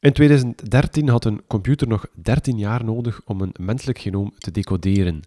In 0.00 0.12
2013 0.12 1.08
had 1.08 1.24
een 1.24 1.42
computer 1.46 1.88
nog 1.88 2.06
13 2.14 2.58
jaar 2.58 2.84
nodig 2.84 3.20
om 3.24 3.40
een 3.40 3.54
menselijk 3.60 3.98
genoom 3.98 4.32
te 4.38 4.50
decoderen. 4.50 5.20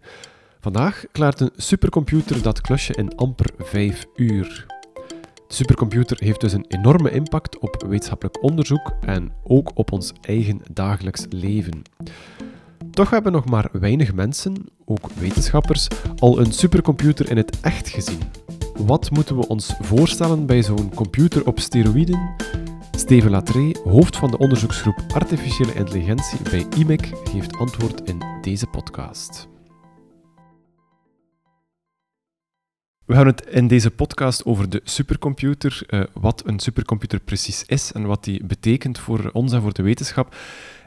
Vandaag 0.60 1.04
klaart 1.10 1.40
een 1.40 1.50
supercomputer 1.56 2.42
dat 2.42 2.60
klusje 2.60 2.94
in 2.94 3.16
amper 3.16 3.50
5 3.58 4.04
uur. 4.16 4.64
De 5.46 5.54
supercomputer 5.54 6.16
heeft 6.20 6.40
dus 6.40 6.52
een 6.52 6.64
enorme 6.68 7.10
impact 7.10 7.58
op 7.58 7.84
wetenschappelijk 7.88 8.42
onderzoek 8.42 8.92
en 9.00 9.32
ook 9.44 9.70
op 9.74 9.92
ons 9.92 10.12
eigen 10.20 10.60
dagelijks 10.70 11.26
leven. 11.28 11.82
Toch 12.90 13.10
hebben 13.10 13.32
nog 13.32 13.44
maar 13.44 13.68
weinig 13.72 14.14
mensen, 14.14 14.54
ook 14.84 15.10
wetenschappers, 15.10 15.88
al 16.18 16.38
een 16.38 16.52
supercomputer 16.52 17.30
in 17.30 17.36
het 17.36 17.60
echt 17.60 17.88
gezien. 17.88 18.20
Wat 18.74 19.10
moeten 19.10 19.36
we 19.36 19.48
ons 19.48 19.74
voorstellen 19.80 20.46
bij 20.46 20.62
zo'n 20.62 20.94
computer 20.94 21.46
op 21.46 21.60
steroïden? 21.60 22.34
Steven 23.02 23.30
Latree, 23.30 23.76
hoofd 23.84 24.16
van 24.16 24.30
de 24.30 24.38
onderzoeksgroep 24.38 25.04
Artificiële 25.14 25.74
Intelligentie 25.74 26.42
bij 26.42 26.66
IMEC, 26.78 27.10
geeft 27.24 27.56
antwoord 27.56 28.08
in 28.08 28.22
deze 28.40 28.66
podcast. 28.66 29.48
We 33.04 33.14
gaan 33.14 33.26
het 33.26 33.46
in 33.46 33.68
deze 33.68 33.90
podcast 33.90 34.44
over 34.44 34.70
de 34.70 34.80
supercomputer, 34.84 35.82
uh, 35.88 36.02
wat 36.12 36.42
een 36.46 36.58
supercomputer 36.58 37.20
precies 37.20 37.64
is 37.64 37.92
en 37.92 38.06
wat 38.06 38.24
die 38.24 38.44
betekent 38.44 38.98
voor 38.98 39.30
ons 39.32 39.52
en 39.52 39.62
voor 39.62 39.72
de 39.72 39.82
wetenschap. 39.82 40.36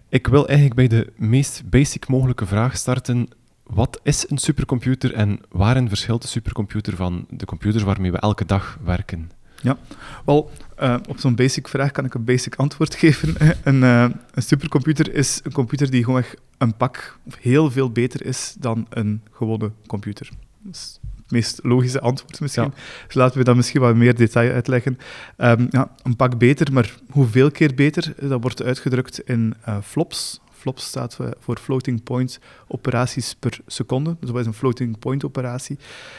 Ik 0.09 0.27
wil 0.27 0.47
eigenlijk 0.47 0.75
bij 0.75 0.87
de 0.87 1.13
meest 1.15 1.69
basic 1.69 2.07
mogelijke 2.07 2.45
vraag 2.45 2.77
starten. 2.77 3.27
Wat 3.63 3.99
is 4.03 4.29
een 4.29 4.37
supercomputer 4.37 5.13
en 5.13 5.39
waarin 5.49 5.87
verschilt 5.87 6.21
de 6.21 6.27
supercomputer 6.27 6.95
van 6.95 7.25
de 7.29 7.45
computers 7.45 7.83
waarmee 7.83 8.11
we 8.11 8.19
elke 8.19 8.45
dag 8.45 8.79
werken? 8.83 9.34
Ja, 9.65 9.77
wel, 10.25 10.51
uh, 10.81 10.95
op 11.09 11.19
zo'n 11.19 11.35
basic 11.35 11.67
vraag 11.67 11.91
kan 11.91 12.05
ik 12.05 12.13
een 12.13 12.23
basic 12.23 12.55
antwoord 12.55 12.95
geven. 13.03 13.35
een, 13.63 13.81
uh, 13.81 14.01
een, 14.33 14.43
supercomputer 14.43 15.13
is 15.13 15.39
een 15.43 15.51
computer 15.51 15.91
die 15.91 16.03
gewoon 16.03 16.23
een 16.57 16.75
pak 16.75 17.17
of 17.25 17.35
heel 17.39 17.71
veel 17.71 17.91
beter 17.91 18.25
is 18.25 18.55
dan 18.59 18.87
een 18.89 19.21
gewone 19.31 19.71
computer. 19.87 20.29
Dat 20.61 20.75
is 20.75 20.99
het 21.15 21.31
meest 21.31 21.59
logische 21.63 21.99
antwoord 21.99 22.39
misschien. 22.39 22.63
Ja. 22.63 22.71
Dus 23.05 23.15
laten 23.15 23.37
we 23.37 23.43
dat 23.43 23.55
misschien 23.55 23.81
wat 23.81 23.95
meer 23.95 24.15
detail 24.15 24.51
uitleggen. 24.51 24.97
Um, 25.37 25.67
ja, 25.69 25.91
een 26.03 26.15
pak 26.15 26.37
beter, 26.37 26.73
maar 26.73 26.95
hoeveel 27.09 27.51
keer 27.51 27.75
beter? 27.75 28.13
Dat 28.19 28.41
wordt 28.41 28.63
uitgedrukt 28.63 29.19
in 29.19 29.53
uh, 29.67 29.77
flops, 29.83 30.39
FLOP 30.65 30.79
staat 30.79 31.17
voor 31.39 31.57
floating 31.57 32.03
point 32.03 32.39
operaties 32.67 33.35
per 33.39 33.59
seconde. 33.67 34.17
Dus 34.19 34.29
wat 34.29 34.39
is 34.39 34.45
een 34.45 34.53
floating 34.53 34.99
point 34.99 35.25
operatie? 35.25 35.75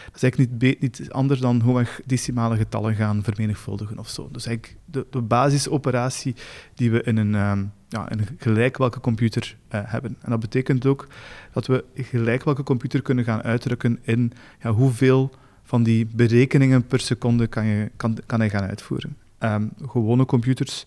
Dat 0.06 0.14
is 0.14 0.22
eigenlijk 0.22 0.62
niet, 0.62 0.80
niet 0.80 1.06
anders 1.10 1.40
dan 1.40 1.60
hoe 1.60 1.76
we 1.78 2.02
decimale 2.04 2.56
getallen 2.56 2.94
gaan 2.94 3.22
vermenigvuldigen 3.22 3.98
of 3.98 4.08
zo. 4.08 4.28
Dus 4.32 4.46
eigenlijk 4.46 4.78
de, 4.84 5.06
de 5.10 5.20
basisoperatie 5.20 6.34
die 6.74 6.90
we 6.90 7.02
in 7.02 7.16
een, 7.16 7.32
uh, 7.32 7.58
ja, 7.88 8.08
gelijk 8.38 8.76
welke 8.76 9.00
computer 9.00 9.56
uh, 9.74 9.80
hebben. 9.84 10.16
En 10.20 10.30
dat 10.30 10.40
betekent 10.40 10.86
ook 10.86 11.06
dat 11.52 11.66
we 11.66 11.84
gelijk 11.94 12.44
welke 12.44 12.62
computer 12.62 13.02
kunnen 13.02 13.24
gaan 13.24 13.42
uitdrukken 13.42 13.98
in 14.02 14.32
ja, 14.62 14.70
hoeveel 14.70 15.30
van 15.62 15.82
die 15.82 16.06
berekeningen 16.06 16.86
per 16.86 17.00
seconde 17.00 17.46
kan, 17.46 17.64
je, 17.64 17.90
kan, 17.96 18.18
kan 18.26 18.38
hij 18.38 18.50
gaan 18.50 18.64
uitvoeren. 18.64 19.16
Um, 19.40 19.72
gewone 19.86 20.24
computers 20.24 20.86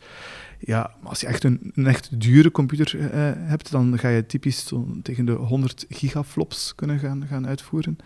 ja, 0.59 0.92
als 1.03 1.22
je 1.22 1.28
echt 1.28 1.44
een, 1.44 1.72
een 1.75 1.88
echt 1.88 2.22
dure 2.22 2.52
computer 2.52 2.95
uh, 2.95 3.08
hebt, 3.36 3.72
dan 3.72 4.00
ga 4.00 4.09
je 4.09 4.25
typisch 4.25 4.73
tegen 5.02 5.25
de 5.25 5.31
100 5.31 5.86
gigaflops 5.89 6.75
kunnen 6.75 7.00
gaan, 7.00 7.28
gaan 7.28 7.47
uitvoeren. 7.47 7.97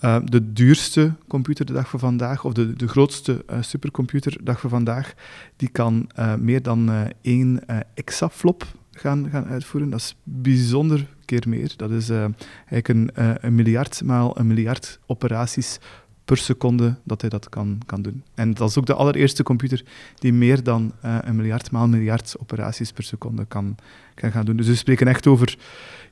Uh, 0.00 0.18
de 0.24 0.52
duurste 0.52 1.12
computer 1.28 1.66
de 1.66 1.72
dag 1.72 1.88
van 1.88 1.98
vandaag, 1.98 2.44
of 2.44 2.52
de, 2.52 2.72
de 2.72 2.88
grootste 2.88 3.44
uh, 3.50 3.62
supercomputer 3.62 4.32
de 4.32 4.42
dag 4.42 4.60
van 4.60 4.70
vandaag, 4.70 5.14
die 5.56 5.68
kan 5.68 6.10
meer 6.38 6.62
dan 6.62 6.90
één 7.22 7.60
exaflop 7.94 8.66
gaan, 8.92 9.30
gaan 9.30 9.46
uitvoeren. 9.46 9.90
Dat 9.90 10.00
is 10.00 10.16
bijzonder 10.22 11.06
keer 11.24 11.44
meer. 11.48 11.72
Dat 11.76 11.90
is 11.90 12.10
eigenlijk 12.10 12.88
een, 12.88 13.10
een 13.40 13.54
miljard 13.54 14.02
maal 14.04 14.38
een 14.38 14.46
miljard 14.46 15.00
operaties 15.06 15.78
per 16.28 16.36
seconde 16.36 16.94
dat 17.04 17.20
hij 17.20 17.30
dat 17.30 17.48
kan, 17.48 17.80
kan 17.86 18.02
doen. 18.02 18.22
En 18.34 18.54
dat 18.54 18.68
is 18.68 18.78
ook 18.78 18.86
de 18.86 18.94
allereerste 18.94 19.42
computer 19.42 19.82
die 20.18 20.32
meer 20.32 20.62
dan 20.62 20.92
uh, 21.04 21.18
een 21.20 21.36
miljard 21.36 21.70
maal 21.70 21.88
miljard 21.88 22.34
operaties 22.38 22.92
per 22.92 23.04
seconde 23.04 23.44
kan, 23.44 23.76
kan 24.14 24.32
gaan 24.32 24.44
doen. 24.44 24.56
Dus 24.56 24.66
we 24.66 24.74
spreken 24.74 25.08
echt 25.08 25.26
over 25.26 25.58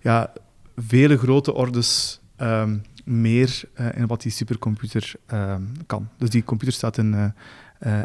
ja, 0.00 0.32
vele 0.77 1.16
grote 1.16 1.54
ordes 1.54 2.21
um, 2.41 2.82
meer 3.04 3.62
uh, 3.81 3.87
in 3.94 4.06
wat 4.06 4.22
die 4.22 4.32
supercomputer 4.32 5.12
um, 5.32 5.72
kan. 5.87 6.09
Dus 6.19 6.31
die 6.31 6.44
computer 6.44 6.75
staat 6.75 6.98
in, 6.98 7.12
uh, 7.12 7.31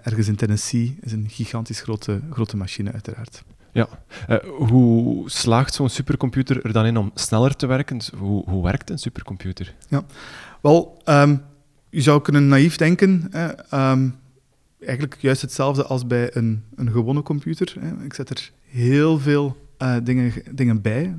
ergens 0.03 0.28
in 0.28 0.35
Tennessee, 0.35 0.97
is 1.01 1.11
een 1.11 1.29
gigantisch 1.29 1.81
grote, 1.81 2.19
grote 2.29 2.57
machine 2.57 2.91
uiteraard. 2.91 3.43
Ja, 3.73 3.88
hoe 4.57 5.29
slaagt 5.29 5.73
zo'n 5.73 5.89
supercomputer 5.89 6.66
er 6.66 6.73
dan 6.73 6.85
in 6.85 6.97
om 6.97 7.11
sneller 7.13 7.55
te 7.55 7.66
werken? 7.66 7.97
Dus 7.97 8.11
hoe, 8.17 8.49
hoe 8.49 8.63
werkt 8.63 8.89
een 8.89 8.99
supercomputer? 8.99 9.73
Ja, 9.88 10.03
wel, 10.61 11.01
um, 11.05 11.41
je 11.91 12.02
zou 12.02 12.22
kunnen 12.22 12.47
naïef 12.47 12.75
denken, 12.75 13.31
um, 13.74 14.16
eigenlijk 14.79 15.18
juist 15.19 15.41
hetzelfde 15.41 15.84
als 15.84 16.07
bij 16.07 16.35
een, 16.35 16.63
een 16.75 16.91
gewone 16.91 17.24
computer. 17.24 17.75
Hè. 17.79 18.03
Ik 18.03 18.13
zet 18.13 18.29
er 18.29 18.52
heel 18.66 19.19
veel 19.19 19.57
uh, 19.79 19.96
dingen, 20.03 20.34
dingen 20.52 20.81
bij. 20.81 21.16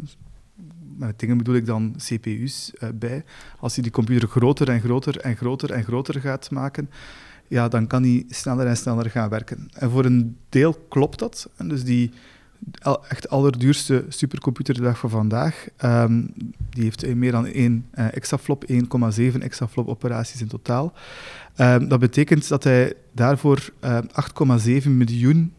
Met 0.96 1.18
dingen 1.18 1.36
bedoel 1.36 1.54
ik 1.54 1.66
dan 1.66 1.94
CPU's 1.96 2.72
uh, 2.74 2.88
bij. 2.94 3.24
Als 3.58 3.74
je 3.74 3.82
die 3.82 3.90
computer 3.90 4.28
groter 4.28 4.68
en 4.68 4.80
groter 4.80 5.16
en 5.16 5.36
groter 5.36 5.70
en 5.70 5.84
groter 5.84 6.20
gaat 6.20 6.50
maken, 6.50 6.90
ja, 7.48 7.68
dan 7.68 7.86
kan 7.86 8.02
die 8.02 8.26
sneller 8.28 8.66
en 8.66 8.76
sneller 8.76 9.10
gaan 9.10 9.28
werken. 9.28 9.68
En 9.72 9.90
voor 9.90 10.04
een 10.04 10.36
deel 10.48 10.74
klopt 10.88 11.18
dat. 11.18 11.50
Dus 11.64 11.84
die 11.84 12.12
echt 13.08 13.28
allerduurste 13.28 14.04
supercomputer 14.08 14.74
de 14.74 14.80
dag 14.80 14.98
van 14.98 15.10
vandaag. 15.10 15.66
Um, 15.84 16.32
die 16.70 16.82
heeft 16.82 17.14
meer 17.14 17.32
dan 17.32 17.46
1 17.46 17.86
uh, 17.94 18.06
eh, 18.06 18.16
exaflop, 18.16 18.64
1,7 18.70 19.38
exaflop 19.38 19.88
operaties 19.88 20.40
in 20.40 20.48
totaal. 20.48 20.92
Um, 21.56 21.88
dat 21.88 22.00
betekent 22.00 22.48
dat 22.48 22.64
hij 22.64 22.94
daarvoor 23.12 23.70
uh, 23.84 23.96
ehm, 23.96 24.82
8,7 24.82 24.88
miljoen 24.88 25.52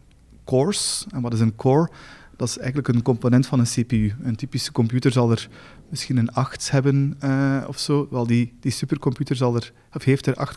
cores, 0.44 1.06
en 1.10 1.20
wat 1.20 1.32
is 1.32 1.40
een 1.40 1.56
core? 1.56 1.90
Dat 2.36 2.48
is 2.48 2.58
eigenlijk 2.58 2.88
een 2.88 3.02
component 3.02 3.46
van 3.46 3.58
een 3.58 3.64
CPU. 3.64 4.14
Een 4.22 4.36
typische 4.36 4.72
computer 4.72 5.12
zal 5.12 5.30
er 5.30 5.48
misschien 5.88 6.16
een 6.16 6.32
8 6.32 6.70
hebben 6.70 7.16
uh, 7.24 7.64
of 7.66 7.78
zo. 7.78 8.08
Wel, 8.10 8.26
die, 8.26 8.52
die 8.60 8.72
supercomputer 8.72 9.36
zal 9.36 9.54
er, 9.54 9.72
of 9.92 10.04
heeft 10.04 10.26
er 10.26 10.48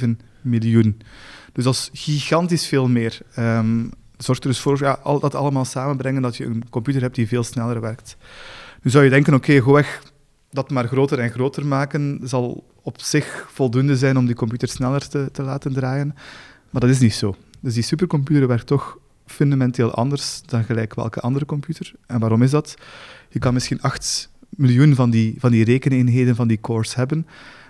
8,7 0.00 0.08
miljoen. 0.40 1.00
Dus 1.52 1.64
dat 1.64 1.74
is 1.74 1.90
gigantisch 1.92 2.66
veel 2.66 2.88
meer. 2.88 3.20
Um, 3.38 3.90
zorgt 4.18 4.44
er 4.44 4.50
dus 4.50 4.60
voor 4.60 4.78
ja, 4.80 4.98
al 5.02 5.20
dat 5.20 5.34
allemaal 5.34 5.64
samenbrengen 5.64 6.22
dat 6.22 6.36
je 6.36 6.44
een 6.44 6.68
computer 6.70 7.02
hebt 7.02 7.14
die 7.14 7.28
veel 7.28 7.44
sneller 7.44 7.80
werkt. 7.80 8.16
Nu 8.82 8.90
zou 8.90 9.04
je 9.04 9.10
denken, 9.10 9.34
oké, 9.34 9.82
dat 10.50 10.70
maar 10.70 10.88
groter 10.88 11.18
en 11.18 11.30
groter 11.30 11.66
maken 11.66 12.20
zal 12.22 12.64
op 12.82 13.00
zich 13.00 13.48
voldoende 13.52 13.96
zijn 13.96 14.16
om 14.16 14.26
die 14.26 14.34
computer 14.34 14.68
sneller 14.68 15.08
te, 15.08 15.28
te 15.32 15.42
laten 15.42 15.72
draaien. 15.72 16.14
Maar 16.70 16.80
dat 16.80 16.90
is 16.90 16.98
niet 16.98 17.14
zo. 17.14 17.36
Dus 17.60 17.74
die 17.74 17.82
supercomputer 17.82 18.48
werkt 18.48 18.66
toch 18.66 18.98
fundamenteel 19.26 19.94
anders 19.94 20.42
dan 20.46 20.64
gelijk 20.64 20.94
welke 20.94 21.20
andere 21.20 21.44
computer. 21.44 21.92
En 22.06 22.18
waarom 22.18 22.42
is 22.42 22.50
dat? 22.50 22.74
Je 23.28 23.38
kan 23.38 23.54
misschien 23.54 23.80
8 23.80 24.30
miljoen 24.50 24.94
van 24.94 25.10
die, 25.10 25.34
van 25.38 25.50
die 25.50 25.64
rekeneenheden 25.64 26.36
van 26.36 26.48
die 26.48 26.60
cores 26.60 26.94
hebben, 26.94 27.26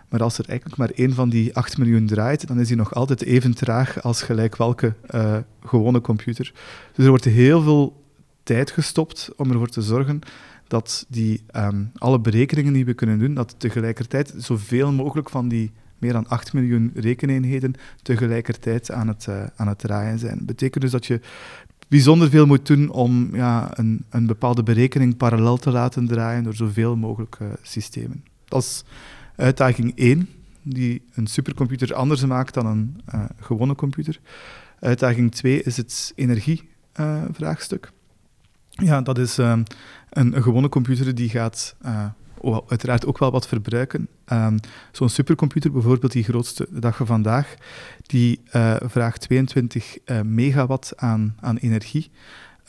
maar 0.09 0.23
als 0.23 0.39
er 0.39 0.49
eigenlijk 0.49 0.79
maar 0.79 0.91
één 0.91 1.15
van 1.15 1.29
die 1.29 1.57
8 1.57 1.79
miljoen 1.79 2.07
draait, 2.07 2.47
dan 2.47 2.61
is 2.61 2.69
die 2.69 2.77
nog 2.77 2.95
altijd 2.95 3.23
even 3.23 3.55
traag 3.55 4.03
als 4.03 4.23
gelijk 4.23 4.57
welke 4.57 4.95
uh, 5.15 5.37
gewone 5.65 6.01
computer. 6.01 6.53
Dus 6.93 7.05
er 7.05 7.11
wordt 7.11 7.25
heel 7.25 7.63
veel 7.63 8.05
tijd 8.43 8.71
gestopt 8.71 9.31
om 9.37 9.51
ervoor 9.51 9.69
te 9.69 9.83
zorgen 9.83 10.21
dat 10.67 11.07
die, 11.09 11.43
um, 11.57 11.91
alle 11.95 12.21
berekeningen 12.21 12.73
die 12.73 12.85
we 12.85 12.95
kunnen 12.95 13.19
doen, 13.19 13.35
dat 13.35 13.55
tegelijkertijd 13.59 14.35
zoveel 14.37 14.93
mogelijk 14.93 15.31
van 15.31 15.49
die 15.49 15.73
meer 15.99 16.13
dan 16.13 16.29
8 16.29 16.53
miljoen 16.53 16.91
rekeneenheden 16.95 17.75
tegelijkertijd 18.03 18.91
aan 18.91 19.09
het, 19.09 19.27
uh, 19.29 19.45
aan 19.57 19.69
het 19.69 19.79
draaien 19.79 20.19
zijn. 20.19 20.37
Dat 20.37 20.47
betekent 20.47 20.83
dus 20.83 20.93
dat 20.93 21.07
je 21.07 21.21
bijzonder 21.89 22.31
veel 22.31 22.47
moet 22.47 22.67
doen 22.67 22.91
om 22.91 23.29
ja, 23.33 23.79
een, 23.79 24.05
een 24.11 24.27
bepaalde 24.27 24.63
berekening 24.63 25.17
parallel 25.17 25.57
te 25.57 25.71
laten 25.71 26.07
draaien 26.07 26.45
door 26.45 26.55
zoveel 26.55 26.97
mogelijk 26.97 27.39
uh, 27.43 27.49
systemen. 27.63 28.25
Dat 28.45 28.63
is 28.63 28.85
Uitdaging 29.39 29.93
1, 29.97 30.29
die 30.63 31.03
een 31.15 31.27
supercomputer 31.27 31.95
anders 31.95 32.25
maakt 32.25 32.55
dan 32.55 32.67
een 32.67 33.01
uh, 33.15 33.25
gewone 33.41 33.75
computer. 33.75 34.21
Uitdaging 34.81 35.33
2 35.33 35.63
is 35.63 35.77
het 35.77 36.13
energievraagstuk. 36.15 37.93
Ja, 38.71 39.01
dat 39.01 39.19
is 39.19 39.39
uh, 39.39 39.59
een, 40.11 40.43
gewone 40.43 40.69
computer 40.69 41.15
die 41.15 41.29
gaat 41.29 41.77
uiteraard 42.69 43.07
ook 43.07 43.19
wel 43.19 43.31
wat 43.31 43.49
verbruiken. 43.49 44.09
Um, 44.33 44.59
Zo'n 44.93 45.09
supercomputer, 45.09 45.73
bijvoorbeeld 45.73 46.13
die 46.13 46.25
grootste 46.25 46.67
dag 46.71 46.97
van 46.97 47.07
vandaag, 47.07 47.55
die 48.03 48.41
vraagt 48.81 49.21
22 49.21 49.99
megawatt 50.23 50.93
aan, 50.97 51.37
aan 51.41 51.57
energie. 51.57 52.11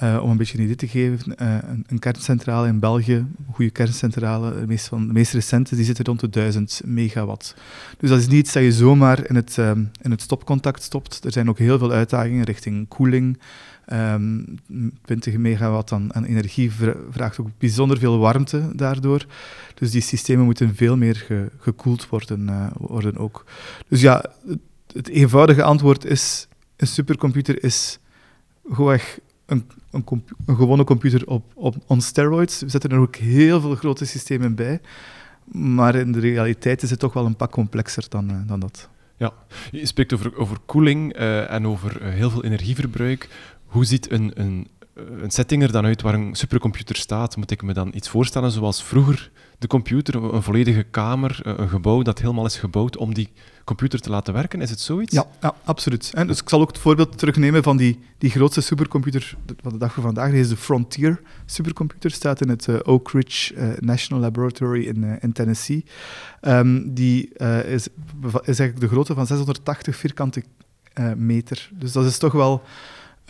Uh, 0.04 0.24
om 0.24 0.30
een 0.30 0.38
beetje 0.38 0.58
een 0.58 0.64
idee 0.64 0.76
te 0.76 0.88
geven, 0.88 1.36
uh, 1.42 1.58
een, 1.62 1.84
een, 1.88 2.00
kerncentrale 2.00 2.68
in 2.68 2.80
België, 2.80 3.16
een 3.16 3.54
goede 3.54 3.72
kerncentrale, 3.72 4.60
de 4.60 4.68
meest, 4.68 4.88
van, 4.88 5.12
recente, 5.14 5.76
die 5.76 5.86
zitten 5.86 6.06
rond 6.06 6.20
de 6.20 6.30
1000 6.30 6.82
megawatt. 6.86 7.56
Dus 7.98 8.10
dat 8.10 8.20
is 8.20 8.28
niet 8.28 8.40
iets 8.40 8.54
dat 8.54 8.64
je 8.64 8.72
zomaar 8.72 9.30
in 9.30 9.36
het, 9.36 9.58
um, 9.58 9.92
in 10.02 10.12
het 10.12 10.22
stopcontact 10.22 10.84
stopt. 10.84 11.24
Er 11.26 11.32
zijn 11.32 11.50
ook 11.50 11.58
heel 11.58 11.78
veel 11.78 11.92
uitdagingen 11.92 12.44
richting 12.44 12.88
koeling. 12.88 13.40
Um, 13.94 14.58
20 15.06 15.38
megawatt 15.38 15.92
aan, 15.92 16.14
aan, 16.14 16.24
energie 16.24 16.72
vraagt 17.10 17.40
ook 17.40 17.50
bijzonder 17.58 17.98
veel 17.98 18.18
warmte 18.18 18.70
daardoor. 18.76 19.26
Dus 19.74 19.92
die 19.92 20.02
systemen 20.02 20.46
moeten 20.46 20.76
veel 20.76 20.98
meer 20.98 21.16
ge, 21.16 21.52
gekoeld 21.60 22.10
worden, 22.10 22.48
uh, 22.50 22.68
worden 22.78 23.18
ook. 23.18 23.46
Dus 23.88 24.02
ja, 24.02 24.26
het, 24.48 24.60
het 24.94 25.08
eenvoudige 25.08 25.64
antwoord 25.64 26.06
is, 26.06 26.48
een 26.76 26.88
supercomputer 26.88 27.64
is 27.64 28.00
gewoon 28.70 29.00
een, 29.46 29.66
een, 29.92 30.24
gewone 30.46 30.84
computer 30.84 31.28
op, 31.28 31.44
op 31.56 31.76
on 31.88 32.02
steroids. 32.02 32.60
We 32.60 32.70
zetten 32.70 32.90
er 32.90 33.00
ook 33.00 33.16
heel 33.16 33.62
veel 33.62 33.76
grote 33.76 34.06
systemen 34.06 34.56
bij. 34.56 34.82
Maar 35.52 35.96
in 35.96 36.12
de 36.12 36.20
realiteit 36.20 36.82
is 36.82 36.90
het 36.90 37.00
toch 37.00 37.14
wel 37.14 37.26
een 37.26 37.36
pak 37.36 37.52
complexer 37.52 38.06
dan, 38.10 38.32
uh, 38.32 38.38
dan 38.48 38.60
dat. 38.60 38.90
Ja, 39.18 39.34
je 39.72 39.86
spreekt 39.86 40.14
over, 40.14 40.38
over 40.38 40.58
koeling 40.66 41.20
uh, 41.20 41.52
en 41.52 41.68
over 41.68 42.02
uh, 42.02 42.10
heel 42.10 42.30
veel 42.30 42.44
energieverbruik. 42.44 43.30
Hoe 43.66 43.86
ziet 43.86 44.12
een, 44.12 44.32
een, 44.34 44.68
een 44.94 45.32
setting 45.32 45.64
er 45.64 45.72
dan 45.72 45.86
uit 45.86 46.02
waar 46.02 46.14
een 46.14 46.36
supercomputer 46.36 46.96
staat? 46.96 47.38
Moet 47.38 47.52
ik 47.52 47.62
me 47.62 47.74
dan 47.74 47.92
iets 47.94 48.10
voorstellen 48.10 48.52
zoals 48.52 48.84
vroeger 48.84 49.32
de 49.60 49.68
computer, 49.68 50.16
een 50.16 50.44
volledige 50.44 50.84
kamer, 50.84 51.40
een 51.44 51.70
gebouw 51.70 52.02
dat 52.02 52.20
helemaal 52.20 52.46
is 52.46 52.58
gebouwd 52.58 52.98
om 52.98 53.14
die 53.14 53.30
computer 53.64 54.00
te 54.00 54.10
laten 54.10 54.34
werken? 54.34 54.62
Is 54.62 54.70
het 54.70 54.80
zoiets? 54.80 55.14
Ja, 55.14 55.26
ja 55.42 55.56
absoluut. 55.64 56.28
Dus 56.28 56.42
ik 56.42 56.50
zal 56.50 56.62
ook 56.62 56.68
het 56.68 56.78
voorbeeld 56.78 57.18
terugnemen 57.18 57.64
van 57.64 57.78
die, 57.78 58.00
die 58.18 58.30
grootste 58.30 58.62
supercomputer 58.62 59.36
van 59.62 59.72
de 59.72 59.78
dag 59.78 59.94
van 59.94 60.04
vandaag. 60.04 60.32
Die 60.32 60.40
is 60.40 60.50
de 60.50 60.58
Frontier 60.58 61.22
supercomputer, 61.46 62.12
staat 62.12 62.42
in 62.42 62.50
het 62.50 62.68
uh, 62.68 62.76
Oak 62.84 63.12
Ridge 63.12 63.56
uh, 63.56 63.68
National 63.80 64.24
Laboratory 64.24 64.88
in, 64.88 65.20
in 65.20 65.32
Tennessee. 65.32 65.86
Um, 66.42 66.94
die 66.94 67.34
is, 67.66 67.88
is 68.44 68.60
eigenlijk 68.60 68.80
de 68.80 68.88
grootte 68.88 69.14
van 69.14 69.28
680 69.28 69.96
vierkante 69.96 70.44
meter. 71.16 71.70
Dus 71.74 71.92
dat 71.92 72.06
is 72.06 72.18
toch 72.18 72.34
wel... 72.34 72.64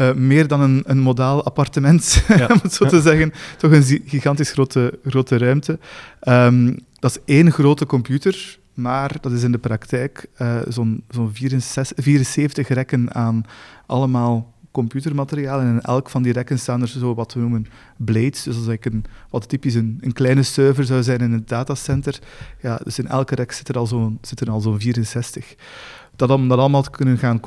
Uh, 0.02 0.14
meer 0.14 0.48
dan 0.48 0.62
een, 0.62 0.84
een 0.86 1.00
modaal 1.00 1.44
appartement, 1.44 2.24
ja. 2.28 2.48
om 2.48 2.60
het 2.62 2.74
zo 2.74 2.86
te 2.86 3.02
zeggen. 3.02 3.34
Toch 3.58 3.72
een 3.72 4.02
gigantisch 4.06 4.52
grote, 4.52 5.00
grote 5.06 5.38
ruimte. 5.38 5.80
Um, 6.24 6.78
dat 7.00 7.12
is 7.12 7.36
één 7.36 7.52
grote 7.52 7.86
computer, 7.86 8.60
maar 8.74 9.18
dat 9.22 9.32
is 9.32 9.44
in 9.44 9.52
de 9.52 9.58
praktijk 9.58 10.26
uh, 10.42 10.58
zo'n 10.68 11.04
zo'n 11.10 11.32
74 11.34 12.68
rekken 12.68 13.14
aan 13.14 13.44
allemaal 13.86 14.54
computermateriaal. 14.72 15.60
En 15.60 15.68
in 15.68 15.82
elk 15.82 16.10
van 16.10 16.24
die 16.24 16.34
rekken 16.34 16.60
staan 16.60 16.82
er 16.82 16.88
zo 16.88 17.16
wat 17.16 17.34
we 17.34 17.40
noemen 17.40 17.66
blades. 17.98 18.44
Dus 18.44 18.56
dat 18.56 18.68
is 18.68 18.78
een, 18.82 19.06
wat 19.30 19.50
typisch 19.50 19.74
een, 19.74 19.98
een, 20.02 20.14
kleine 20.14 20.44
server 20.44 20.84
zou 20.84 21.04
zijn 21.04 21.20
in 21.20 21.32
een 21.32 21.44
datacenter. 21.46 22.20
Ja, 22.62 22.80
dus 22.84 23.00
in 23.00 23.08
elke 23.08 23.36
rek 23.36 23.52
zitten 23.52 23.74
er 23.74 23.80
al 23.80 23.88
zo'n 23.88 24.20
zo, 24.22 24.60
zo 24.60 24.76
64 24.80 25.56
dat 26.20 26.30
om 26.30 26.48
dat 26.48 26.60
allemaal 26.60 26.82
te 26.82 26.90
kunnen 26.90 27.18
gaan, 27.18 27.40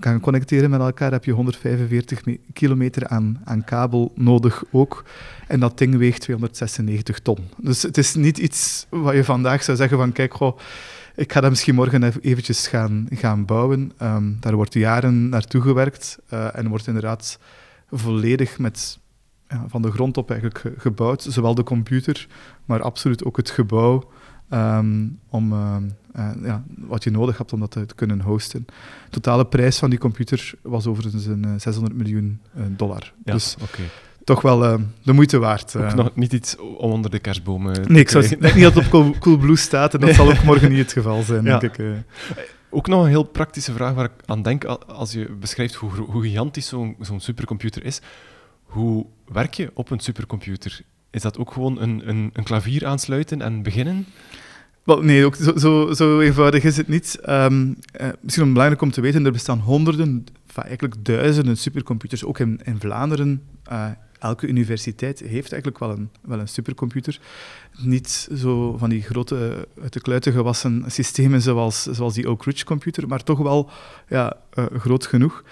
gaan 0.00 0.20
connecteren 0.20 0.70
met 0.70 0.80
elkaar, 0.80 1.12
heb 1.12 1.24
je 1.24 1.32
145 1.32 2.22
kilometer 2.52 3.08
aan, 3.08 3.40
aan 3.44 3.64
kabel 3.64 4.12
nodig 4.14 4.64
ook. 4.70 5.04
En 5.46 5.60
dat 5.60 5.78
ding 5.78 5.96
weegt 5.96 6.20
296 6.20 7.18
ton. 7.18 7.38
Dus 7.56 7.82
het 7.82 7.98
is 7.98 8.14
niet 8.14 8.38
iets 8.38 8.86
wat 8.88 9.14
je 9.14 9.24
vandaag 9.24 9.62
zou 9.62 9.76
zeggen 9.76 9.98
van, 9.98 10.12
kijk, 10.12 10.34
goh, 10.34 10.58
ik 11.14 11.32
ga 11.32 11.40
dat 11.40 11.50
misschien 11.50 11.74
morgen 11.74 12.02
even 12.02 12.20
eventjes 12.20 12.68
gaan, 12.68 13.06
gaan 13.10 13.44
bouwen. 13.44 13.92
Um, 14.02 14.36
daar 14.40 14.54
wordt 14.54 14.74
jaren 14.74 15.28
naartoe 15.28 15.60
gewerkt 15.60 16.18
uh, 16.32 16.56
en 16.56 16.68
wordt 16.68 16.86
inderdaad 16.86 17.38
volledig 17.90 18.58
met, 18.58 18.98
ja, 19.48 19.64
van 19.68 19.82
de 19.82 19.90
grond 19.90 20.16
op 20.16 20.30
eigenlijk 20.30 20.74
gebouwd. 20.76 21.22
Zowel 21.22 21.54
de 21.54 21.62
computer, 21.62 22.26
maar 22.64 22.82
absoluut 22.82 23.24
ook 23.24 23.36
het 23.36 23.50
gebouw. 23.50 24.10
Um, 24.50 25.18
om 25.28 25.52
uh, 25.52 25.76
uh, 26.18 26.30
ja, 26.42 26.62
wat 26.78 27.04
je 27.04 27.10
nodig 27.10 27.38
hebt 27.38 27.52
om 27.52 27.60
dat 27.60 27.70
te, 27.70 27.86
te, 27.86 27.94
kunnen 27.94 28.20
hosten. 28.20 28.64
De 28.66 29.10
totale 29.10 29.46
prijs 29.46 29.78
van 29.78 29.90
die 29.90 29.98
computer 29.98 30.54
was 30.62 30.86
overigens 30.86 31.26
een 31.26 31.60
600 31.60 31.94
eh, 31.94 32.00
miljoen 32.00 32.40
uh, 32.56 32.62
dollar. 32.68 33.12
Ja, 33.24 33.32
dus 33.32 33.56
okay. 33.62 33.86
toch 34.24 34.42
wel 34.42 34.80
de 35.02 35.12
moeite 35.12 35.38
waard. 35.38 35.76
Ook 35.76 35.94
nog 35.94 36.10
niet 36.14 36.32
iets 36.32 36.56
om 36.56 36.90
onder 36.90 37.10
de 37.10 37.18
kerstbomen 37.18 37.84
Nee, 37.88 38.00
ik 38.00 38.08
zou 38.08 38.28
denk 38.28 38.54
niet 38.54 38.62
dat 38.62 38.74
het 38.74 38.84
op 38.84 38.90
cool, 38.90 39.18
Coolblue 39.18 39.56
staat 39.56 39.94
en 39.94 40.00
dat 40.00 40.14
zal 40.14 40.28
ook 40.28 40.42
morgen 40.42 40.68
niet 40.68 40.78
het 40.78 40.92
geval 40.92 41.22
zijn, 41.22 41.44
ja. 41.44 41.58
denk 41.58 41.76
ik. 41.76 42.04
Ook 42.70 42.86
nog 42.86 43.02
een 43.02 43.08
heel 43.08 43.22
praktische 43.22 43.72
vraag 43.72 43.94
waar 43.94 44.04
ik 44.04 44.12
aan 44.26 44.42
denk 44.42 44.64
als 44.64 45.12
je 45.12 45.30
beschrijft 45.40 45.74
hoe, 45.74 45.90
hoe 45.90 46.22
gigantisch 46.22 46.66
zo'n 46.68 46.96
zo'n 47.00 47.20
supercomputer 47.20 47.84
is. 47.84 48.00
Hoe 48.62 49.06
werk 49.32 49.54
je 49.54 49.70
op 49.74 49.90
een 49.90 50.00
supercomputer? 50.00 50.80
Is 51.10 51.22
dat 51.22 51.38
ook 51.38 51.52
gewoon 51.52 51.80
een, 51.80 52.08
een, 52.08 52.30
een 52.32 52.44
klavier 52.44 52.86
aansluiten 52.86 53.42
en 53.42 53.62
beginnen? 53.62 54.06
Nee, 54.86 55.24
ook 55.24 55.34
zo, 55.34 55.56
zo, 55.56 55.92
zo, 55.92 56.20
eenvoudig 56.20 56.64
is 56.64 56.76
het 56.76 56.88
niet. 56.88 57.18
Um, 57.28 57.76
uh, 58.00 58.08
misschien 58.20 58.52
belangrijk 58.52 58.82
om 58.82 58.90
te 58.90 59.00
weten, 59.00 59.24
er 59.26 59.32
bestaan 59.32 59.58
honderden, 59.58 60.26
eigenlijk 60.54 61.04
duizenden 61.04 61.56
supercomputers, 61.56 62.24
ook 62.24 62.38
in, 62.38 62.60
in 62.64 62.80
Vlaanderen. 62.80 63.42
Uh, 63.72 63.86
elke 64.18 64.46
universiteit 64.46 65.18
heeft 65.18 65.52
eigenlijk 65.52 65.78
wel 65.78 65.90
een, 65.90 66.10
wel 66.22 66.38
een 66.38 66.48
supercomputer. 66.48 67.20
Niet 67.78 68.28
zo 68.36 68.76
van 68.76 68.90
die 68.90 69.02
grote, 69.02 69.68
uit 69.82 69.92
de 69.92 70.00
kluiten 70.00 70.32
gewassen 70.32 70.84
systemen 70.86 71.42
zoals, 71.42 71.82
zoals 71.82 72.14
die 72.14 72.28
Oak 72.28 72.44
Ridge 72.44 72.64
computer, 72.64 73.08
maar 73.08 73.22
toch 73.22 73.38
wel 73.38 73.70
ja, 74.08 74.36
uh, 74.54 74.64
groot 74.78 75.06
genoeg. 75.06 75.44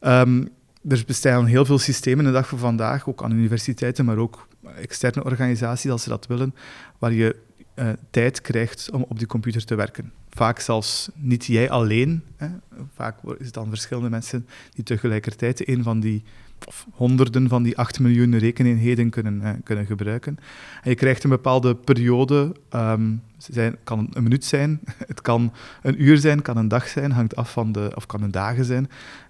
Um, 0.00 0.48
er 0.88 1.02
bestaan 1.06 1.46
heel 1.46 1.64
veel 1.64 1.78
systemen 1.78 2.24
de 2.24 2.30
dag 2.30 2.48
van 2.48 2.58
vandaag, 2.58 3.08
ook 3.08 3.22
aan 3.22 3.32
universiteiten, 3.32 4.04
maar 4.04 4.16
ook 4.16 4.48
externe 4.76 5.24
organisaties, 5.24 5.90
als 5.90 6.02
ze 6.02 6.08
dat 6.08 6.26
willen, 6.26 6.54
waar 6.98 7.12
je 7.12 7.36
uh, 7.74 7.88
tijd 8.10 8.40
krijgt 8.40 8.90
om 8.90 9.04
op 9.08 9.18
die 9.18 9.26
computer 9.26 9.64
te 9.64 9.74
werken. 9.74 10.12
Vaak 10.30 10.60
zelfs 10.60 11.10
niet 11.14 11.44
jij 11.44 11.70
alleen. 11.70 12.22
Hè. 12.36 12.48
Vaak 12.94 13.16
is 13.38 13.44
het 13.44 13.54
dan 13.54 13.68
verschillende 13.68 14.10
mensen 14.10 14.46
die 14.74 14.84
tegelijkertijd 14.84 15.68
een 15.68 15.82
van 15.82 16.00
die 16.00 16.22
of 16.66 16.86
honderden 16.92 17.48
van 17.48 17.62
die 17.62 17.78
8 17.78 18.00
miljoen 18.00 18.38
rekeneenheden 18.38 19.10
kunnen, 19.10 19.60
kunnen 19.64 19.86
gebruiken. 19.86 20.38
En 20.82 20.90
je 20.90 20.96
krijgt 20.96 21.24
een 21.24 21.30
bepaalde 21.30 21.74
periode, 21.74 22.56
um, 22.74 23.22
zijn, 23.36 23.76
kan 23.84 24.08
een 24.12 24.22
minuut 24.22 24.44
zijn, 24.44 24.80
het 25.12 25.20
kan 25.20 25.52
een 25.82 26.02
uur 26.02 26.16
zijn, 26.16 26.42
kan 26.42 26.56
een 26.56 26.68
dag 26.68 26.88
zijn, 26.88 27.12
hangt 27.12 27.36
af 27.36 27.52
van 27.52 27.72
de, 27.72 27.92
of 27.94 28.06
kan 28.06 28.22
een 28.22 28.30
dagen 28.30 28.64
zijn, 28.64 28.88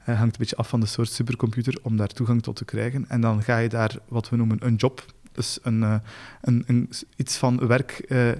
uh, 0.08 0.18
hangt 0.18 0.32
een 0.32 0.38
beetje 0.38 0.56
af 0.56 0.68
van 0.68 0.80
de 0.80 0.86
soort 0.86 1.08
supercomputer 1.08 1.78
om 1.82 1.96
daar 1.96 2.08
toegang 2.08 2.42
tot 2.42 2.56
te 2.56 2.64
krijgen. 2.64 3.04
En 3.08 3.20
dan 3.20 3.42
ga 3.42 3.58
je 3.58 3.68
daar 3.68 3.96
wat 4.08 4.28
we 4.28 4.36
noemen 4.36 4.66
een 4.66 4.74
job 4.74 5.04
dus 5.32 5.58
een, 5.62 5.80
uh, 5.80 5.94
een, 6.40 6.64
een, 6.66 6.90
iets 7.16 7.36
van 7.36 7.66
werk 7.66 8.04
uh, 8.08 8.30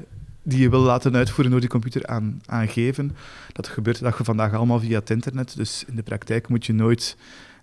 die 0.42 0.60
je 0.60 0.70
wil 0.70 0.80
laten 0.80 1.16
uitvoeren 1.16 1.50
door 1.50 1.60
die 1.60 1.68
computer 1.68 2.06
aan, 2.06 2.40
aangeven. 2.46 3.16
Dat 3.52 3.68
gebeurt 3.68 4.00
dag 4.00 4.16
van 4.16 4.24
vandaag 4.24 4.54
allemaal 4.54 4.80
via 4.80 4.98
het 4.98 5.10
internet. 5.10 5.56
Dus 5.56 5.84
in 5.86 5.96
de 5.96 6.02
praktijk 6.02 6.48
moet 6.48 6.66
je 6.66 6.72
nooit 6.72 7.16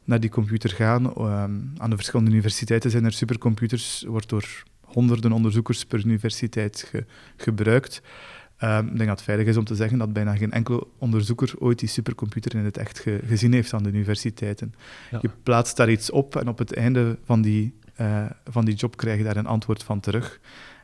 naar 0.04 0.20
die 0.20 0.30
computer 0.30 0.70
gaan. 0.70 1.06
Um, 1.06 1.74
aan 1.78 1.90
de 1.90 1.96
verschillende 1.96 2.32
universiteiten 2.32 2.92
zijn 2.92 3.06
er 3.06 3.14
supercomputers, 3.14 4.04
wordt 4.08 4.30
door 4.30 4.64
honderden 4.82 5.32
onderzoekers 5.32 5.86
per 5.86 6.06
universiteit 6.06 6.86
ge, 6.90 7.06
gebruikt. 7.38 8.02
Um, 8.64 8.88
ik 8.88 8.98
denk 8.98 9.10
dat 9.10 9.18
het 9.18 9.22
veilig 9.22 9.48
is 9.48 9.58
om 9.58 9.64
te 9.64 9.76
zeggen 9.76 9.98
dat 9.98 10.14
bijna 10.14 10.36
geen 10.36 10.52
enkele 10.52 10.88
onderzoeker 10.98 11.54
ooit 11.60 11.80
die 11.80 11.90
supercomputer 11.90 12.56
in 12.56 12.66
het 12.66 12.78
echt 12.78 13.00
ge, 13.00 13.20
gezien 13.26 13.54
heeft 13.54 13.74
aan 13.74 13.84
de 13.84 13.90
universiteiten. 13.90 14.74
Ja. 15.12 15.20
Je 15.22 15.30
plaatst 15.44 15.78
daar 15.78 15.90
iets 15.90 16.12
op 16.12 16.36
en 16.36 16.48
op 16.48 16.58
het 16.58 16.74
einde 16.74 17.18
van 17.24 17.42
die 17.42 17.74
uh, 18.02 18.26
van 18.46 18.66
die 18.66 18.76
job 18.76 18.98
krijg 18.98 19.18
je 19.18 19.24
daar 19.24 19.38
een 19.38 19.46
antwoord 19.46 19.84
van 19.84 20.00
terug. 20.00 20.40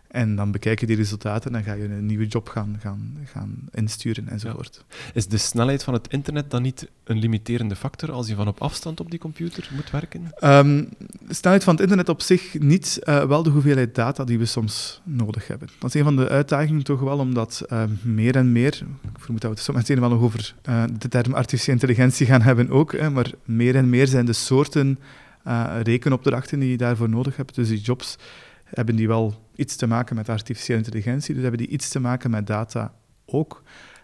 En 0.07 0.35
dan 0.35 0.51
bekijk 0.51 0.79
je 0.79 0.85
die 0.85 0.95
resultaten 0.95 1.45
en 1.45 1.63
dan 1.63 1.63
ga 1.63 1.73
je 1.73 1.83
een 1.83 2.05
nieuwe 2.05 2.27
job 2.27 2.49
gaan, 2.49 2.75
gaan, 2.79 3.17
gaan 3.25 3.55
insturen 3.71 4.27
enzovoort. 4.27 4.85
Ja. 4.89 4.95
Is 5.13 5.27
de 5.27 5.37
snelheid 5.37 5.83
van 5.83 5.93
het 5.93 6.07
internet 6.07 6.51
dan 6.51 6.61
niet 6.61 6.87
een 7.03 7.19
limiterende 7.19 7.75
factor 7.75 8.11
als 8.11 8.27
je 8.27 8.35
van 8.35 8.47
op 8.47 8.61
afstand 8.61 8.99
op 8.99 9.09
die 9.09 9.19
computer 9.19 9.69
moet 9.75 9.91
werken? 9.91 10.21
Um, 10.43 10.89
de 11.27 11.33
snelheid 11.33 11.63
van 11.63 11.73
het 11.73 11.81
internet 11.81 12.09
op 12.09 12.21
zich 12.21 12.59
niet, 12.59 12.99
uh, 13.03 13.25
wel 13.25 13.43
de 13.43 13.49
hoeveelheid 13.49 13.95
data 13.95 14.23
die 14.23 14.39
we 14.39 14.45
soms 14.45 15.01
nodig 15.03 15.47
hebben. 15.47 15.69
Dat 15.79 15.93
is 15.93 15.99
een 15.99 16.05
van 16.05 16.15
de 16.15 16.29
uitdagingen 16.29 16.83
toch 16.83 16.99
wel, 16.99 17.17
omdat 17.17 17.65
uh, 17.69 17.83
meer 18.01 18.35
en 18.35 18.51
meer, 18.51 18.83
ik 19.01 19.19
vermoed 19.19 19.41
dat 19.41 19.51
we 19.51 19.55
het 19.55 19.65
zo 19.65 19.73
meteen 19.73 19.99
wel 19.99 20.09
nog 20.09 20.21
over 20.21 20.55
uh, 20.69 20.83
de 20.99 21.07
term 21.07 21.33
artificiële 21.33 21.79
intelligentie 21.79 22.25
gaan 22.25 22.41
hebben 22.41 22.69
ook, 22.69 22.91
hè, 22.91 23.09
maar 23.09 23.31
meer 23.45 23.75
en 23.75 23.89
meer 23.89 24.07
zijn 24.07 24.25
de 24.25 24.33
soorten 24.33 24.99
uh, 25.47 25.75
rekenopdrachten 25.83 26.59
die 26.59 26.69
je 26.69 26.77
daarvoor 26.77 27.09
nodig 27.09 27.35
hebt. 27.37 27.55
Dus 27.55 27.67
die 27.67 27.79
jobs 27.79 28.17
hebben 28.63 28.95
die 28.95 29.07
wel 29.07 29.47
iets 29.55 29.75
te 29.75 29.87
maken 29.87 30.15
met 30.15 30.29
artificiële 30.29 30.77
intelligentie, 30.77 31.33
dus 31.33 31.43
hebben 31.43 31.61
die 31.61 31.69
iets 31.69 31.89
te 31.89 31.99
maken 31.99 32.31
met 32.31 32.47
data 32.47 32.93
ook. 33.25 33.63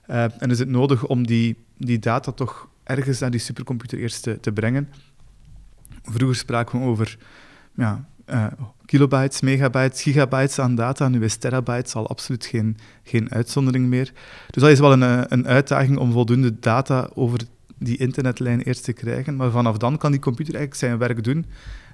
Uh, 0.10 0.24
en 0.42 0.52
is 0.52 0.60
het 0.60 0.70
nodig 0.70 1.06
om 1.06 1.28
die, 1.28 1.58
die 1.78 2.00
data 2.00 2.32
toch 2.32 2.68
ergens 2.84 3.20
naar 3.20 3.32
die 3.32 3.40
supercomputer 3.40 4.00
eerst 4.00 4.24
te, 4.24 4.40
te 4.40 4.52
brengen. 4.52 4.90
Vroeger 6.04 6.36
spraken 6.36 6.80
we 6.80 6.86
over 6.86 7.18
ja, 7.76 8.08
uh, 8.26 8.46
kilobytes, 8.86 9.42
megabytes, 9.42 10.02
gigabytes 10.02 10.60
aan 10.60 10.76
data. 10.76 11.08
Nu 11.08 11.24
is 11.24 11.36
terabytes 11.36 11.96
al 11.96 12.10
absoluut 12.10 12.46
geen, 12.46 12.78
geen 13.04 13.32
uitzondering 13.32 13.88
meer. 13.88 14.12
Dus 14.50 14.62
dat 14.62 14.72
is 14.72 14.80
wel 14.80 14.92
een, 14.92 15.34
een 15.34 15.48
uitdaging 15.48 15.98
om 15.98 16.12
voldoende 16.12 16.60
data 16.60 17.10
over 17.14 17.40
die 17.80 17.98
internetlijn 17.98 18.62
eerst 18.62 18.84
te 18.84 18.94
krijgen. 18.94 19.36
Maar 19.36 19.52
vanaf 19.52 19.78
dan 19.78 19.98
kan 19.98 20.12
die 20.12 20.20
computer 20.20 20.56
eigenlijk 20.56 20.84
zijn 20.84 20.98
werk 20.98 21.24
doen 21.24 21.46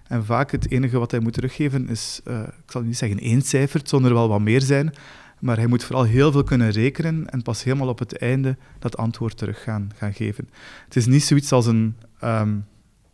En 0.07 0.25
vaak 0.25 0.51
het 0.51 0.71
enige 0.71 0.99
wat 0.99 1.11
hij 1.11 1.19
moet 1.19 1.33
teruggeven 1.33 1.89
is, 1.89 2.21
uh, 2.27 2.39
ik 2.39 2.71
zal 2.71 2.81
niet 2.81 2.97
zeggen 2.97 3.19
één 3.19 3.41
cijfer, 3.41 3.79
het 3.79 3.89
zal 3.89 4.03
er 4.03 4.13
wel 4.13 4.27
wat 4.27 4.39
meer 4.39 4.61
zijn, 4.61 4.93
maar 5.39 5.57
hij 5.57 5.67
moet 5.67 5.83
vooral 5.83 6.03
heel 6.03 6.31
veel 6.31 6.43
kunnen 6.43 6.71
rekenen 6.71 7.29
en 7.29 7.41
pas 7.41 7.63
helemaal 7.63 7.87
op 7.87 7.99
het 7.99 8.17
einde 8.17 8.57
dat 8.79 8.97
antwoord 8.97 9.37
terug 9.37 9.63
gaan, 9.63 9.91
geven. 9.99 10.49
Het 10.85 10.95
is 10.95 11.05
niet 11.05 11.23
zoiets 11.23 11.51
als 11.51 11.65
een, 11.65 11.95
um, 12.23 12.65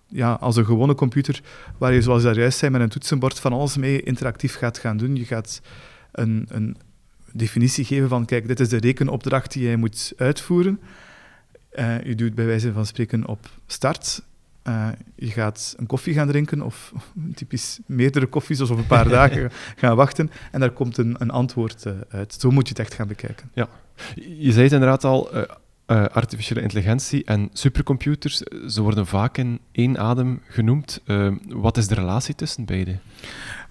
ja, 0.08 0.34
als 0.34 0.56
een 0.56 0.66
gewone 0.66 0.96
computer 0.96 1.42
waar 1.78 1.94
je, 1.94 2.02
zoals 2.02 2.24
daar 2.24 2.38
juist 2.38 2.58
zei, 2.58 2.72
met 2.72 2.82
een 2.82 2.90
toetsenbord 2.90 3.40
van 3.40 3.54
alles 3.54 3.78
mee 3.78 4.04
interactief 4.04 4.56
gaat 4.56 4.78
gaan 4.78 4.98
doen. 4.98 5.16
Je 5.16 5.26
gaat 5.26 5.62
een, 6.12 6.46
een 6.50 6.78
definitie 7.34 7.86
geven 7.86 8.10
van, 8.10 8.26
kijk, 8.26 8.48
dit 8.48 8.60
is 8.60 8.70
de 8.70 8.78
rekenopdracht 8.80 9.52
die 9.52 9.64
jij 9.64 9.76
moet 9.76 10.14
uitvoeren. 10.18 10.80
Uh, 11.74 12.02
je 12.04 12.16
doet 12.16 12.36
bij 12.36 12.46
wijze 12.46 12.74
van 12.74 12.86
spreken 12.86 13.28
op 13.28 13.50
start. 13.68 14.24
Uh, 14.68 14.88
je 15.16 15.28
gaat 15.28 15.74
een 15.78 15.86
koffie 15.86 16.14
gaan 16.14 16.28
drinken, 16.28 16.62
of 16.62 16.94
typisch 17.36 17.80
meerdere 17.86 18.26
koffies, 18.26 18.62
of 18.62 18.70
een 18.70 18.88
paar 18.88 19.10
dagen 19.20 19.52
gaan 19.76 19.96
wachten, 19.96 20.32
en 20.52 20.60
daar 20.60 20.72
komt 20.72 20.98
een, 20.98 21.16
een 21.20 21.30
antwoord 21.30 21.86
uh, 21.86 21.94
uit. 22.10 22.34
Zo 22.40 22.52
moet 22.52 22.68
je 22.68 22.74
het 22.74 22.80
echt 22.80 22.94
gaan 22.94 23.08
bekijken. 23.08 23.52
Ja. 23.54 23.68
Je 24.16 24.52
zei 24.52 24.64
het 24.64 24.74
inderdaad 24.74 25.04
al, 25.04 25.30
artificiële 26.12 26.62
intelligentie 26.62 27.24
en 27.24 27.50
supercomputers, 27.54 28.38
ze 28.68 28.82
worden 28.82 29.08
vaak 29.08 29.38
in 29.38 29.60
één 29.72 29.98
adem 29.98 30.42
genoemd. 30.48 31.02
wat 31.48 31.78
is 31.78 31.88
de 31.88 31.96
relatie 31.96 32.36
tussen 32.36 32.66
beide? 32.66 32.98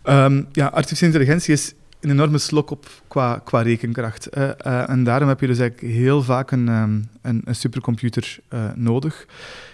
Um, 0.04 0.48
ja, 0.52 0.66
artificiële 0.66 1.12
intelligentie 1.12 1.52
is 1.52 1.74
een 2.00 2.10
enorme 2.10 2.38
slok 2.38 2.70
op 2.70 3.02
qua, 3.08 3.42
rekenkracht. 3.62 4.36
Uh, 4.36 4.90
en 4.90 5.04
daarom 5.04 5.28
heb 5.28 5.40
je 5.40 5.46
dus 5.46 5.58
eigenlijk 5.58 5.92
heel 5.92 6.22
vaak 6.22 6.50
een, 6.50 6.68
um, 6.68 7.08
een, 7.22 7.42
een, 7.44 7.54
supercomputer 7.54 8.38
uh, 8.52 8.64
nodig. 8.74 9.26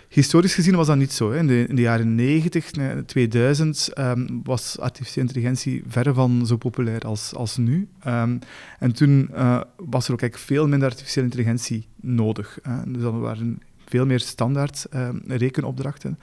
Historisch 0.08 0.54
gezien 0.54 0.74
was 0.74 0.86
dat 0.86 0.96
niet 0.96 1.12
zo. 1.12 1.30
Hè. 1.30 1.38
In, 1.38 1.46
de, 1.46 1.66
in, 1.68 1.76
de, 1.76 1.82
jaren 1.82 2.14
90, 2.14 2.70
2000 3.06 3.90
um, 3.98 4.40
was 4.44 4.78
artificiële 4.78 5.26
intelligentie 5.26 5.82
verre 5.88 6.14
van 6.14 6.46
zo 6.46 6.56
populair 6.56 7.00
als, 7.00 7.34
als 7.34 7.56
nu. 7.56 7.88
Um, 8.06 8.38
en 8.78 8.92
toen 8.92 9.30
was 9.76 10.06
er 10.06 10.12
ook 10.12 10.20
eigenlijk 10.20 10.38
veel 10.38 10.68
minder 10.68 10.88
artificiële 10.88 11.24
intelligentie 11.24 11.88
nodig. 12.00 12.58
Dus 12.86 13.02
dat 13.02 13.12
waren 13.12 13.62
veel 13.86 14.06
meer 14.06 14.20
standaard 14.20 14.86
rekenopdrachten. 15.26 16.18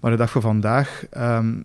Maar 0.00 0.10
de 0.10 0.16
dag 0.16 0.30
van 0.30 0.42
vandaag 0.42 1.04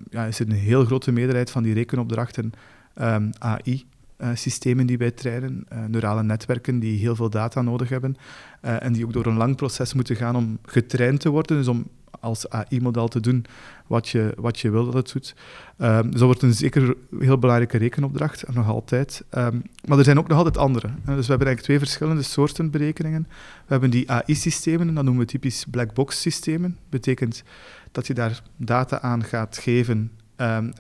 ja, 0.10 0.26
is 0.26 0.40
er 0.40 0.50
een 0.50 0.56
heel 0.56 0.86
grote 0.86 1.12
meerderheid 1.12 1.52
van 1.52 1.64
die 1.64 1.74
rekenopdrachten 1.74 2.54
ehm, 2.94 3.30
AI-systemen 3.40 4.82
eh, 4.82 4.88
die 4.88 4.98
wij 4.98 5.12
trainen, 5.12 5.66
uh, 5.74 5.86
neurale 5.86 6.24
netwerken 6.24 6.80
die 6.80 7.00
heel 7.00 7.16
veel 7.16 7.30
data 7.30 7.62
nodig 7.62 7.90
hebben 7.90 8.16
uh, 8.62 8.84
en 8.84 8.94
die 8.94 9.06
ook 9.06 9.14
door 9.14 9.26
een 9.26 9.38
lang 9.38 9.56
proces 9.56 9.94
moeten 9.94 10.16
gaan 10.16 10.36
om 10.36 10.60
getraind 10.64 11.20
te 11.20 11.30
worden, 11.30 11.58
dus 11.58 11.68
om 11.68 11.88
als 12.20 12.50
AI-model 12.50 13.08
te 13.08 13.20
doen 13.20 13.46
wat 13.88 14.10
je, 14.10 14.34
wat 14.38 14.60
je 14.60 14.70
wil 14.70 14.86
dat 14.86 14.94
het 14.94 15.14
doet. 15.14 15.36
Dus 15.78 16.12
dat 16.12 16.20
wordt 16.20 16.42
een 16.42 16.54
zeker 16.54 16.96
heel 17.20 17.38
belangrijke 17.38 17.78
rekenopdracht, 17.78 18.54
nog 18.54 18.68
altijd. 18.68 19.24
Um, 19.38 19.62
maar 19.86 19.98
er 19.98 20.04
zijn 20.04 20.18
ook 20.18 20.28
nog 20.28 20.38
altijd 20.38 20.58
andere. 20.58 20.88
dus 20.88 21.04
we 21.04 21.12
hebben 21.12 21.28
eigenlijk 21.28 21.62
twee 21.62 21.80
verschillende 21.80 22.22
soorten 22.22 22.72
berekeningen. 22.72 23.28
We 23.66 23.72
hebben 23.72 23.90
die 23.90 24.12
AI-systemen, 24.12 24.88
en 24.88 24.94
dat 24.94 25.04
noemen 25.04 25.26
we 25.26 25.32
typisch 25.32 25.66
black 25.72 25.94
box 25.94 26.22
systemen. 26.22 26.78
betekent 26.90 27.44
dat 27.92 28.08
je 28.08 28.14
daar 28.14 28.42
data 28.58 29.02
aan 29.02 29.24
gaat 29.24 29.58
geven 29.58 30.12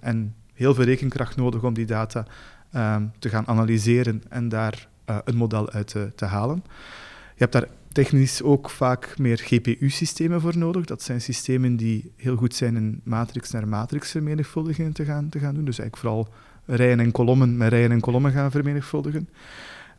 en 0.01 0.35
heel 0.63 0.73
veel 0.73 0.83
rekenkracht 0.83 1.35
nodig 1.35 1.63
om 1.63 1.73
die 1.73 1.85
data 1.85 2.25
um, 2.75 3.11
te 3.19 3.29
gaan 3.29 3.47
analyseren 3.47 4.23
en 4.29 4.49
daar 4.49 4.87
uh, 5.09 5.17
een 5.25 5.35
model 5.35 5.69
uit 5.69 5.95
te, 6.15 6.25
halen. 6.25 6.63
Je 7.35 7.39
hebt 7.39 7.51
daar 7.51 7.67
technisch 7.91 8.41
ook 8.41 8.69
vaak 8.69 9.17
meer 9.17 9.37
GPU-systemen 9.37 10.41
voor 10.41 10.57
nodig. 10.57 10.85
Dat 10.85 11.01
zijn 11.01 11.21
systemen 11.21 11.75
die 11.75 12.11
heel 12.17 12.35
goed 12.35 12.55
zijn 12.55 12.75
in 12.75 13.01
matrix 13.03 13.51
naar 13.51 13.67
matrix 13.67 14.11
vermenigvuldigingen 14.11 14.93
te 14.93 15.05
gaan, 15.05 15.29
te 15.29 15.39
gaan 15.39 15.55
doen. 15.55 15.65
Dus 15.65 15.79
eigenlijk 15.79 15.97
vooral 15.97 16.27
rijen 16.65 16.99
en 16.99 17.11
kolommen 17.11 17.57
met 17.57 17.69
rijen 17.69 17.91
en 17.91 17.99
kolommen 17.99 18.31
gaan 18.31 18.51
vermenigvuldigen. 18.51 19.29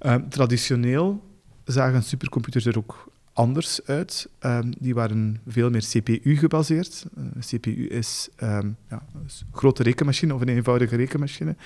Uh, 0.02 0.14
traditioneel 0.28 1.22
zagen 1.64 2.02
supercomputers 2.02 2.66
er 2.66 2.78
ook 2.78 3.12
anders 3.34 3.80
uit. 3.84 4.28
Um, 4.40 4.72
die 4.78 4.94
waren 4.94 5.40
veel 5.46 5.70
meer 5.70 5.80
CPU 5.80 6.36
gebaseerd. 6.36 7.06
Uh, 7.18 7.24
CPU 7.40 7.86
is 7.86 8.28
um, 8.42 8.76
ja, 8.88 9.02
een 9.14 9.30
grote 9.52 9.82
rekenmachine 9.82 10.34
of 10.34 10.40
een 10.40 10.48
eenvoudige 10.48 10.96
rekenmachine. 10.96 11.56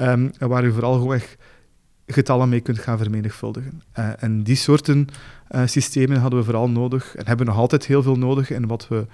Um, 0.00 0.30
waar 0.38 0.64
je 0.64 0.72
vooral 0.72 0.98
gewoon 0.98 1.20
getallen 2.06 2.48
mee 2.48 2.60
kunt 2.60 2.78
gaan 2.78 2.98
vermenigvuldigen. 2.98 3.82
Uh, 3.98 4.22
en 4.22 4.42
die 4.42 4.56
soorten 4.56 5.08
uh, 5.50 5.66
systemen 5.66 6.20
hadden 6.20 6.38
we 6.38 6.44
vooral 6.44 6.70
nodig 6.70 7.16
en 7.16 7.26
hebben 7.26 7.46
nog 7.46 7.56
altijd 7.56 7.86
heel 7.86 8.02
veel 8.02 8.16
nodig 8.16 8.50
in 8.50 8.66
wat 8.66 8.88
we 8.88 9.06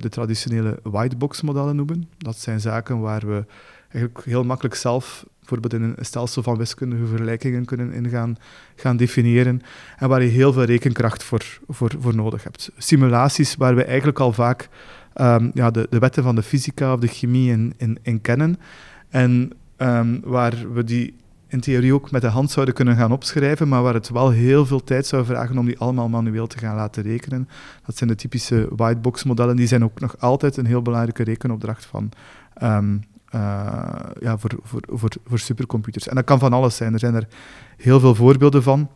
de 0.00 0.08
traditionele 0.08 0.80
whitebox 0.82 1.42
modellen 1.42 1.76
noemen. 1.76 2.08
Dat 2.18 2.38
zijn 2.38 2.60
zaken 2.60 3.00
waar 3.00 3.26
we 3.26 3.44
eigenlijk 3.88 4.24
heel 4.24 4.44
makkelijk 4.44 4.74
zelf 4.74 5.26
bijvoorbeeld 5.48 5.82
in 5.82 5.94
een 5.98 6.04
stelsel 6.04 6.42
van 6.42 6.56
wiskundige 6.56 7.06
vergelijkingen 7.06 7.64
kunnen 7.64 7.92
ingaan, 7.92 8.36
gaan 8.76 8.96
definiëren 8.96 9.60
en 9.98 10.08
waar 10.08 10.22
je 10.22 10.28
heel 10.28 10.52
veel 10.52 10.62
rekenkracht 10.62 11.22
voor, 11.22 11.58
voor, 11.68 11.90
voor 11.98 12.14
nodig 12.14 12.42
hebt. 12.42 12.70
Simulaties 12.76 13.56
waar 13.56 13.74
we 13.74 13.84
eigenlijk 13.84 14.18
al 14.18 14.32
vaak 14.32 14.68
um, 15.20 15.50
ja, 15.54 15.70
de, 15.70 15.86
de 15.90 15.98
wetten 15.98 16.22
van 16.22 16.34
de 16.34 16.42
fysica 16.42 16.92
of 16.92 17.00
de 17.00 17.06
chemie 17.06 17.50
in, 17.50 17.98
in, 18.02 18.20
kennen 18.20 18.56
en 19.08 19.50
um, 19.76 20.20
waar 20.24 20.72
we 20.72 20.84
die 20.84 21.14
in 21.46 21.60
theorie 21.60 21.94
ook 21.94 22.10
met 22.10 22.22
de 22.22 22.28
hand 22.28 22.50
zouden 22.50 22.74
kunnen 22.74 22.96
gaan 22.96 23.12
opschrijven, 23.12 23.68
maar 23.68 23.82
waar 23.82 23.94
het 23.94 24.08
wel 24.08 24.30
heel 24.30 24.66
veel 24.66 24.84
tijd 24.84 25.06
zou 25.06 25.24
vragen 25.24 25.58
om 25.58 25.66
die 25.66 25.78
allemaal 25.78 26.08
manueel 26.08 26.46
te 26.46 26.58
gaan 26.58 26.76
laten 26.76 27.02
rekenen. 27.02 27.48
Dat 27.86 27.96
zijn 27.96 28.10
de 28.10 28.16
typische 28.16 28.68
whitebox-modellen, 28.76 29.56
die 29.56 29.66
zijn 29.66 29.84
ook 29.84 30.00
nog 30.00 30.18
altijd 30.18 30.56
een 30.56 30.66
heel 30.66 30.82
belangrijke 30.82 31.22
rekenopdracht 31.22 31.86
van, 31.86 32.10
um, 32.62 33.02
uh, 33.34 33.40
ja, 34.20 34.38
voor, 34.38 34.50
voor, 34.62 34.80
voor, 34.86 35.10
voor 35.26 35.38
supercomputers. 35.38 36.08
En 36.08 36.14
dat 36.14 36.24
kan 36.24 36.38
van 36.38 36.52
alles 36.52 36.76
zijn. 36.76 36.92
Er 36.92 36.98
zijn 36.98 37.14
er 37.14 37.28
heel 37.76 38.00
veel 38.00 38.14
voorbeelden 38.14 38.62
van. 38.62 38.90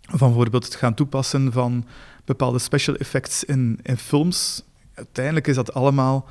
Van 0.00 0.28
bijvoorbeeld 0.28 0.64
het 0.64 0.74
gaan 0.74 0.94
toepassen 0.94 1.52
van 1.52 1.84
bepaalde 2.24 2.58
special 2.58 2.96
effects 2.96 3.44
in, 3.44 3.78
in 3.82 3.96
films. 3.96 4.64
Uiteindelijk 4.94 5.46
is 5.46 5.54
dat 5.54 5.74
allemaal... 5.74 6.28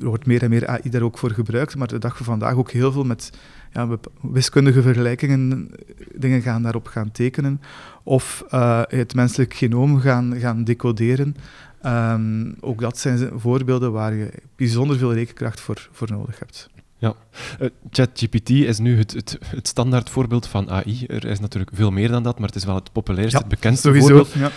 Er 0.00 0.06
wordt 0.06 0.26
meer 0.26 0.42
en 0.42 0.50
meer 0.50 0.66
AI 0.66 0.90
daar 0.90 1.02
ook 1.02 1.18
voor 1.18 1.30
gebruikt, 1.30 1.76
maar 1.76 1.88
de 1.88 1.98
dag 1.98 2.16
van 2.16 2.26
vandaag 2.26 2.54
ook 2.54 2.70
heel 2.70 2.92
veel 2.92 3.04
met 3.04 3.30
ja, 3.72 3.88
wiskundige 4.20 4.82
vergelijkingen, 4.82 5.70
dingen 6.14 6.42
gaan 6.42 6.62
daarop 6.62 6.86
gaan 6.86 7.10
tekenen. 7.10 7.60
Of 8.02 8.44
uh, 8.50 8.82
het 8.86 9.14
menselijk 9.14 9.54
genoom 9.54 10.00
gaan, 10.00 10.34
gaan 10.38 10.64
decoderen. 10.64 11.36
Um, 11.86 12.56
ook 12.60 12.80
dat 12.80 12.98
zijn 12.98 13.30
voorbeelden 13.34 13.92
waar 13.92 14.14
je 14.14 14.32
bijzonder 14.56 14.98
veel 14.98 15.12
rekenkracht 15.12 15.60
voor, 15.60 15.88
voor 15.92 16.10
nodig 16.10 16.38
hebt. 16.38 16.70
Ja, 16.98 17.14
uh, 17.60 17.68
ChatGPT 17.90 18.50
is 18.50 18.78
nu 18.78 18.98
het, 18.98 19.12
het, 19.12 19.38
het 19.46 19.68
standaard 19.68 20.10
voorbeeld 20.10 20.46
van 20.46 20.70
AI. 20.70 21.04
Er 21.06 21.24
is 21.24 21.40
natuurlijk 21.40 21.70
veel 21.74 21.90
meer 21.90 22.08
dan 22.08 22.22
dat, 22.22 22.38
maar 22.38 22.48
het 22.48 22.56
is 22.56 22.64
wel 22.64 22.74
het 22.74 22.92
populairste, 22.92 23.38
het 23.38 23.48
bekendste 23.48 23.86
sowieso, 23.86 24.06
voorbeeld. 24.06 24.32
Ja. 24.32 24.50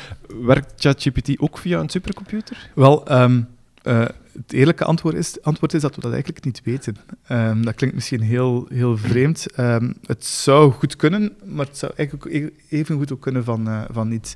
Werkt 0.46 0.74
ChatGPT 0.78 1.40
ook 1.40 1.58
via 1.58 1.80
een 1.80 1.90
supercomputer? 1.90 2.70
Wel, 2.76 3.22
um, 3.22 3.48
uh, 3.84 4.06
het 4.36 4.54
eerlijke 4.54 4.84
antwoord 4.84 5.16
is, 5.16 5.42
antwoord 5.42 5.74
is 5.74 5.82
dat 5.82 5.96
we 5.96 6.02
dat 6.02 6.12
eigenlijk 6.12 6.46
niet 6.46 6.62
weten. 6.64 6.96
Um, 7.32 7.66
dat 7.66 7.76
klinkt 7.76 7.96
misschien 7.96 8.22
heel, 8.22 8.66
heel 8.70 8.98
vreemd. 8.98 9.60
Um, 9.60 9.96
het 10.06 10.26
zou 10.26 10.72
goed 10.72 10.96
kunnen, 10.96 11.34
maar 11.46 11.66
het 11.66 11.78
zou 11.78 11.92
eigenlijk 11.96 12.36
e-, 12.36 12.50
even 12.70 12.98
goed 12.98 13.14
ook 13.14 13.22
kunnen 13.22 13.44
van, 13.44 13.68
uh, 13.68 13.82
van 13.92 14.08
niet. 14.08 14.36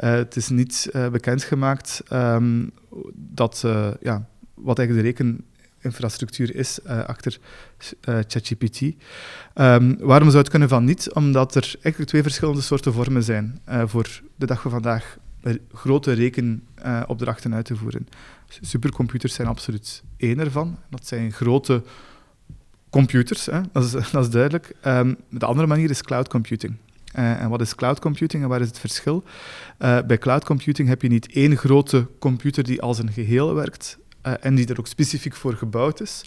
Uh, 0.00 0.10
het 0.10 0.36
is 0.36 0.48
niet 0.48 0.88
uh, 0.92 1.08
bekendgemaakt 1.08 2.02
um, 2.12 2.70
dat, 3.14 3.64
ja, 4.00 4.28
wat 4.54 4.78
eigenlijk 4.78 5.16
de 5.18 5.24
rekeninfrastructuur 5.80 6.54
is 6.54 6.84
achter 6.84 7.38
ChatGPT. 8.00 8.80
waarom 9.98 10.30
zou 10.30 10.36
het 10.36 10.48
kunnen 10.48 10.68
van 10.68 10.84
niet? 10.84 11.12
Omdat 11.12 11.54
er 11.54 11.74
eigenlijk 11.82 12.10
twee 12.10 12.22
verschillende 12.22 12.60
soorten 12.60 12.92
vormen 12.92 13.22
zijn 13.22 13.60
voor 13.86 14.20
de 14.36 14.46
dag 14.46 14.60
van 14.60 14.70
vandaag 14.70 15.18
grote 15.72 16.12
rekenopdrachten 16.12 17.54
uit 17.54 17.64
te 17.64 17.76
voeren. 17.76 18.08
Supercomputers 18.48 19.34
zijn 19.34 19.48
absoluut 19.48 20.02
één 20.16 20.38
ervan. 20.38 20.78
Dat 20.90 21.06
zijn 21.06 21.32
grote 21.32 21.82
computers, 22.90 23.46
hè? 23.46 23.60
Dat, 23.72 23.84
is, 23.84 23.90
dat 24.12 24.24
is 24.24 24.30
duidelijk. 24.30 24.74
Um, 24.86 25.16
de 25.30 25.46
andere 25.46 25.66
manier 25.66 25.90
is 25.90 26.02
cloud 26.02 26.28
computing. 26.28 26.76
Uh, 27.18 27.42
en 27.42 27.48
wat 27.48 27.60
is 27.60 27.74
cloud 27.74 28.00
computing 28.00 28.42
en 28.42 28.48
waar 28.48 28.60
is 28.60 28.66
het 28.66 28.78
verschil? 28.78 29.24
Uh, 29.78 29.98
bij 30.06 30.18
cloud 30.18 30.44
computing 30.44 30.88
heb 30.88 31.02
je 31.02 31.08
niet 31.08 31.32
één 31.32 31.56
grote 31.56 32.08
computer 32.18 32.64
die 32.64 32.82
als 32.82 32.98
een 32.98 33.12
geheel 33.12 33.54
werkt 33.54 33.98
uh, 34.26 34.32
en 34.40 34.54
die 34.54 34.66
er 34.66 34.78
ook 34.78 34.86
specifiek 34.86 35.34
voor 35.34 35.54
gebouwd 35.54 36.00
is, 36.00 36.24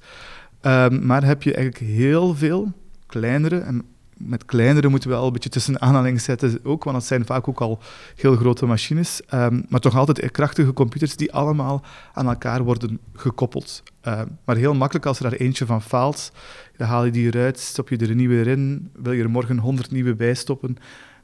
um, 0.61 1.05
maar 1.05 1.23
heb 1.23 1.43
je 1.43 1.53
eigenlijk 1.53 1.91
heel 1.91 2.35
veel 2.35 2.71
kleinere 3.05 3.59
en 3.59 3.85
met 4.19 4.45
kleinere 4.45 4.87
moeten 4.87 5.09
we 5.09 5.15
al 5.15 5.27
een 5.27 5.33
beetje 5.33 5.49
tussen 5.49 5.81
aanhalingen 5.81 6.21
zetten 6.21 6.59
ook, 6.63 6.83
want 6.83 6.95
dat 6.95 7.05
zijn 7.05 7.25
vaak 7.25 7.47
ook 7.47 7.61
al 7.61 7.79
heel 8.15 8.35
grote 8.35 8.65
machines, 8.65 9.21
um, 9.33 9.65
maar 9.69 9.79
toch 9.79 9.95
altijd 9.95 10.31
krachtige 10.31 10.73
computers 10.73 11.15
die 11.15 11.33
allemaal 11.33 11.81
aan 12.13 12.27
elkaar 12.27 12.63
worden 12.63 12.99
gekoppeld. 13.13 13.83
Um, 14.07 14.37
maar 14.45 14.55
heel 14.55 14.73
makkelijk 14.73 15.05
als 15.05 15.19
er 15.19 15.29
daar 15.29 15.39
eentje 15.39 15.65
van 15.65 15.81
faalt, 15.81 16.31
dan 16.77 16.87
haal 16.87 17.05
je 17.05 17.11
die 17.11 17.25
eruit, 17.25 17.59
stop 17.59 17.89
je 17.89 17.97
er 17.97 18.09
een 18.09 18.17
nieuwe 18.17 18.43
in, 18.43 18.91
wil 18.93 19.11
je 19.11 19.23
er 19.23 19.29
morgen 19.29 19.57
honderd 19.57 19.91
nieuwe 19.91 20.15
bij 20.15 20.33
stoppen, 20.33 20.77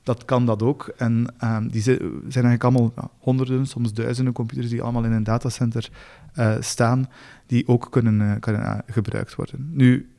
dat 0.04 0.26
kan 0.26 0.46
dat 0.46 0.64
ook. 0.64 0.94
En 0.98 1.34
ehm, 1.38 1.68
die 1.68 1.82
zijn 1.82 2.00
eigenlijk 2.28 2.64
allemaal 2.64 2.94
honderden, 3.20 3.66
soms 3.66 3.94
duizenden 3.94 4.34
computers 4.34 4.70
die 4.70 4.82
allemaal 4.82 5.04
in 5.04 5.12
een 5.12 5.24
datacenter 5.24 5.90
uh, 6.36 6.56
staan, 6.60 7.10
die 7.46 7.68
ook 7.68 7.88
kunnen, 7.90 8.22
uh, 8.22 8.32
kunnen 8.40 8.84
gebruikt 8.88 9.36
worden. 9.36 9.70
Nu, 9.74 10.10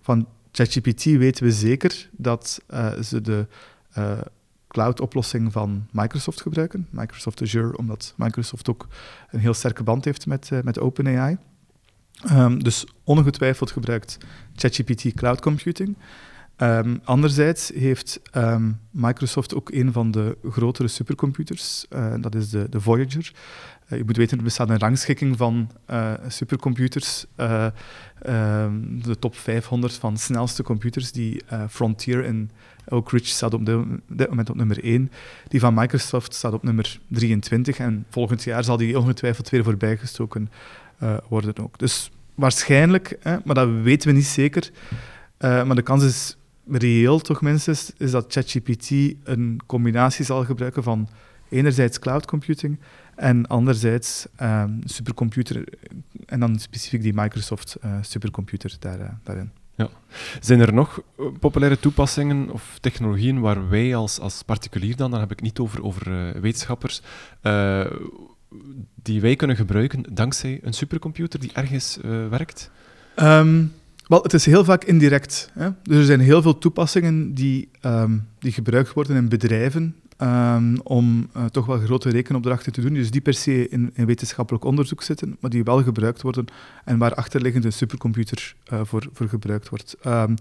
van 0.00 0.26
ChatGPT 0.52 1.04
weten 1.04 1.44
we 1.44 1.52
zeker 1.52 2.08
dat 2.12 2.60
ze 3.02 3.20
de 3.20 3.46
cloud-oplossing 4.68 5.52
van 5.52 5.86
Microsoft 5.90 6.40
gebruiken. 6.40 6.86
Microsoft 6.90 7.42
Azure, 7.42 7.76
omdat 7.76 8.14
Microsoft 8.16 8.68
ook 8.68 8.88
een 9.30 9.40
heel 9.40 9.54
sterke 9.54 9.82
band 9.82 10.04
heeft 10.04 10.26
met, 10.26 10.50
met 10.64 10.78
OpenAI. 10.78 11.36
Um, 12.30 12.62
dus 12.62 12.86
ongetwijfeld 13.04 13.70
gebruikt 13.70 14.18
ChatGPT 14.56 15.14
cloud 15.14 15.40
computing. 15.40 15.96
Um, 16.62 17.00
anderzijds 17.04 17.70
heeft 17.74 18.20
um, 18.36 18.80
Microsoft 18.90 19.54
ook 19.54 19.70
een 19.70 19.92
van 19.92 20.10
de 20.10 20.36
grotere 20.50 20.88
supercomputers, 20.88 21.86
uh, 21.90 22.14
dat 22.20 22.34
is 22.34 22.50
de, 22.50 22.66
de 22.70 22.80
Voyager. 22.80 23.32
Uh, 23.88 23.98
je 23.98 24.04
moet 24.04 24.16
weten, 24.16 24.38
er 24.38 24.44
bestaat 24.44 24.68
een 24.68 24.78
rangschikking 24.78 25.36
van 25.36 25.70
uh, 25.90 26.12
supercomputers, 26.28 27.26
de 27.36 29.16
top 29.18 29.36
500 29.36 29.94
van 29.94 30.16
snelste 30.16 30.62
computers, 30.62 31.12
die 31.12 31.42
Frontier 31.70 32.24
in 32.24 32.50
Oak 32.88 33.10
Ridge 33.10 33.30
staat 33.30 33.54
op 33.54 33.66
dit 34.08 34.28
moment 34.28 34.50
op 34.50 34.56
nummer 34.56 34.84
1. 34.84 35.10
Die 35.48 35.60
van 35.60 35.74
Microsoft 35.74 36.34
staat 36.34 36.52
op 36.52 36.62
nummer 36.62 37.00
23 37.08 37.78
en 37.78 38.06
volgend 38.10 38.42
jaar 38.42 38.64
zal 38.64 38.76
die 38.76 38.98
ongetwijfeld 38.98 39.48
weer 39.48 39.64
voorbijgestoken 39.64 40.50
worden 41.28 41.58
ook. 41.58 41.78
Dus 41.78 42.10
waarschijnlijk, 42.34 43.16
hè, 43.20 43.36
maar 43.44 43.54
dat 43.54 43.68
weten 43.82 44.08
we 44.08 44.14
niet 44.14 44.26
zeker, 44.26 44.70
maar 45.38 45.74
de 45.74 45.82
kans 45.82 46.04
is 46.04 46.36
reëel 46.70 47.18
toch 47.18 47.40
minstens, 47.40 47.92
is 47.96 48.10
dat 48.10 48.32
ChatGPT 48.32 48.90
een 49.24 49.60
combinatie 49.66 50.24
zal 50.24 50.44
gebruiken 50.44 50.82
van 50.82 51.08
enerzijds 51.48 51.98
cloud 51.98 52.26
computing 52.26 52.78
en 53.14 53.46
anderzijds 53.46 54.26
um, 54.42 54.80
supercomputer, 54.84 55.64
en 56.26 56.40
dan 56.40 56.58
specifiek 56.58 57.02
die 57.02 57.12
Microsoft 57.14 57.76
uh, 57.84 57.96
supercomputer 58.00 58.76
daar, 58.78 58.98
uh, 58.98 59.08
daarin. 59.22 59.50
Ja. 59.74 59.88
Zijn 60.40 60.60
er 60.60 60.72
nog 60.72 61.02
eh, 61.18 61.26
populaire 61.40 61.78
toepassingen 61.78 62.50
of 62.50 62.78
technologieën 62.80 63.40
waar 63.40 63.68
wij 63.68 63.94
als, 63.96 64.18
als 64.18 64.42
particulier 64.42 64.96
dan, 64.96 65.10
dan 65.10 65.20
heb 65.20 65.30
ik 65.32 65.40
niet 65.40 65.58
over, 65.58 65.82
over 65.82 66.08
uh, 66.08 66.40
wetenschappers, 66.40 67.02
die 69.02 69.20
wij 69.20 69.36
kunnen 69.36 69.56
gebruiken 69.56 70.04
dankzij 70.10 70.60
een 70.62 70.72
supercomputer 70.72 71.40
die 71.40 71.52
ergens 71.52 71.98
werkt? 72.30 72.70
Um, 73.16 73.72
wel, 74.12 74.22
het 74.22 74.32
is 74.32 74.46
heel 74.46 74.64
vaak 74.64 74.84
indirect. 74.84 75.50
Hè? 75.52 75.68
Dus 75.82 75.96
er 75.96 76.04
zijn 76.04 76.20
heel 76.20 76.42
veel 76.42 76.58
toepassingen 76.58 77.34
die, 77.34 77.68
um, 77.82 78.28
die 78.38 78.52
gebruikt 78.52 78.92
worden 78.92 79.16
in 79.16 79.28
bedrijven 79.28 79.96
um, 80.18 80.80
om 80.80 81.28
uh, 81.36 81.44
toch 81.44 81.66
wel 81.66 81.78
grote 81.78 82.10
rekenopdrachten 82.10 82.72
te 82.72 82.80
doen. 82.80 82.94
Dus 82.94 83.10
die 83.10 83.20
per 83.20 83.34
se 83.34 83.68
in, 83.68 83.90
in, 83.94 84.06
wetenschappelijk 84.06 84.64
onderzoek 84.64 85.02
zitten, 85.02 85.36
maar 85.40 85.50
die 85.50 85.64
wel 85.64 85.82
gebruikt 85.82 86.22
worden 86.22 86.44
en 86.84 86.98
waar 86.98 87.14
achterliggende 87.14 87.70
supercomputer 87.70 88.54
uh, 88.72 88.80
voor, 88.84 89.08
voor 89.12 89.28
gebruikt 89.28 89.68
wordt. 89.68 89.96
Um, 90.06 90.34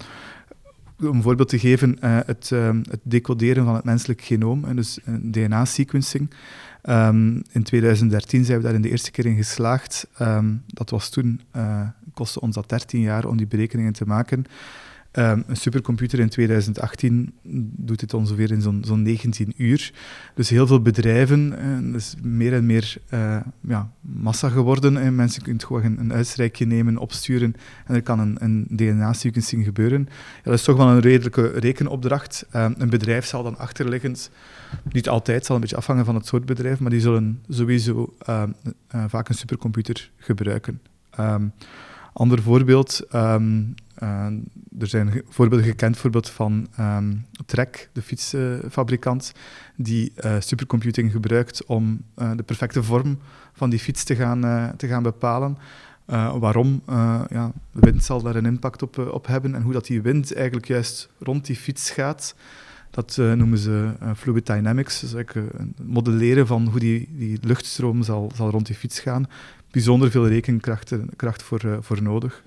om 0.99 1.07
een 1.07 1.21
voorbeeld 1.21 1.49
te 1.49 1.59
geven, 1.59 1.97
uh, 2.03 2.19
het, 2.25 2.49
het, 2.49 2.99
decoderen 3.03 3.65
van 3.65 3.75
het 3.75 3.83
menselijk 3.83 4.21
genoom, 4.21 4.65
en 4.65 4.75
dus 4.75 4.99
DNA-sequencing. 5.21 6.29
In 7.51 7.63
2013 7.63 8.45
zijn 8.45 8.57
we 8.57 8.63
daar 8.63 8.73
in 8.73 8.81
de 8.81 8.89
eerste 8.89 9.11
keer 9.11 9.25
in 9.25 9.35
geslaagd. 9.35 10.07
Dat 10.67 10.89
was 10.89 11.09
toen, 11.09 11.41
kostte 12.21 12.41
ons 12.41 12.55
dat 12.55 12.69
13 12.69 13.01
jaar 13.01 13.25
om 13.25 13.37
die 13.37 13.47
berekeningen 13.47 13.93
te 13.93 14.05
maken. 14.05 14.45
Um, 15.13 15.43
een 15.47 15.57
supercomputer 15.57 16.19
in 16.19 16.29
2018 16.29 17.33
doet 17.77 17.99
dit 17.99 18.13
ongeveer 18.13 18.51
in 18.51 18.61
zo'n 18.61 18.83
zo'n 18.85 19.01
19 19.01 19.53
uur. 19.57 19.93
Dus 20.35 20.49
heel 20.49 20.67
veel 20.67 20.81
bedrijven, 20.81 21.53
uh, 21.89 21.95
is 21.95 22.15
meer 22.21 22.53
en 22.53 22.65
meer 22.65 22.97
uh, 23.13 23.37
ja, 23.67 23.91
massa 24.01 24.49
geworden. 24.49 24.97
En 24.97 25.15
mensen 25.15 25.41
kunnen 25.41 25.63
gewoon 25.63 25.83
een, 25.83 25.99
een 25.99 26.13
uitstrijkje 26.13 26.65
nemen, 26.65 26.97
opsturen 26.97 27.55
en 27.85 27.95
er 27.95 28.01
kan 28.01 28.19
een, 28.19 28.35
een 28.39 28.65
DNA-sequencing 28.69 29.63
gebeuren. 29.63 30.09
Dat 30.43 30.53
is 30.53 30.63
toch 30.63 30.77
wel 30.77 30.87
een 30.87 30.99
redelijke 30.99 31.47
rekenopdracht. 31.47 32.45
Uh, 32.55 32.69
een 32.77 32.89
bedrijf 32.89 33.25
zal 33.25 33.43
dan 33.43 33.57
achterliggend, 33.57 34.31
niet 34.91 35.09
altijd, 35.09 35.45
zal 35.45 35.55
een 35.55 35.61
beetje 35.61 35.77
afhangen 35.77 36.05
van 36.05 36.15
het 36.15 36.25
soort 36.25 36.45
bedrijf, 36.45 36.79
maar 36.79 36.91
die 36.91 37.01
zullen 37.01 37.43
sowieso 37.49 38.13
vaak 39.07 39.29
een 39.29 39.35
supercomputer 39.35 40.11
gebruiken. 40.17 40.81
Ander 42.13 42.41
voorbeeld, 42.41 43.01
um, 43.15 43.73
uh, 44.03 44.25
er 44.79 44.87
zijn 44.87 45.21
voorbeelden 45.29 45.67
gekend, 45.67 45.97
voorbeeld 45.97 46.29
van 46.29 46.67
um, 46.79 47.25
Trek, 47.45 47.89
de 47.93 48.01
fietsfabrikant, 48.01 49.33
die 49.75 50.13
uh, 50.25 50.35
supercomputing 50.39 51.11
gebruikt 51.11 51.65
om 51.65 52.01
uh, 52.17 52.31
de 52.35 52.43
perfecte 52.43 52.83
vorm 52.83 53.19
van 53.53 53.69
die 53.69 53.79
fiets 53.79 54.03
te 54.03 54.15
gaan, 54.15 54.73
te 54.77 54.87
gaan 54.87 55.03
bepalen. 55.03 55.57
waarom? 56.39 56.81
ja, 57.29 57.51
de 57.71 57.79
wind 57.79 58.03
zal 58.03 58.21
daar 58.21 58.35
een 58.35 58.45
impact 58.45 58.81
op, 58.81 58.97
op 58.97 59.27
hebben 59.27 59.55
en 59.55 59.61
hoe 59.61 59.73
dat 59.73 59.85
die 59.85 60.01
wind 60.01 60.33
eigenlijk 60.33 60.67
juist 60.67 61.09
rond 61.19 61.45
die 61.45 61.55
fiets 61.55 61.91
gaat. 61.91 62.35
Dat 62.89 63.17
noemen 63.17 63.57
ze 63.57 63.91
fluid 64.15 64.45
dynamics, 64.45 64.99
dus 64.99 65.13
eigenlijk 65.13 65.53
modelleren 65.83 66.47
van 66.47 66.67
hoe 66.67 66.79
die, 66.79 67.09
die 67.11 67.37
luchtstroom 67.41 68.03
zal, 68.03 68.31
zal 68.35 68.49
rond 68.49 68.65
die 68.65 68.75
fiets 68.75 68.99
gaan. 68.99 69.27
Bijzonder 69.71 70.11
veel 70.11 70.27
rekenkracht 70.27 70.93
kracht 71.15 71.43
voor, 71.43 71.77
voor 71.81 72.01
nodig. 72.01 72.43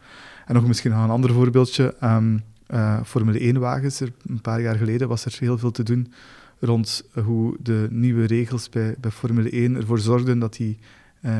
En 0.46 0.54
nog 0.54 0.66
misschien 0.66 0.92
een 0.92 1.10
ander 1.10 1.32
voorbeeldje. 1.32 1.94
Um, 2.02 2.42
uh, 2.70 3.00
Formule 3.04 3.54
1-wagens. 3.54 4.00
Een 4.00 4.40
paar 4.40 4.60
jaar 4.60 4.76
geleden 4.76 5.08
was 5.08 5.24
er 5.24 5.36
heel 5.38 5.58
veel 5.58 5.70
te 5.70 5.82
doen 5.82 6.12
rond 6.60 7.04
hoe 7.24 7.56
de 7.60 7.86
nieuwe 7.90 8.24
regels 8.26 8.68
bij, 8.68 8.94
bij 8.98 9.10
Formule 9.10 9.50
1 9.50 9.76
ervoor 9.76 9.98
zorgden 9.98 10.38
dat 10.38 10.56
die, 10.56 10.78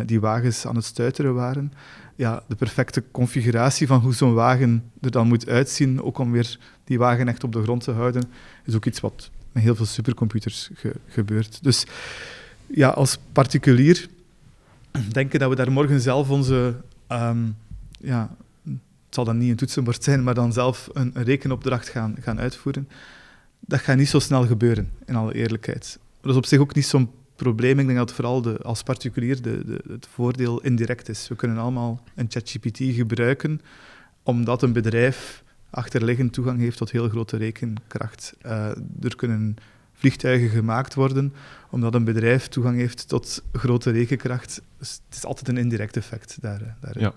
die 0.06 0.20
wagens 0.20 0.66
aan 0.66 0.76
het 0.76 0.84
stuiteren 0.84 1.34
waren. 1.34 1.72
Ja, 2.16 2.42
de 2.48 2.54
perfecte 2.54 3.02
configuratie 3.10 3.86
van 3.86 4.00
hoe 4.00 4.14
zo'n 4.14 4.34
wagen 4.34 4.90
er 5.00 5.10
dan 5.10 5.26
moet 5.26 5.48
uitzien, 5.48 6.02
ook 6.02 6.18
om 6.18 6.32
weer 6.32 6.58
die 6.84 6.98
wagen 6.98 7.28
echt 7.28 7.44
op 7.44 7.52
de 7.52 7.62
grond 7.62 7.84
te 7.84 7.90
houden, 7.90 8.24
is 8.64 8.74
ook 8.74 8.86
iets 8.86 9.00
wat 9.00 9.30
met 9.52 9.62
heel 9.62 9.74
veel 9.74 9.86
supercomputers 9.86 10.70
ge 10.74 10.92
gebeurt. 11.08 11.62
Dus 11.62 11.86
ja, 12.66 12.88
als 12.88 13.18
particulier 13.32 14.08
denken 15.12 15.38
dat 15.38 15.48
we 15.48 15.56
daar 15.56 15.72
morgen 15.72 16.00
zelf 16.00 16.30
onze 16.30 16.74
um, 17.08 17.56
ja, 17.98 18.36
het 19.14 19.24
zal 19.24 19.24
dan 19.24 19.38
niet 19.38 19.50
een 19.50 19.56
toetsenbord 19.56 20.04
zijn, 20.04 20.22
maar 20.22 20.34
dan 20.34 20.52
zelf 20.52 20.88
een, 20.92 21.10
een 21.14 21.24
rekenopdracht 21.24 21.88
gaan, 21.88 22.16
gaan 22.20 22.40
uitvoeren. 22.40 22.88
Dat 23.60 23.80
gaat 23.80 23.96
niet 23.96 24.08
zo 24.08 24.18
snel 24.18 24.46
gebeuren, 24.46 24.90
in 25.06 25.16
alle 25.16 25.34
eerlijkheid. 25.34 25.98
Dat 26.20 26.30
is 26.30 26.36
op 26.36 26.46
zich 26.46 26.58
ook 26.58 26.74
niet 26.74 26.86
zo'n 26.86 27.10
probleem. 27.36 27.78
Ik 27.78 27.86
denk 27.86 27.98
dat 27.98 28.12
vooral 28.12 28.42
de, 28.42 28.58
als 28.62 28.82
particulier 28.82 29.42
de, 29.42 29.64
de, 29.64 29.80
het 29.88 30.06
voordeel 30.10 30.60
indirect 30.60 31.08
is. 31.08 31.28
We 31.28 31.36
kunnen 31.36 31.58
allemaal 31.58 32.02
een 32.14 32.26
ChatGPT 32.28 32.78
gebruiken, 32.78 33.60
omdat 34.22 34.62
een 34.62 34.72
bedrijf 34.72 35.42
achterliggend 35.70 36.32
toegang 36.32 36.60
heeft 36.60 36.76
tot 36.76 36.90
heel 36.90 37.08
grote 37.08 37.36
rekenkracht. 37.36 38.34
Uh, 38.46 38.68
er 39.02 39.16
kunnen 39.16 39.56
vliegtuigen 39.92 40.48
gemaakt 40.48 40.94
worden, 40.94 41.32
omdat 41.70 41.94
een 41.94 42.04
bedrijf 42.04 42.48
toegang 42.48 42.76
heeft 42.76 43.08
tot 43.08 43.42
grote 43.52 43.90
rekenkracht. 43.90 44.62
Dus 44.84 45.00
het 45.08 45.16
is 45.16 45.24
altijd 45.24 45.48
een 45.48 45.56
indirect 45.56 45.96
effect 45.96 46.38
daar, 46.40 46.60
eh, 46.60 46.68
daarin. 46.80 47.02
Ja. 47.02 47.12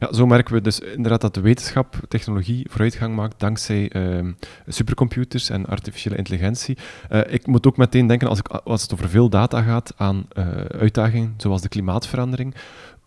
Ja, 0.00 0.12
zo 0.12 0.26
merken 0.26 0.54
we 0.54 0.60
dus 0.60 0.78
inderdaad 0.80 1.20
dat 1.20 1.34
de 1.34 1.40
wetenschap, 1.40 2.00
technologie 2.08 2.66
vooruitgang 2.68 3.14
maakt 3.14 3.40
dankzij 3.40 3.94
uh, 3.96 4.32
supercomputers 4.66 5.50
en 5.50 5.66
artificiële 5.66 6.16
intelligentie. 6.16 6.78
Uh, 7.10 7.20
ik 7.28 7.46
moet 7.46 7.66
ook 7.66 7.76
meteen 7.76 8.06
denken, 8.06 8.28
als, 8.28 8.38
ik, 8.38 8.60
het 8.64 8.92
over 8.92 9.08
veel 9.08 9.28
data 9.28 9.62
gaat, 9.62 9.92
aan 9.96 10.26
uh, 10.38 10.46
uitdagingen 10.64 11.34
zoals 11.36 11.62
de 11.62 11.68
klimaatverandering. 11.68 12.54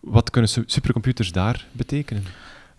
Wat 0.00 0.30
kunnen 0.30 0.50
supercomputers 0.66 1.32
daar 1.32 1.66
betekenen? 1.72 2.24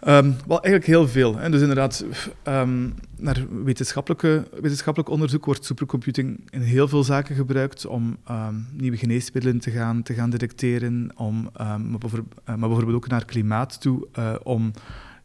Um, 0.08 0.36
wel, 0.48 0.62
eigenlijk 0.62 0.86
heel 0.86 1.08
veel. 1.08 1.38
Hè. 1.38 1.50
Dus 1.50 1.62
inderdaad, 1.62 2.06
um, 2.48 2.94
naar 3.18 3.46
wetenschappelijke, 3.64 4.48
wetenschappelijk 4.62 5.12
onderzoek 5.12 5.46
wordt 5.46 5.66
supercomputing 5.66 6.40
in 6.50 6.62
heel 6.62 6.88
veel 6.88 7.04
zaken 7.04 7.36
gebruikt 7.36 7.86
om 7.86 8.18
um, 8.32 8.68
nieuwe 8.74 8.98
geneesmiddelen 8.98 9.60
te 9.60 9.72
gaan, 9.72 10.04
te 10.04 10.14
gaan 10.14 10.30
detecteren, 10.30 11.12
om, 11.16 11.50
maar, 11.58 11.80
bijvoorbeeld, 11.80 12.34
uh, 12.40 12.46
maar, 12.46 12.70
bijvoorbeeld 12.70 12.96
ook 12.96 13.08
naar 13.08 13.26
klimaat 13.26 13.82
toe, 13.82 14.08
uh, 14.20 14.36
om 14.44 14.72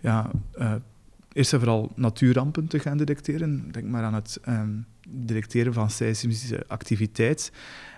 ja, 0.01 0.31
uh, 0.59 0.73
eerst 1.33 1.53
en 1.53 1.59
vooral 1.59 1.93
natuurrampen 1.95 2.67
te 2.67 2.79
gaan 2.79 2.97
detecteren. 2.97 3.73
Denk 3.73 3.87
maar 3.87 4.03
aan 4.03 4.15
het 4.15 4.41
detecteren 5.11 5.73
van 5.73 5.91
seismische 5.91 6.65
activiteit. 6.67 7.53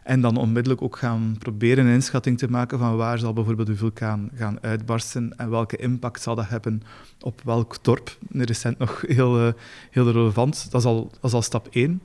En 0.04 0.20
dan 0.20 0.36
onmiddellijk 0.36 0.82
ook 0.82 0.96
gaan 0.96 1.36
proberen 1.38 1.86
een 1.86 1.92
inschatting 1.92 2.38
te 2.38 2.50
maken 2.50 2.78
van 2.78 2.96
waar 2.96 3.18
zal 3.18 3.32
bijvoorbeeld 3.32 3.66
de 3.66 3.76
vulkaan 3.76 4.30
gaan 4.34 4.58
uitbarsten 4.62 5.32
en 5.36 5.50
welke 5.50 5.76
impact 5.76 6.22
zal 6.22 6.34
dat 6.34 6.48
hebben 6.48 6.82
op 7.20 7.40
welk 7.44 7.82
dorp. 7.82 8.18
Recent 8.32 8.78
nog 8.78 9.04
heel, 9.06 9.46
uh, 9.46 9.52
heel 9.90 10.10
relevant. 10.10 10.70
Dat 10.70 10.80
is 10.80 10.86
al, 10.86 11.08
dat 11.10 11.24
is 11.24 11.32
al 11.32 11.42
stap 11.42 11.68
één. 11.70 12.02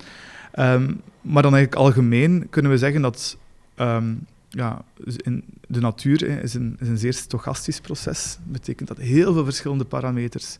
Um, 0.59 1.01
maar 1.21 1.41
dan 1.41 1.55
eigenlijk 1.55 1.75
algemeen 1.75 2.47
kunnen 2.49 2.71
we 2.71 2.77
zeggen 2.77 3.01
dat 3.01 3.37
um, 3.77 4.25
ja, 4.55 4.83
in 5.05 5.43
de 5.67 5.79
natuur 5.79 6.23
is, 6.43 6.53
een, 6.53 6.77
is 6.79 6.87
een 6.87 6.97
zeer 6.97 7.13
stochastisch 7.13 7.79
proces. 7.79 8.37
Dat 8.43 8.51
betekent 8.51 8.87
dat 8.87 8.97
heel 8.97 9.33
veel 9.33 9.43
verschillende 9.43 9.85
parameters 9.85 10.57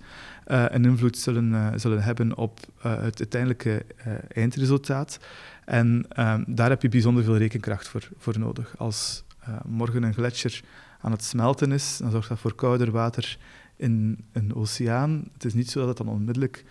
uh, 0.47 0.65
een 0.67 0.86
invloed 0.86 1.17
zullen, 1.17 1.51
uh, 1.51 1.67
zullen 1.75 2.03
hebben 2.03 2.38
op 2.38 2.60
uh, 2.77 2.84
het 2.84 3.19
uiteindelijke 3.19 3.86
eindresultaat. 4.27 5.19
En 5.65 6.06
ehm, 6.10 6.43
daar 6.47 6.69
heb 6.69 6.82
je 6.82 6.89
bijzonder 6.89 7.23
veel 7.23 7.38
rekenkracht 7.38 7.88
voor, 7.88 8.10
voor 8.17 8.39
nodig. 8.39 8.77
Als 8.77 9.23
morgen 9.65 10.03
een 10.03 10.13
gletsjer 10.13 10.62
aan 11.01 11.12
het 11.12 11.23
smelten 11.23 11.71
is, 11.71 11.97
dan 11.97 12.12
zorgt 12.12 12.29
dat 12.29 12.39
voor 12.39 12.56
kouder 12.56 12.91
water 12.91 13.38
in 13.75 14.25
een 14.32 14.56
oceaan. 14.56 15.23
Het 15.34 15.45
is 15.45 15.53
niet 15.53 15.69
zo 15.69 15.79
dat 15.79 15.88
het 15.88 15.97
dan 15.97 16.15
onmiddellijk 16.15 16.65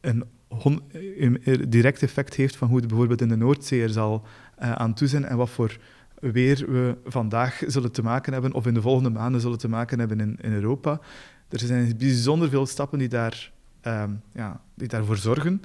een 0.00 1.40
direct 1.68 2.02
effect 2.02 2.34
heeft 2.34 2.56
van 2.56 2.68
hoe 2.68 2.76
het 2.78 2.88
bijvoorbeeld 2.88 3.20
in 3.20 3.28
de 3.28 3.36
Noordzee 3.36 3.82
er 3.82 3.90
zal 3.90 4.26
aan 4.56 4.94
toe 4.94 5.08
zijn 5.08 5.24
en 5.24 5.36
wat 5.36 5.50
voor 5.50 5.78
weer 6.20 6.64
we 6.68 6.96
vandaag 7.04 7.62
zullen 7.66 7.92
te 7.92 8.02
maken 8.02 8.32
hebben, 8.32 8.52
of 8.52 8.66
in 8.66 8.74
de 8.74 8.82
volgende 8.82 9.10
maanden 9.10 9.40
zullen 9.40 9.58
te 9.58 9.68
maken 9.68 9.98
hebben 9.98 10.20
in, 10.20 10.38
in 10.40 10.52
Europa. 10.52 11.00
Er 11.48 11.58
zijn 11.58 11.96
bijzonder 11.98 12.48
veel 12.48 12.66
stappen 12.66 12.98
die, 12.98 13.08
daar, 13.08 13.52
um, 13.82 14.20
ja, 14.32 14.60
die 14.74 14.88
daarvoor 14.88 15.16
zorgen. 15.16 15.62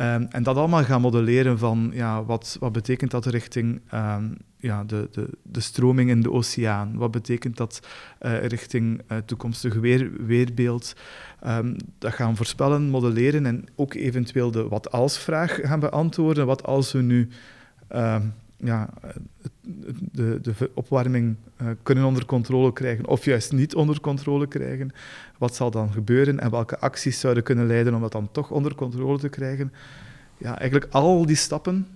Um, 0.00 0.26
en 0.30 0.42
dat 0.42 0.56
allemaal 0.56 0.84
gaan 0.84 1.00
modelleren 1.00 1.58
van 1.58 1.90
ja, 1.92 2.24
wat, 2.24 2.56
wat 2.60 2.72
betekent 2.72 3.10
dat 3.10 3.26
richting 3.26 3.80
um, 3.94 4.36
ja, 4.56 4.84
de, 4.84 5.08
de, 5.12 5.28
de 5.42 5.60
stroming 5.60 6.10
in 6.10 6.20
de 6.20 6.32
oceaan? 6.32 6.96
Wat 6.96 7.10
betekent 7.10 7.56
dat 7.56 7.86
uh, 8.22 8.44
richting 8.44 9.00
uh, 9.08 9.18
toekomstig 9.18 9.74
weer, 9.74 10.24
weerbeeld? 10.26 10.94
Dat 11.98 12.12
gaan 12.12 12.36
voorspellen, 12.36 12.82
modelleren 12.82 13.46
en 13.46 13.64
ook 13.76 13.94
eventueel 13.94 14.50
de 14.50 14.68
wat-als-vraag 14.68 15.58
gaan 15.62 15.80
beantwoorden. 15.80 16.46
Wat 16.46 16.62
als 16.62 16.92
we 16.92 17.02
nu 17.02 17.28
ja, 18.58 18.90
de, 20.12 20.38
de 20.42 20.70
opwarming 20.74 21.36
uh, 21.62 21.68
kunnen 21.82 22.04
onder 22.04 22.26
controle 22.26 22.72
krijgen 22.72 23.06
of 23.06 23.24
juist 23.24 23.52
niet 23.52 23.74
onder 23.74 24.00
controle 24.00 24.46
krijgen. 24.46 24.92
Wat 25.38 25.54
zal 25.54 25.70
dan 25.70 25.92
gebeuren 25.92 26.40
en 26.40 26.50
welke 26.50 26.78
acties 26.78 27.20
zouden 27.20 27.42
kunnen 27.42 27.66
leiden 27.66 27.94
om 27.94 28.00
dat 28.00 28.12
dan 28.12 28.28
toch 28.32 28.50
onder 28.50 28.74
controle 28.74 29.18
te 29.18 29.28
krijgen? 29.28 29.72
Ja, 30.38 30.58
eigenlijk 30.58 30.92
al 30.92 31.26
die 31.26 31.36
stappen 31.36 31.86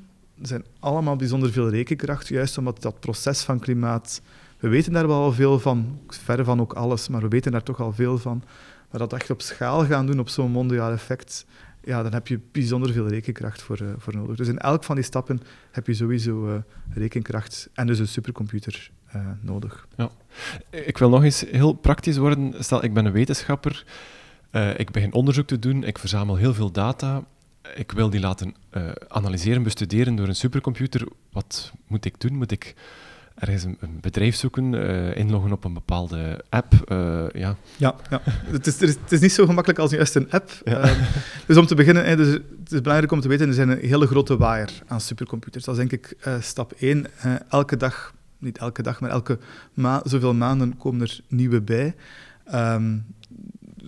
zijn 0.43 0.65
allemaal 0.79 1.17
bijzonder 1.17 1.53
veel 1.53 1.71
rekenkracht, 1.71 2.29
juist 2.29 2.59
omdat 2.59 2.83
dat 2.83 3.01
proces 3.01 3.43
van 3.43 3.59
klimaat, 3.59 4.23
we 4.59 4.69
weten 4.69 4.93
daar 4.93 5.07
wel 5.07 5.33
veel 5.33 5.59
van, 5.59 5.99
verre 6.09 6.45
van 6.45 6.61
ook 6.61 6.73
alles, 6.73 7.09
maar 7.09 7.21
we 7.21 7.29
weten 7.29 7.53
daar 7.53 7.63
toch 7.63 7.81
al 7.81 7.93
veel 7.93 8.19
van. 8.19 8.43
Maar 8.91 9.01
dat 9.01 9.13
echt 9.13 9.31
op 9.31 9.43
schaal 9.43 9.85
gaan 9.85 10.07
doen 10.07 10.19
op 10.19 10.29
zo'n 10.29 10.51
mondiaal 10.51 10.93
effect, 10.93 11.47
ja, 11.85 12.03
dan 12.03 12.13
heb 12.13 12.29
je 12.29 12.41
bijzonder 12.53 12.93
veel 12.93 13.09
rekenkracht 13.09 13.63
voor, 13.63 13.83
uh, 13.83 13.89
voor 13.97 14.15
nodig. 14.15 14.37
Dus 14.37 14.49
in 14.49 14.59
elk 14.59 14.85
van 14.85 14.95
die 14.95 15.05
stappen 15.05 15.41
heb 15.71 15.87
je 15.87 15.95
sowieso 15.95 16.49
uh, 16.49 16.55
rekenkracht 16.91 17.69
en 17.75 17.87
dus 17.87 17.99
een 17.99 18.09
supercomputer 18.09 18.91
uh, 19.17 19.27
nodig. 19.41 19.87
Ja. 19.97 20.11
Ik 20.71 20.99
wil 20.99 21.09
nog 21.09 21.23
eens 21.23 21.41
heel 21.41 21.73
praktisch 21.73 22.17
worden. 22.17 22.55
Stel, 22.65 22.85
ik 22.85 22.95
ben 22.95 23.05
een 23.05 23.13
wetenschapper, 23.13 23.85
ik 24.77 24.91
begin 24.91 25.13
onderzoek 25.13 25.47
te 25.47 25.59
doen, 25.59 25.85
ik 25.85 25.99
verzamel 25.99 26.37
heel 26.37 26.55
veel 26.55 26.71
data, 26.71 27.25
ik 27.75 27.93
wil 27.93 28.11
die 28.11 28.21
laten 28.21 28.55
analyseren, 29.09 29.63
bestuderen 29.63 30.17
door 30.17 30.29
een 30.29 30.37
supercomputer. 30.37 31.09
Wat 31.33 31.73
moet 31.87 32.05
ik 32.05 32.21
doen? 32.21 32.37
Moet 32.37 32.53
ik 32.53 32.75
ergens 33.39 33.65
een, 33.65 33.77
een 33.81 33.99
bedrijf 34.01 34.37
zoeken, 34.37 34.73
uh, 34.73 35.17
inloggen 35.17 35.53
op 35.53 35.65
een 35.65 35.75
bepaalde 35.75 36.45
app. 36.49 36.73
Uh, 36.93 37.25
ja, 37.33 37.57
ja, 37.77 37.95
ja. 38.11 38.21
Het, 38.25 38.67
is, 38.67 38.81
het 38.81 39.13
is 39.13 39.21
niet 39.21 39.33
zo 39.33 39.47
gemakkelijk 39.47 39.81
als 39.81 39.91
juist 39.91 40.15
een 40.15 40.31
app. 40.31 40.51
Ja. 40.65 40.91
Um, 40.91 40.97
dus 41.47 41.57
om 41.57 41.67
te 41.67 41.75
beginnen, 41.75 42.17
dus 42.17 42.33
het 42.33 42.73
is 42.73 42.81
belangrijk 42.81 43.13
om 43.13 43.21
te 43.21 43.29
weten, 43.29 43.49
er 43.49 43.55
zijn 43.55 43.69
een 43.69 43.79
hele 43.79 44.07
grote 44.07 44.37
waaier 44.37 44.83
aan 44.87 45.01
supercomputers. 45.01 45.65
Dat 45.65 45.79
is 45.79 45.89
denk 45.89 46.05
ik 46.05 46.27
uh, 46.27 46.41
stap 46.41 46.73
1. 46.73 47.07
elke 47.49 47.77
dag, 47.77 48.15
niet 48.39 48.59
elke 48.59 48.83
dag, 48.83 49.01
maar 49.01 49.11
elke 49.11 49.39
ma 49.75 50.01
zoveel 50.05 50.35
maanden 50.35 50.77
komen 50.77 51.01
er 51.01 51.21
nieuwe 51.29 51.61
bij. 51.61 51.95
Um, 52.55 53.05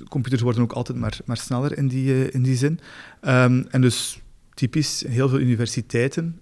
computers 0.08 0.42
worden 0.42 0.62
ook 0.62 0.72
altijd 0.72 0.98
maar, 0.98 1.18
maar 1.24 1.36
sneller 1.36 1.76
in 1.78 1.88
die, 1.88 2.30
in 2.30 2.42
die 2.42 2.56
zin. 2.56 2.80
Um, 3.22 3.66
en 3.70 3.80
dus 3.80 4.20
typisch, 4.54 5.04
heel 5.08 5.28
veel 5.28 5.38
universiteiten 5.38 6.40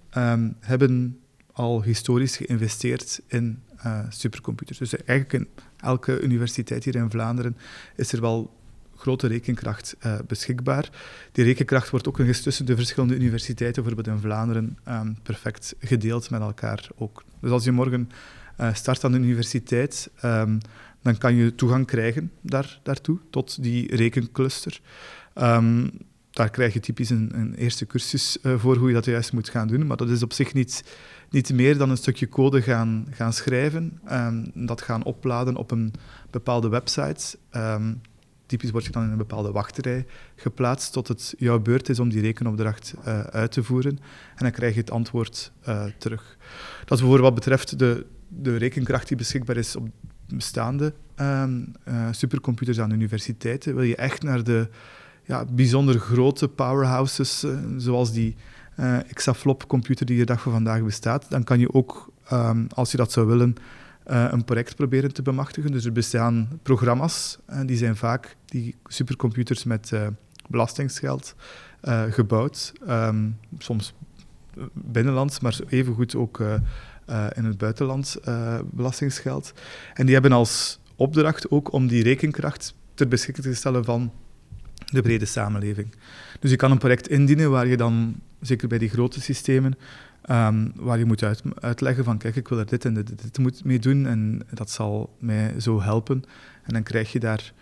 hebben 0.60 1.18
al 1.58 1.82
historisch 1.82 2.36
geïnvesteerd 2.36 3.20
in 3.26 3.62
uh, 3.86 4.00
supercomputers. 4.08 4.78
Dus 4.78 4.96
eigenlijk 4.96 5.32
in 5.32 5.48
elke 5.76 6.20
universiteit 6.20 6.84
hier 6.84 6.94
in 6.94 7.10
Vlaanderen 7.10 7.56
is 7.96 8.12
er 8.12 8.20
wel 8.20 8.56
grote 8.96 9.26
rekenkracht 9.26 9.96
uh, 10.06 10.18
beschikbaar. 10.26 10.90
Die 11.32 11.44
rekenkracht 11.44 11.90
wordt 11.90 12.08
ook 12.08 12.18
nog 12.18 12.26
eens 12.26 12.40
tussen 12.40 12.66
de 12.66 12.76
verschillende 12.76 13.14
universiteiten, 13.14 13.82
bijvoorbeeld 13.82 14.16
in 14.16 14.22
Vlaanderen, 14.22 14.78
um, 14.88 15.18
perfect 15.22 15.74
gedeeld 15.78 16.30
met 16.30 16.40
elkaar 16.40 16.88
ook. 16.96 17.24
Dus 17.40 17.50
als 17.50 17.64
je 17.64 17.72
morgen 17.72 18.10
uh, 18.60 18.74
start 18.74 19.04
aan 19.04 19.12
de 19.12 19.18
universiteit, 19.18 20.10
um, 20.24 20.58
dan 21.02 21.18
kan 21.18 21.34
je 21.34 21.54
toegang 21.54 21.86
krijgen 21.86 22.32
daar, 22.40 22.80
daartoe, 22.82 23.18
tot 23.30 23.62
die 23.62 23.96
rekencluster. 23.96 24.80
Um, 25.34 25.90
daar 26.30 26.50
krijg 26.50 26.72
je 26.72 26.80
typisch 26.80 27.10
een, 27.10 27.30
een 27.34 27.54
eerste 27.54 27.86
cursus 27.86 28.38
voor 28.42 28.76
hoe 28.76 28.88
je 28.88 28.94
dat 28.94 29.04
juist 29.04 29.32
moet 29.32 29.48
gaan 29.48 29.68
doen, 29.68 29.86
maar 29.86 29.96
dat 29.96 30.10
is 30.10 30.22
op 30.22 30.32
zich 30.32 30.54
niet 30.54 30.84
niet 31.30 31.52
meer 31.52 31.78
dan 31.78 31.90
een 31.90 31.96
stukje 31.96 32.28
code 32.28 32.62
gaan, 32.62 33.06
gaan 33.10 33.32
schrijven, 33.32 34.00
um, 34.12 34.50
dat 34.54 34.82
gaan 34.82 35.04
opladen 35.04 35.56
op 35.56 35.70
een 35.70 35.92
bepaalde 36.30 36.68
website. 36.68 37.38
Um, 37.56 38.00
typisch 38.46 38.70
word 38.70 38.84
je 38.84 38.90
dan 38.90 39.04
in 39.04 39.10
een 39.10 39.16
bepaalde 39.16 39.52
wachtrij 39.52 40.06
geplaatst 40.36 40.92
tot 40.92 41.08
het 41.08 41.34
jouw 41.38 41.60
beurt 41.60 41.88
is 41.88 42.00
om 42.00 42.08
die 42.08 42.20
rekenopdracht 42.20 42.94
uh, 42.98 43.20
uit 43.20 43.52
te 43.52 43.62
voeren. 43.62 43.98
En 44.34 44.42
dan 44.44 44.50
krijg 44.50 44.74
je 44.74 44.80
het 44.80 44.90
antwoord 44.90 45.52
uh, 45.68 45.84
terug. 45.98 46.36
Dat 46.84 46.98
is 46.98 47.04
voor 47.04 47.20
wat 47.20 47.34
betreft 47.34 47.78
de, 47.78 48.06
de 48.28 48.56
rekenkracht 48.56 49.08
die 49.08 49.16
beschikbaar 49.16 49.56
is 49.56 49.76
op 49.76 49.88
bestaande 50.26 50.94
um, 51.16 51.72
uh, 51.88 52.08
supercomputers 52.10 52.80
aan 52.80 52.90
universiteiten. 52.90 53.74
Wil 53.74 53.84
je 53.84 53.96
echt 53.96 54.22
naar 54.22 54.44
de 54.44 54.68
ja, 55.24 55.44
bijzonder 55.44 55.98
grote 55.98 56.48
powerhouses, 56.48 57.46
zoals 57.76 58.12
die 58.12 58.36
uh, 58.80 59.10
Exaflop-computer 59.10 60.06
die 60.06 60.18
de 60.18 60.24
dag 60.24 60.40
van 60.40 60.52
vandaag 60.52 60.82
bestaat, 60.82 61.30
dan 61.30 61.44
kan 61.44 61.58
je 61.58 61.72
ook, 61.72 62.12
um, 62.32 62.66
als 62.74 62.90
je 62.90 62.96
dat 62.96 63.12
zou 63.12 63.26
willen, 63.26 63.54
uh, 64.10 64.28
een 64.30 64.44
project 64.44 64.76
proberen 64.76 65.12
te 65.12 65.22
bemachtigen. 65.22 65.72
Dus 65.72 65.84
er 65.84 65.92
bestaan 65.92 66.48
programma's, 66.62 67.38
uh, 67.50 67.60
die 67.66 67.76
zijn 67.76 67.96
vaak 67.96 68.36
die 68.44 68.74
supercomputers 68.86 69.64
met 69.64 69.92
belastingsgeld 70.48 71.34
gebouwd. 72.10 72.72
Um, 72.88 73.38
soms 73.58 73.94
binnenlands, 74.72 75.40
maar 75.40 75.58
evengoed 75.68 76.14
ook 76.14 76.40
in 77.34 77.44
het 77.44 77.58
buitenland 77.58 78.16
belastingsgeld. 78.64 79.52
En 79.94 80.04
die 80.04 80.14
hebben 80.14 80.32
als 80.32 80.80
opdracht 80.96 81.50
ook 81.50 81.72
om 81.72 81.86
die 81.86 82.02
rekenkracht 82.02 82.74
ter 82.94 83.08
beschikking 83.08 83.46
te 83.46 83.54
stellen 83.54 83.84
van 83.84 84.12
de 84.86 85.02
brede 85.02 85.24
samenleving. 85.24 85.94
Dus 86.40 86.50
je 86.50 86.56
kan 86.56 86.70
een 86.70 86.78
project 86.78 87.08
indienen 87.08 87.50
waar 87.50 87.66
je 87.66 87.76
dan, 87.76 88.20
zeker 88.40 88.68
bij 88.68 88.78
die 88.78 88.88
grote 88.88 89.20
systemen, 89.20 89.78
um, 90.30 90.72
waar 90.74 90.98
je 90.98 91.04
moet 91.04 91.22
uit, 91.22 91.42
uitleggen 91.60 92.04
van 92.04 92.18
kijk, 92.18 92.36
ik 92.36 92.48
wil 92.48 92.58
er 92.58 92.66
dit 92.66 92.84
en 92.84 92.94
dit, 92.94 93.38
moet 93.38 93.64
mee 93.64 93.78
doen 93.78 94.06
en 94.06 94.42
dat 94.50 94.70
zal 94.70 95.16
mij 95.18 95.60
zo 95.60 95.82
helpen. 95.82 96.24
En 96.62 96.72
dan 96.72 96.82
krijg 96.82 97.12
je 97.12 97.20
daar 97.20 97.52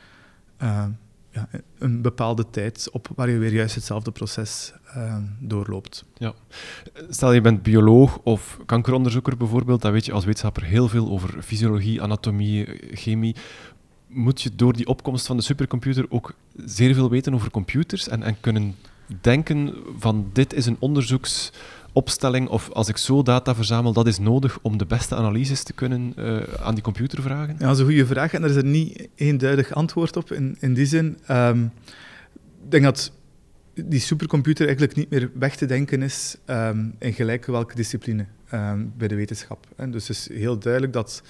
uh, 0.62 0.84
ja, 1.30 1.48
een 1.78 2.02
bepaalde 2.02 2.50
tijd 2.50 2.88
op 2.92 3.08
waar 3.14 3.30
je 3.30 3.38
weer 3.38 3.52
juist 3.52 3.74
hetzelfde 3.74 4.10
proces 4.10 4.72
uh, 4.96 5.16
doorloopt. 5.40 6.04
Ja. 6.14 6.34
Stel 7.08 7.32
je 7.32 7.40
bent 7.40 7.62
bioloog 7.62 8.18
of 8.18 8.58
kankeronderzoeker 8.66 9.36
bijvoorbeeld, 9.36 9.82
dan 9.82 9.92
weet 9.92 10.06
je 10.06 10.12
als 10.12 10.24
wetenschapper 10.24 10.64
heel 10.64 10.88
veel 10.88 11.08
over 11.08 11.42
fysiologie, 11.42 12.02
anatomie, 12.02 12.66
chemie 12.92 13.36
moet 14.06 14.42
je 14.42 14.50
door 14.54 14.72
die 14.72 14.86
opkomst 14.86 15.26
van 15.26 15.36
de 15.36 15.42
supercomputer 15.42 16.06
ook 16.08 16.34
zeer 16.64 16.94
veel 16.94 17.10
weten 17.10 17.34
over 17.34 17.50
computers 17.50 18.08
en, 18.08 18.22
en 18.22 18.40
kunnen 18.40 18.74
denken 19.20 19.74
van 19.98 20.30
dit 20.32 20.52
is 20.52 20.66
een 20.66 20.76
onderzoeksopstelling 20.78 22.48
of 22.48 22.70
als 22.70 22.88
ik 22.88 22.96
zo 22.96 23.22
data 23.22 23.54
verzamel, 23.54 23.92
dat 23.92 24.06
is 24.06 24.18
nodig 24.18 24.58
om 24.62 24.78
de 24.78 24.86
beste 24.86 25.14
analyses 25.14 25.62
te 25.62 25.72
kunnen 25.72 26.12
uh, 26.18 26.42
aan 26.60 26.74
die 26.74 26.82
computer 26.82 27.22
vragen? 27.22 27.56
Ja, 27.58 27.66
dat 27.66 27.74
is 27.74 27.78
een 27.78 27.86
goede 27.86 28.06
vraag 28.06 28.32
en 28.32 28.42
er 28.42 28.50
is 28.50 28.56
er 28.56 28.64
niet 28.64 29.08
eenduidig 29.14 29.72
antwoord 29.72 30.16
op 30.16 30.32
in, 30.32 30.56
in 30.60 30.74
die 30.74 30.86
zin. 30.86 31.18
Um, 31.30 31.72
ik 32.64 32.70
denk 32.70 32.84
dat 32.84 33.12
die 33.84 34.00
supercomputer 34.00 34.66
eigenlijk 34.66 34.96
niet 34.96 35.10
meer 35.10 35.30
weg 35.34 35.56
te 35.56 35.66
denken 35.66 36.02
is 36.02 36.36
um, 36.46 36.94
in 36.98 37.12
gelijk 37.12 37.46
welke 37.46 37.74
discipline 37.74 38.26
um, 38.52 38.92
bij 38.96 39.08
de 39.08 39.14
wetenschap. 39.14 39.66
En 39.76 39.90
dus 39.90 40.08
het 40.08 40.16
is 40.16 40.28
heel 40.28 40.58
duidelijk 40.58 40.92
dat 40.92 41.22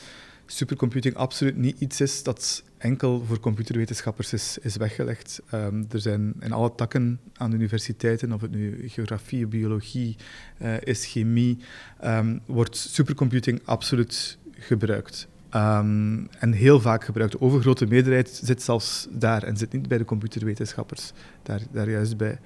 supercomputing 0.47 1.15
absoluut 1.15 1.57
niet 1.57 1.81
iets 1.81 2.01
is 2.01 2.23
dat 2.23 2.63
enkel 2.79 3.25
voor 3.27 3.41
computerwetenschappers 3.41 4.33
is, 4.33 4.59
is 4.63 4.77
weggelegd. 4.77 5.43
Um, 5.55 5.87
er 5.91 6.01
zijn 6.01 6.35
in 6.41 6.53
alle 6.53 6.75
takken 6.75 7.21
aan 7.35 7.53
universiteiten, 7.53 8.33
of 8.33 8.41
het 8.41 8.51
nu 8.51 8.89
geografie, 8.89 9.47
biologie 9.47 10.17
uh, 10.63 10.81
is, 10.81 11.07
chemie, 11.07 11.59
um, 12.05 12.41
wordt 12.47 12.77
supercomputing 12.77 13.61
absoluut 13.65 14.39
gebruikt. 14.51 15.29
Um, 15.55 16.29
en 16.39 16.53
heel 16.53 16.81
vaak 16.81 17.05
gebruikt. 17.05 17.33
De 17.33 17.41
overgrote 17.41 17.87
meerderheid 17.87 18.41
zit 18.43 18.63
zelfs 18.63 19.07
daar 19.11 19.43
en 19.43 19.57
zit 19.57 19.73
niet 19.73 19.89
bij 19.89 19.99
de 19.99 20.05
computerwetenschappers, 20.05 21.13
daar, 21.43 21.61
daar 21.71 21.91
juist 21.91 22.17
bij. 22.17 22.39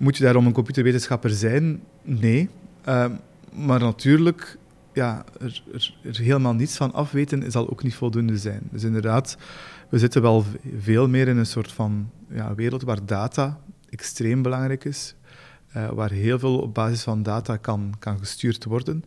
moet 0.00 0.16
je 0.16 0.24
daarom 0.24 0.46
een 0.46 0.52
computerwetenschapper 0.52 1.30
zijn? 1.30 1.82
Nee. 2.02 2.48
maar 3.52 3.80
natuurlijk 3.80 4.58
ja, 4.94 5.24
er, 5.40 5.62
helemaal 6.02 6.54
niets 6.54 6.76
van 6.76 6.92
afweten 6.92 7.50
zal 7.50 7.70
ook 7.70 7.82
niet 7.82 7.94
voldoende 7.94 8.38
zijn. 8.38 8.62
Dus 8.70 8.82
inderdaad, 8.82 9.36
we 9.88 9.98
zitten 9.98 10.22
wel 10.22 10.44
veel 10.78 11.08
meer 11.08 11.28
in 11.28 11.36
een 11.36 11.46
soort 11.46 11.72
van 11.72 12.10
ja, 12.28 12.54
wereld 12.54 12.82
waar 12.82 13.06
data 13.06 13.60
extreem 13.88 14.42
belangrijk 14.42 14.84
is, 14.84 15.14
uh, 15.76 15.88
waar 15.88 16.10
heel 16.10 16.38
veel 16.38 16.58
op 16.58 16.74
basis 16.74 17.02
van 17.02 17.22
data 17.22 17.56
kan, 17.56 17.94
kan 17.98 18.18
gestuurd 18.18 18.64
worden. 18.64 19.04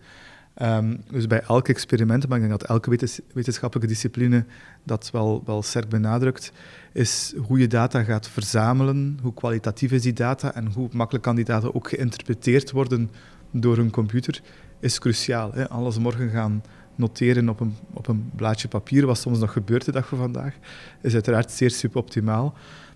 Um, 0.62 1.04
dus 1.12 1.28
bij 1.28 1.42
elk 1.42 1.68
experiment, 1.68 2.28
maar 2.28 2.38
ik 2.38 2.48
denk 2.48 2.60
dat 2.60 2.70
elke 2.70 2.90
wetenschappelijke 3.34 3.94
discipline 3.94 4.46
dat 4.84 5.10
wel, 5.12 5.44
wel 5.46 5.62
sterk 5.62 5.90
benadrukt, 5.90 6.52
is 6.94 7.34
hoe 7.38 7.60
je 7.60 7.68
data 7.68 8.04
gaat 8.04 8.30
verzamelen, 8.30 9.20
hoe 9.22 9.34
kwalitatief 9.34 9.92
is 9.92 10.02
die 10.02 10.14
data 10.14 10.54
en 10.54 10.72
hoe 10.74 10.90
makkelijk 10.92 11.24
kan 11.24 11.36
die 11.36 11.46
data 11.46 11.70
ook 11.74 11.90
geïnterpreteerd 11.90 12.72
worden 12.72 13.10
door 13.52 13.78
een 13.78 13.92
computer, 13.92 14.42
is 14.80 15.00
cruciaal. 15.00 15.54
Alles 15.54 15.98
morgen 15.98 16.30
gaan 16.30 16.64
noteren 16.96 17.50
op 17.50 17.60
een, 17.60 17.76
op 17.94 18.08
een 18.08 18.32
blaadje 18.36 18.68
papier, 18.68 19.06
wat 19.06 19.18
soms 19.18 19.40
nog 19.40 19.52
gebeurt 19.52 19.86
de 19.86 19.92
dag 19.92 20.08
van 20.08 20.18
vandaag, 20.18 20.56
is 21.02 21.14
uiteraard 21.14 21.52
zeer 21.52 21.72
suboptimaal. 21.72 22.54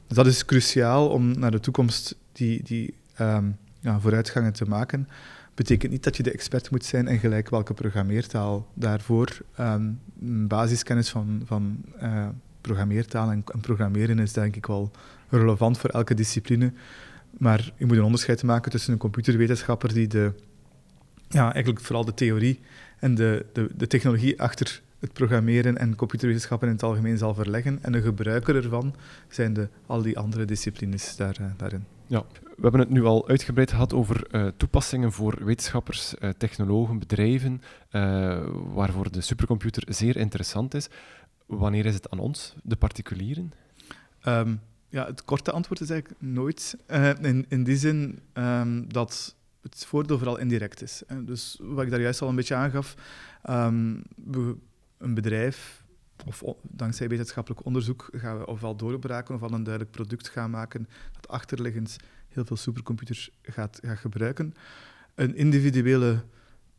Dus 0.07 0.17
dat 0.17 0.27
is 0.27 0.45
cruciaal 0.45 1.09
om 1.09 1.39
naar 1.39 1.51
de 1.51 1.59
toekomst 1.59 2.15
die, 2.31 2.63
die 2.63 2.93
um, 3.19 3.57
ja, 3.79 3.99
vooruitgangen 3.99 4.53
te 4.53 4.65
maken 4.65 5.07
betekent 5.55 5.91
niet 5.91 6.03
dat 6.03 6.17
je 6.17 6.23
de 6.23 6.31
expert 6.31 6.71
moet 6.71 6.85
zijn 6.85 7.07
en 7.07 7.19
gelijk 7.19 7.49
welke 7.49 7.73
programmeertaal 7.73 8.67
daarvoor. 8.73 9.37
Um, 9.59 9.99
basiskennis 10.47 11.09
van, 11.09 11.41
van 11.45 11.77
uh, 12.03 12.27
programmeertaal 12.61 13.31
en, 13.31 13.43
programmeren 13.61 14.19
is 14.19 14.33
denk 14.33 14.55
ik 14.55 14.65
wel 14.65 14.91
relevant 15.29 15.77
voor 15.77 15.89
elke 15.89 16.13
discipline. 16.13 16.73
Maar 17.37 17.73
je 17.77 17.85
moet 17.85 17.97
een 17.97 18.03
onderscheid 18.03 18.43
maken 18.43 18.71
tussen 18.71 18.93
een 18.93 18.99
computerwetenschapper 18.99 19.93
die 19.93 20.07
de, 20.07 20.33
ja, 21.33 21.53
eigenlijk 21.53 21.83
vooral 21.83 22.05
de 22.05 22.13
theorie 22.13 22.59
en 22.99 23.15
de, 23.15 23.45
de, 23.53 23.69
de 23.75 23.87
technologie 23.87 24.41
achter 24.41 24.81
het 24.99 25.13
programmeren 25.13 25.77
en 25.77 25.95
computerwetenschappen 25.95 26.67
in 26.67 26.73
het 26.73 26.83
algemeen 26.83 27.17
zal 27.17 27.33
verleggen. 27.33 27.79
En 27.81 27.93
een 27.93 28.01
gebruiker 28.01 28.55
ervan 28.55 28.95
zijn 29.29 29.53
de, 29.53 29.69
al 29.85 30.01
die 30.01 30.17
andere 30.17 30.45
disciplines 30.45 31.15
daar, 31.15 31.37
uh, 31.41 31.47
daarin. 31.57 31.85
Ja, 32.07 32.23
we 32.43 32.61
hebben 32.61 32.79
het 32.79 32.89
nu 32.89 33.03
al 33.03 33.27
uitgebreid 33.27 33.71
gehad 33.71 33.93
over 33.93 34.27
uh, 34.31 34.47
toepassingen 34.57 35.11
voor 35.11 35.45
wetenschappers, 35.45 36.13
uh, 36.19 36.29
technologen, 36.37 36.99
bedrijven, 36.99 37.61
uh, 37.91 38.39
waarvoor 38.73 39.11
de 39.11 39.21
supercomputer 39.21 39.83
zeer 39.87 40.17
interessant 40.17 40.73
is. 40.73 40.89
Wanneer 41.45 41.85
is 41.85 41.93
het 41.93 42.09
aan 42.09 42.19
ons, 42.19 42.55
de 42.63 42.75
particulieren? 42.75 43.53
Um, 44.25 44.59
ja, 44.89 45.05
het 45.05 45.25
korte 45.25 45.51
antwoord 45.51 45.81
is 45.81 45.89
eigenlijk 45.89 46.21
nooit. 46.21 46.77
in, 47.21 47.45
in 47.49 47.63
die 47.63 47.77
zin 47.77 48.19
um, 48.33 48.93
dat 48.93 49.35
het 49.61 49.85
voordeel 49.85 50.17
vooral 50.17 50.37
indirect 50.37 50.81
is. 50.81 51.03
Dus 51.21 51.57
wat 51.61 51.83
ik 51.83 51.89
daar 51.89 52.01
juist 52.01 52.21
al 52.21 52.29
een 52.29 52.35
beetje 52.35 52.55
aangaf, 52.55 52.95
um, 53.49 54.03
een 54.97 55.13
bedrijf 55.13 55.83
of 56.25 56.43
dankzij 56.61 57.07
wetenschappelijk 57.07 57.65
onderzoek 57.65 58.09
gaan 58.13 58.37
we 58.37 58.47
ofwel 58.47 58.75
doorbraken 58.75 59.35
ofwel 59.35 59.51
een 59.51 59.63
duidelijk 59.63 59.95
product 59.95 60.29
gaan 60.29 60.49
maken 60.49 60.87
dat 61.11 61.27
achterliggend 61.27 61.97
heel 62.29 62.45
veel 62.45 62.57
supercomputers 62.57 63.29
gaat, 63.41 63.79
gaat 63.81 63.97
gebruiken. 63.97 64.53
Een 65.15 65.35
individuele 65.35 66.23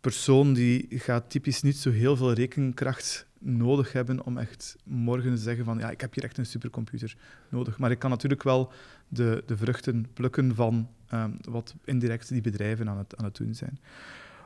persoon 0.00 0.52
die 0.52 0.86
gaat 0.90 1.30
typisch 1.30 1.62
niet 1.62 1.76
zo 1.76 1.90
heel 1.90 2.16
veel 2.16 2.32
rekenkracht 2.32 3.26
nodig 3.38 3.92
hebben 3.92 4.24
om 4.24 4.38
echt 4.38 4.76
morgen 4.84 5.34
te 5.34 5.40
zeggen 5.40 5.64
van 5.64 5.78
ja, 5.78 5.90
ik 5.90 6.00
heb 6.00 6.14
hier 6.14 6.24
echt 6.24 6.38
een 6.38 6.46
supercomputer 6.46 7.16
nodig. 7.48 7.78
Maar 7.78 7.90
ik 7.90 7.98
kan 7.98 8.10
natuurlijk 8.10 8.42
wel 8.42 8.72
de, 9.12 9.42
de 9.46 9.56
vruchten 9.56 10.06
plukken 10.12 10.54
van 10.54 10.88
um, 11.14 11.36
wat 11.40 11.74
indirect 11.84 12.28
die 12.28 12.40
bedrijven 12.40 12.88
aan 12.88 12.98
het, 12.98 13.16
aan 13.16 13.24
het 13.24 13.36
doen 13.36 13.54
zijn. 13.54 13.78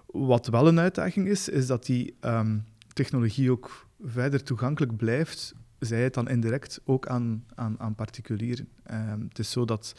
Wat 0.06 0.46
wel 0.46 0.68
een 0.68 0.78
uitdaging 0.78 1.28
is, 1.28 1.48
is 1.48 1.66
dat 1.66 1.86
die 1.86 2.16
um, 2.20 2.64
technologie 2.92 3.50
ook 3.50 3.86
verder 4.04 4.42
toegankelijk 4.42 4.96
blijft, 4.96 5.54
zij 5.78 6.02
het 6.02 6.14
dan 6.14 6.28
indirect 6.28 6.80
ook 6.84 7.06
aan, 7.06 7.44
aan, 7.54 7.80
aan 7.80 7.94
particulieren. 7.94 8.68
Um, 8.90 9.26
het 9.28 9.38
is 9.38 9.50
zo 9.50 9.64
dat 9.64 9.94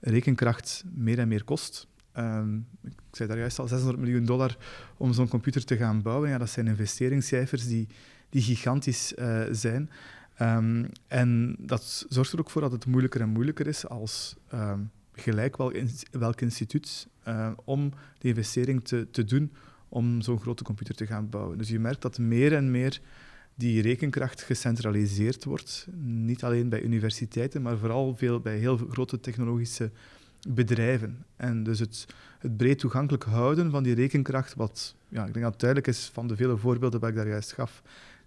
rekenkracht 0.00 0.84
meer 0.94 1.18
en 1.18 1.28
meer 1.28 1.44
kost. 1.44 1.88
Ik 2.82 2.92
zei 3.10 3.28
daar 3.28 3.38
juist 3.38 3.58
al 3.58 3.68
600 3.68 3.98
miljoen 3.98 4.24
dollar 4.24 4.56
om 4.96 5.12
zo'n 5.12 5.28
computer 5.28 5.64
te 5.64 5.76
gaan 5.76 6.02
bouwen. 6.02 6.30
Ja, 6.30 6.38
dat 6.38 6.50
zijn 6.50 6.66
investeringscijfers 6.66 7.66
die, 7.66 7.88
die 8.28 8.42
gigantisch 8.42 9.12
uh, 9.18 9.42
zijn. 9.50 9.90
Um, 10.42 10.88
en 11.06 11.56
dat 11.58 12.06
zorgt 12.08 12.32
er 12.32 12.38
ook 12.38 12.50
voor 12.50 12.60
dat 12.60 12.72
het 12.72 12.86
moeilijker 12.86 13.20
en 13.20 13.28
moeilijker 13.28 13.66
is 13.66 13.86
als 13.86 14.36
um, 14.54 14.90
gelijk 15.12 15.56
wel 15.56 15.70
in, 15.70 15.90
welk 16.10 16.40
instituut 16.40 17.08
uh, 17.28 17.50
om 17.64 17.92
die 18.18 18.30
investering 18.30 18.84
te, 18.84 19.08
te 19.10 19.24
doen 19.24 19.52
om 19.88 20.20
zo'n 20.20 20.40
grote 20.40 20.64
computer 20.64 20.94
te 20.94 21.06
gaan 21.06 21.28
bouwen. 21.28 21.58
Dus 21.58 21.68
je 21.68 21.78
merkt 21.78 22.02
dat 22.02 22.18
meer 22.18 22.54
en 22.54 22.70
meer 22.70 23.00
die 23.54 23.82
rekenkracht 23.82 24.42
gecentraliseerd 24.42 25.44
wordt. 25.44 25.86
Niet 26.02 26.44
alleen 26.44 26.68
bij 26.68 26.82
universiteiten, 26.82 27.62
maar 27.62 27.78
vooral 27.78 28.16
veel 28.16 28.40
bij 28.40 28.58
heel 28.58 28.76
grote 28.76 29.20
technologische 29.20 29.90
bedrijven. 30.48 31.24
En 31.36 31.62
dus 31.62 31.78
het, 31.78 32.06
het 32.38 32.56
breed 32.56 32.78
toegankelijk 32.78 33.24
houden 33.24 33.70
van 33.70 33.82
die 33.82 33.94
rekenkracht, 33.94 34.54
wat 34.54 34.94
ja, 35.08 35.26
ik 35.26 35.32
denk 35.32 35.44
dat 35.44 35.60
duidelijk 35.60 35.88
is 35.88 36.10
van 36.12 36.28
de 36.28 36.36
vele 36.36 36.56
voorbeelden 36.56 37.00
die 37.00 37.08
ik 37.08 37.14
daar 37.14 37.28
juist 37.28 37.52
gaf, 37.52 37.82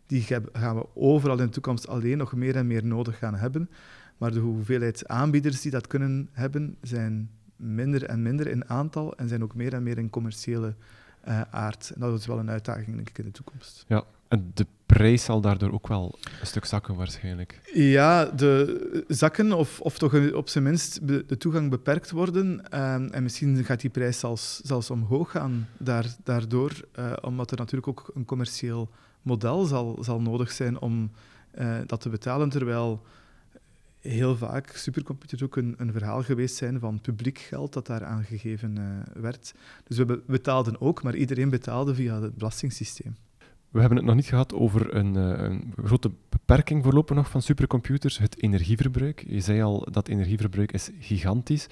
die 0.07 0.21
gaan 0.51 0.75
we 0.75 0.85
overal 0.93 1.39
in 1.39 1.45
de 1.45 1.51
toekomst 1.51 1.87
alleen 1.87 2.17
nog 2.17 2.33
meer 2.33 2.55
en 2.55 2.67
meer 2.67 2.85
nodig 2.85 3.17
gaan 3.17 3.35
hebben. 3.35 3.69
Maar 4.17 4.31
de 4.31 4.39
hoeveelheid 4.39 5.07
aanbieders 5.07 5.61
die 5.61 5.71
dat 5.71 5.87
kunnen 5.87 6.29
hebben, 6.31 6.77
zijn 6.81 7.29
minder 7.55 8.05
en 8.05 8.21
minder 8.21 8.47
in 8.47 8.69
aantal 8.69 9.15
en 9.15 9.27
zijn 9.27 9.43
ook 9.43 9.55
meer 9.55 9.73
en 9.73 9.83
meer 9.83 9.97
in 9.97 10.09
commerciële 10.09 10.75
uh, 11.27 11.41
aard. 11.49 11.91
En 11.95 11.99
dat 11.99 12.19
is 12.19 12.25
wel 12.25 12.39
een 12.39 12.49
uitdaging, 12.49 12.95
denk 12.95 13.09
ik, 13.09 13.17
in 13.17 13.25
de 13.25 13.31
toekomst. 13.31 13.85
Ja, 13.87 14.03
en 14.27 14.51
de 14.53 14.65
prijs 14.85 15.23
zal 15.23 15.41
daardoor 15.41 15.71
ook 15.71 15.87
wel 15.87 16.19
een 16.39 16.47
stuk 16.47 16.65
zakken 16.65 16.95
waarschijnlijk. 16.95 17.59
Ja, 17.73 18.25
de 18.25 19.05
zakken, 19.07 19.53
of, 19.53 19.79
of 19.79 19.97
toch 19.97 20.31
op 20.31 20.49
zijn 20.49 20.63
minst 20.63 21.07
de 21.07 21.37
toegang 21.37 21.69
beperkt 21.69 22.11
worden. 22.11 22.69
Ehm, 22.69 23.05
en 23.05 23.23
misschien 23.23 23.63
gaat 23.63 23.81
die 23.81 23.89
prijs 23.89 24.19
zelfs, 24.19 24.59
zelfs 24.59 24.89
omhoog 24.89 25.31
gaan 25.31 25.67
daar, 25.77 26.15
daardoor, 26.23 26.71
uh, 26.99 27.13
omdat 27.21 27.51
er 27.51 27.57
natuurlijk 27.57 27.87
ook 27.87 28.11
een 28.15 28.25
commercieel 28.25 28.89
model 29.23 29.65
zal, 29.65 29.97
zal 30.01 30.21
nodig 30.21 30.51
zijn 30.51 30.79
om 30.79 31.11
uh, 31.59 31.77
dat 31.85 32.01
te 32.01 32.09
betalen, 32.09 32.49
terwijl 32.49 33.01
heel 33.99 34.37
vaak 34.37 34.69
supercomputers 34.75 35.43
ook 35.43 35.55
een, 35.55 35.75
een, 35.77 35.91
verhaal 35.91 36.23
geweest 36.23 36.55
zijn 36.55 36.79
van 36.79 37.01
publiek 37.01 37.39
geld 37.39 37.73
dat 37.73 37.87
daar 37.87 38.05
aangegeven 38.05 38.77
uh, 38.77 39.21
werd. 39.21 39.53
Dus 39.83 39.97
we 39.97 40.21
betaalden 40.27 40.81
ook, 40.81 41.03
maar 41.03 41.15
iedereen 41.15 41.49
betaalde 41.49 41.95
via 41.95 42.21
het 42.21 42.35
belastingssysteem. 42.35 43.15
We 43.69 43.79
hebben 43.79 43.97
het 43.97 44.07
nog 44.07 44.15
niet 44.15 44.25
gehad 44.25 44.53
over 44.53 44.95
een, 44.95 45.15
uh, 45.15 45.43
een, 45.43 45.73
grote 45.85 46.11
beperking 46.29 46.83
voorlopig 46.83 47.15
nog 47.15 47.29
van 47.29 47.41
supercomputers, 47.41 48.17
het 48.17 48.41
energieverbruik. 48.41 49.23
Je 49.27 49.39
zei 49.39 49.61
al 49.61 49.87
dat 49.91 50.07
energieverbruik 50.07 50.71
is 50.71 50.89
gigantisch. 50.99 51.67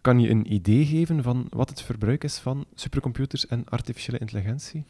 Kan 0.00 0.20
je 0.20 0.28
een 0.28 0.52
idee 0.52 0.86
geven 0.86 1.22
van 1.22 1.46
wat 1.48 1.68
het 1.68 1.82
verbruik 1.82 2.24
is 2.24 2.38
van 2.38 2.64
supercomputers 2.74 3.46
en 3.46 3.64
artificiële 3.68 4.18
intelligentie? 4.18 4.84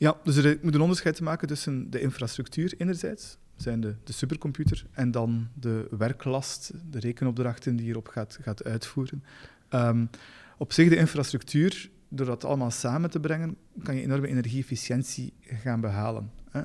Ja, 0.00 0.16
dus 0.24 0.36
er 0.36 0.58
moet 0.62 0.74
een 0.74 0.80
onderscheid 0.80 1.20
maken 1.20 1.48
tussen 1.48 1.90
de 1.90 2.00
infrastructuur 2.00 2.74
enerzijds, 2.78 3.36
zijn 3.56 3.80
de, 3.80 3.94
de 4.04 4.12
supercomputer, 4.12 4.86
en 4.92 5.10
dan 5.10 5.48
de 5.54 5.86
werklast, 5.90 6.72
de 6.90 6.98
rekenopdrachten 6.98 7.76
die 7.76 7.84
hierop 7.84 8.08
gaat, 8.08 8.38
gaat 8.42 8.64
uitvoeren. 8.64 9.24
Um, 9.70 10.10
op 10.58 10.72
zich, 10.72 10.88
de 10.88 10.96
infrastructuur 10.96 11.90
door 12.08 12.26
dat 12.26 12.44
allemaal 12.44 12.70
samen 12.70 13.10
te 13.10 13.20
brengen, 13.20 13.56
kan 13.82 13.94
je 13.94 14.02
enorme 14.02 14.28
energieefficiëntie 14.28 15.32
gaan 15.40 15.80
behalen. 15.80 16.30
Hè. 16.50 16.62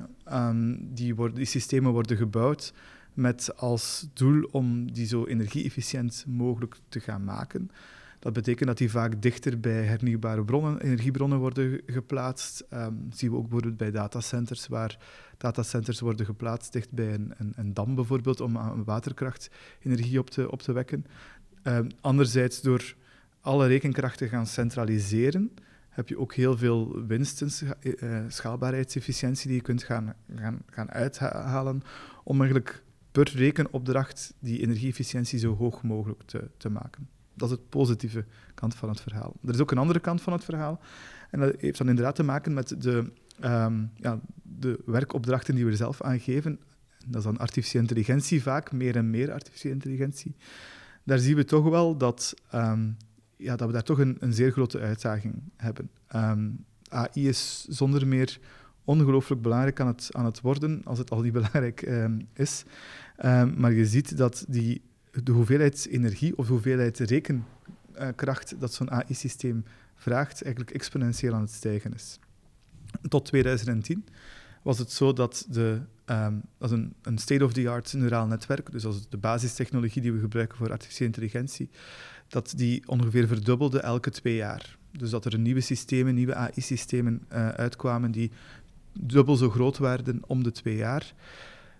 Um, 0.48 0.94
die, 0.94 1.14
worden, 1.14 1.36
die 1.36 1.46
systemen 1.46 1.92
worden 1.92 2.16
gebouwd 2.16 2.72
met 3.14 3.56
als 3.56 4.08
doel 4.14 4.48
om 4.50 4.92
die 4.92 5.06
zo 5.06 5.26
energie-efficiënt 5.26 6.24
mogelijk 6.28 6.76
te 6.88 7.00
gaan 7.00 7.24
maken. 7.24 7.70
Dat 8.26 8.34
betekent 8.34 8.68
dat 8.68 8.78
die 8.78 8.90
vaak 8.90 9.22
dichter 9.22 9.60
bij 9.60 9.82
hernieuwbare 9.82 10.44
bronnen, 10.44 10.80
energiebronnen 10.80 11.38
worden 11.38 11.80
geplaatst. 11.86 12.64
Dat 12.68 12.92
zien 13.10 13.30
we 13.30 13.36
ook 13.36 13.42
bijvoorbeeld 13.42 13.76
bij 13.76 13.90
datacenters, 13.90 14.68
waar 14.68 14.98
datacenters 15.36 16.00
worden 16.00 16.26
geplaatst 16.26 16.72
dicht 16.72 16.92
bij 16.92 17.14
een, 17.14 17.34
een, 17.36 17.52
een 17.56 17.74
dam 17.74 17.94
bijvoorbeeld, 17.94 18.40
om 18.40 18.58
aan 18.58 18.84
waterkracht 18.84 19.50
energie 19.80 20.18
op 20.18 20.30
te, 20.30 20.50
op 20.50 20.62
te 20.62 20.72
wekken. 20.72 21.06
Um, 21.62 21.88
anderzijds 22.00 22.60
door 22.60 22.94
alle 23.40 23.66
rekenkrachten 23.66 24.28
gaan 24.28 24.46
centraliseren, 24.46 25.52
heb 25.88 26.08
je 26.08 26.18
ook 26.18 26.34
heel 26.34 26.56
veel 26.56 27.06
winsten, 27.06 27.76
uh, 27.80 28.24
schaalbaarheidsefficiëntie 28.28 29.46
die 29.46 29.56
je 29.56 29.62
kunt 29.62 29.82
gaan, 29.82 30.14
gaan, 30.34 30.62
gaan 30.66 30.90
uithalen 30.90 31.82
om 32.24 32.40
eigenlijk 32.40 32.82
per 33.12 33.32
rekenopdracht 33.34 34.34
die 34.38 34.60
energieefficiëntie 34.60 35.38
zo 35.38 35.56
hoog 35.56 35.82
mogelijk 35.82 36.22
te, 36.22 36.50
te 36.56 36.68
maken. 36.68 37.08
Dat 37.36 37.50
is 37.50 37.56
het 37.56 37.68
positieve 37.68 38.24
kant 38.54 38.74
van 38.74 38.88
het 38.88 39.00
verhaal. 39.00 39.32
Er 39.44 39.54
is 39.54 39.60
ook 39.60 39.70
een 39.70 39.78
andere 39.78 40.00
kant 40.00 40.22
van 40.22 40.32
het 40.32 40.44
verhaal. 40.44 40.80
En 41.30 41.40
dat 41.40 41.54
heeft 41.58 41.78
dan 41.78 41.88
inderdaad 41.88 42.14
te 42.14 42.22
maken 42.22 42.54
met 42.54 42.82
de, 42.82 43.12
um, 43.44 43.90
ja, 43.94 44.20
de 44.42 44.80
werkopdrachten 44.84 45.54
die 45.54 45.64
we 45.64 45.70
er 45.70 45.76
zelf 45.76 46.02
aan 46.02 46.20
geven. 46.20 46.60
Dat 47.06 47.16
is 47.16 47.24
dan 47.24 47.38
artificiële 47.38 47.82
intelligentie 47.82 48.42
vaak, 48.42 48.72
meer 48.72 48.96
en 48.96 49.10
meer 49.10 49.32
artificiële 49.32 49.74
intelligentie. 49.74 50.36
Daar 51.04 51.18
zien 51.18 51.36
we 51.36 51.44
toch 51.44 51.68
wel 51.68 51.96
dat 51.96 52.34
um, 52.54 52.96
ja, 53.36 53.56
dat 53.56 53.66
we 53.66 53.72
daar 53.72 53.82
toch 53.82 53.98
een, 53.98 54.16
een 54.20 54.32
zeer 54.32 54.50
grote 54.50 54.78
uitdaging 54.78 55.34
hebben. 55.56 55.90
Um, 56.14 56.64
AI 56.88 57.28
is 57.28 57.66
zonder 57.68 58.06
meer 58.06 58.38
ongelooflijk 58.84 59.42
belangrijk 59.42 59.80
aan 59.80 59.86
het, 59.86 60.08
aan 60.12 60.24
het 60.24 60.40
worden, 60.40 60.80
als 60.84 60.98
het 60.98 61.10
al 61.10 61.20
niet 61.20 61.32
belangrijk 61.40 61.82
ehm, 61.82 62.20
is. 62.32 62.64
Ehm, 63.16 63.60
maar 63.60 63.72
je 63.72 63.86
ziet 63.86 64.16
dat 64.16 64.44
die, 64.48 64.82
de 65.22 65.32
hoeveelheid 65.32 65.86
energie 65.90 66.36
of 66.38 66.46
de 66.46 66.52
hoeveelheid 66.52 66.98
rekenkracht 66.98 68.60
dat 68.60 68.74
zo'n 68.74 68.90
AI-systeem 68.90 69.64
vraagt, 69.94 70.42
eigenlijk 70.42 70.74
exponentieel 70.74 71.34
aan 71.34 71.40
het 71.40 71.50
stijgen 71.50 71.94
is. 71.94 72.18
Tot 73.08 73.24
2010 73.24 74.06
was 74.62 74.78
het 74.78 74.92
zo 74.92 75.12
dat, 75.12 75.46
de, 75.50 75.80
um, 76.06 76.42
een, 76.58 76.94
een 77.02 77.18
state-of-the-art 77.18 77.92
neuraal 77.92 78.26
netwerk, 78.26 78.72
dus 78.72 78.84
als 78.84 79.08
de 79.08 79.16
basistechnologie 79.16 80.02
die 80.02 80.12
we 80.12 80.20
gebruiken 80.20 80.58
voor 80.58 80.70
artificiële 80.70 81.06
intelligentie, 81.06 81.68
dat 82.28 82.52
die 82.56 82.88
ongeveer 82.88 83.26
verdubbelde 83.26 83.80
elke 83.80 84.10
twee 84.10 84.34
jaar. 84.34 84.76
Dus 84.92 85.10
dat 85.10 85.24
er 85.24 85.38
nieuwe 85.38 85.60
systemen, 85.60 86.14
nieuwe 86.14 86.34
AI-systemen 86.34 87.22
uh, 87.32 87.48
uitkwamen 87.48 88.10
die 88.10 88.30
dubbel 88.92 89.36
zo 89.36 89.50
groot 89.50 89.78
werden 89.78 90.22
om 90.26 90.42
de 90.42 90.52
twee 90.52 90.76
jaar. 90.76 91.14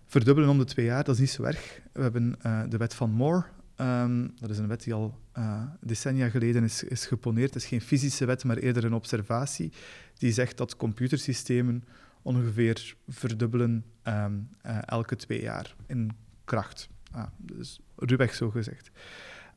Verdubbelen 0.06 0.50
om 0.50 0.58
de 0.58 0.64
twee 0.64 0.86
jaar, 0.86 1.04
dat 1.04 1.14
is 1.14 1.20
niet 1.20 1.30
zo 1.30 1.42
erg. 1.42 1.80
We 1.92 2.02
hebben 2.02 2.36
uh, 2.46 2.62
de 2.68 2.76
wet 2.76 2.94
van 2.94 3.10
Moore. 3.10 3.44
Um, 3.80 4.32
dat 4.40 4.50
is 4.50 4.58
een 4.58 4.68
wet 4.68 4.82
die 4.82 4.94
al 4.94 5.18
uh, 5.38 5.62
decennia 5.80 6.28
geleden 6.28 6.64
is, 6.64 6.82
is 6.82 7.06
geponeerd. 7.06 7.54
Het 7.54 7.62
is 7.62 7.68
geen 7.68 7.80
fysische 7.80 8.24
wet, 8.24 8.44
maar 8.44 8.56
eerder 8.56 8.84
een 8.84 8.94
observatie. 8.94 9.72
Die 10.14 10.32
zegt 10.32 10.56
dat 10.56 10.76
computersystemen 10.76 11.84
ongeveer 12.22 12.94
verdubbelen 13.08 13.84
um, 14.04 14.48
uh, 14.66 14.78
elke 14.84 15.16
twee 15.16 15.40
jaar 15.40 15.74
in 15.86 16.10
kracht. 16.44 16.88
Ah, 17.10 17.26
dus 17.36 17.80
ruwweg 17.96 18.34
zo 18.34 18.50
gezegd. 18.50 18.90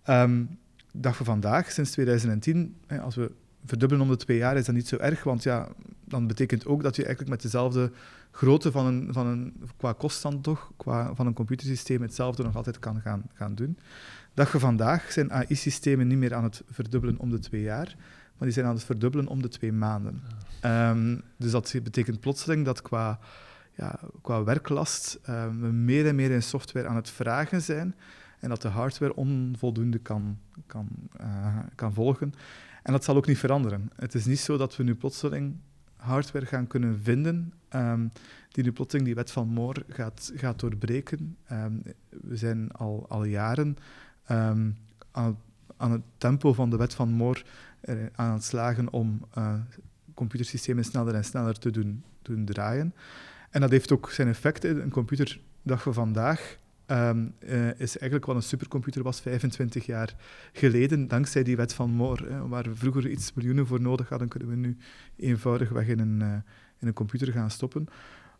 Um, 0.09 0.59
dag 0.93 1.15
van 1.15 1.25
vandaag, 1.25 1.71
sinds 1.71 1.91
2010, 1.91 2.77
hè, 2.87 3.01
als 3.01 3.15
we 3.15 3.31
verdubbelen 3.69 4.03
om 4.03 4.09
de 4.09 4.15
twee 4.15 4.37
jaar, 4.37 4.57
is 4.57 4.65
dat 4.65 4.75
niet 4.75 4.87
zo 4.87 4.97
erg, 4.97 5.23
want 5.23 5.43
ja, 5.43 5.67
dan 6.05 6.27
betekent 6.27 6.65
ook 6.65 6.83
dat 6.83 6.95
je 6.95 7.01
eigenlijk 7.01 7.31
met 7.31 7.41
dezelfde 7.41 7.91
grootte 8.31 8.71
van 8.71 8.85
een, 8.85 9.07
van 9.11 9.27
een 9.27 9.53
qua 9.77 9.93
koststand 9.93 10.43
toch, 10.43 10.71
qua, 10.77 11.15
van 11.15 11.27
een 11.27 11.33
computersysteem 11.33 12.01
hetzelfde 12.01 12.43
nog 12.43 12.55
altijd 12.55 12.79
kan 12.79 13.01
gaan, 13.01 13.23
gaan 13.33 13.55
doen. 13.55 13.77
Dag 14.33 14.49
van 14.49 14.59
vandaag 14.59 15.11
zijn 15.11 15.31
AI-systemen 15.31 16.07
niet 16.07 16.17
meer 16.17 16.33
aan 16.33 16.43
het 16.43 16.63
verdubbelen 16.69 17.17
om 17.17 17.29
de 17.29 17.39
twee 17.39 17.61
jaar, 17.61 17.95
maar 18.37 18.47
die 18.47 18.51
zijn 18.51 18.65
aan 18.65 18.75
het 18.75 18.83
verdubbelen 18.83 19.27
om 19.27 19.41
de 19.41 19.47
twee 19.47 19.71
maanden. 19.71 20.21
Um, 20.65 21.21
dus 21.37 21.51
dat 21.51 21.73
betekent 21.83 22.19
plotseling 22.19 22.65
dat 22.65 22.81
qua, 22.81 23.19
ja, 23.73 23.99
qua 24.21 24.43
werklast 24.43 25.19
um, 25.29 25.61
we 25.61 25.67
meer 25.67 26.07
en 26.07 26.15
meer 26.15 26.31
in 26.31 26.43
software 26.43 26.87
aan 26.87 26.95
het 26.95 27.09
vragen 27.09 27.61
zijn 27.61 27.95
en 28.39 28.49
dat 28.49 28.61
de 28.61 28.67
hardware 28.67 29.15
onvoldoende 29.15 29.97
kan, 29.97 30.37
kan, 30.67 30.87
uh, 31.21 31.57
kan 31.75 31.93
volgen. 31.93 32.33
En 32.83 32.91
dat 32.91 33.03
zal 33.03 33.15
ook 33.15 33.27
niet 33.27 33.37
veranderen. 33.37 33.91
Het 33.95 34.13
is 34.13 34.25
niet 34.25 34.39
zo 34.39 34.57
dat 34.57 34.75
we 34.75 34.83
nu 34.83 34.95
plotseling 34.95 35.55
hardware 35.95 36.45
gaan 36.45 36.67
kunnen 36.67 36.99
vinden 37.03 37.53
um, 37.75 38.11
die 38.51 38.63
nu 38.63 38.71
plotseling 38.71 39.07
die 39.07 39.15
wet 39.15 39.31
van 39.31 39.47
Moore 39.47 39.83
gaat, 39.87 40.31
gaat 40.35 40.59
doorbreken. 40.59 41.37
Um, 41.51 41.83
we 42.09 42.37
zijn 42.37 42.71
al, 42.71 43.05
al 43.09 43.23
jaren 43.23 43.77
um, 44.31 44.77
aan, 45.77 45.91
het 45.91 46.01
tempo 46.17 46.53
van 46.53 46.69
de 46.69 46.77
wet 46.77 46.93
van 46.93 47.09
Moore 47.09 47.43
uh, 47.83 47.95
aan 48.15 48.33
het 48.33 48.43
slagen 48.43 48.93
om 48.93 49.25
uh, 49.37 49.53
computersystemen 50.13 50.83
sneller 50.83 51.15
en 51.15 51.25
sneller 51.25 51.59
te 51.59 51.71
doen, 51.71 52.03
doen 52.21 52.45
draaien. 52.45 52.93
En 53.49 53.61
dat 53.61 53.69
heeft 53.69 53.91
ook 53.91 54.11
zijn 54.11 54.27
effecten. 54.27 54.81
Een 54.81 54.89
computer 54.89 55.39
dag 55.61 55.81
van 55.81 55.93
vandaag 55.93 56.57
um, 56.91 57.33
uh, 57.39 57.67
is 57.67 57.97
eigenlijk 57.97 58.25
wat 58.25 58.35
een 58.35 58.41
supercomputer 58.41 59.03
was 59.03 59.21
25 59.21 59.85
jaar 59.85 60.15
geleden, 60.53 61.07
dankzij 61.07 61.43
die 61.43 61.55
wet 61.55 61.73
van 61.73 61.89
Moore. 61.89 62.47
Waar 62.47 62.63
we 62.63 62.75
vroeger 62.75 63.09
iets 63.09 63.33
miljoenen 63.33 63.67
voor 63.67 63.81
nodig 63.81 64.09
hadden, 64.09 64.27
kunnen 64.27 64.49
we 64.49 64.55
nu 64.55 64.77
eenvoudigweg 65.15 65.87
in 65.87 65.99
een, 65.99 66.19
uh, 66.19 66.33
in 66.79 66.87
een 66.87 66.93
computer 66.93 67.31
gaan 67.31 67.51
stoppen. 67.51 67.87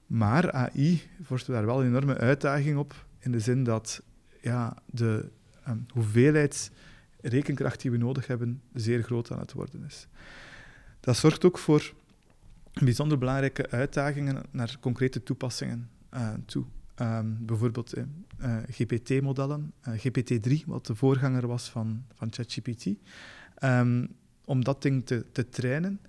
Maar 0.07 0.51
AI 0.51 1.01
vormt 1.21 1.45
daar 1.45 1.65
wel 1.65 1.81
een 1.81 1.87
enorme 1.87 2.17
uitdaging 2.17 2.77
op, 2.77 3.05
in 3.19 3.31
de 3.31 3.39
zin 3.39 3.63
dat 3.63 4.03
ja, 4.41 4.77
de 4.85 5.29
um, 5.67 5.85
hoeveelheid 5.93 6.71
rekenkracht 7.21 7.81
die 7.81 7.91
we 7.91 7.97
nodig 7.97 8.27
hebben 8.27 8.61
zeer 8.73 9.03
groot 9.03 9.31
aan 9.31 9.39
het 9.39 9.53
worden 9.53 9.83
is. 9.85 10.07
Dat 10.99 11.17
zorgt 11.17 11.45
ook 11.45 11.57
voor 11.57 11.93
bijzonder 12.73 13.17
belangrijke 13.17 13.69
uitdagingen 13.69 14.43
naar 14.51 14.77
concrete 14.79 15.23
toepassingen 15.23 15.89
uh, 16.13 16.33
toe. 16.45 16.65
Um, 17.01 17.37
bijvoorbeeld 17.39 17.97
uh, 17.97 18.03
uh, 18.41 18.57
GPT-modellen, 18.69 19.71
uh, 19.87 19.93
GPT-3, 19.93 20.65
wat 20.65 20.85
de 20.85 20.95
voorganger 20.95 21.47
was 21.47 21.69
van, 21.69 22.03
van 22.13 22.27
ChatGPT. 22.31 22.85
Um, 23.63 24.07
om 24.45 24.63
dat 24.63 24.81
ding 24.81 25.05
te, 25.05 25.25
te 25.31 25.49
trainen, 25.49 25.99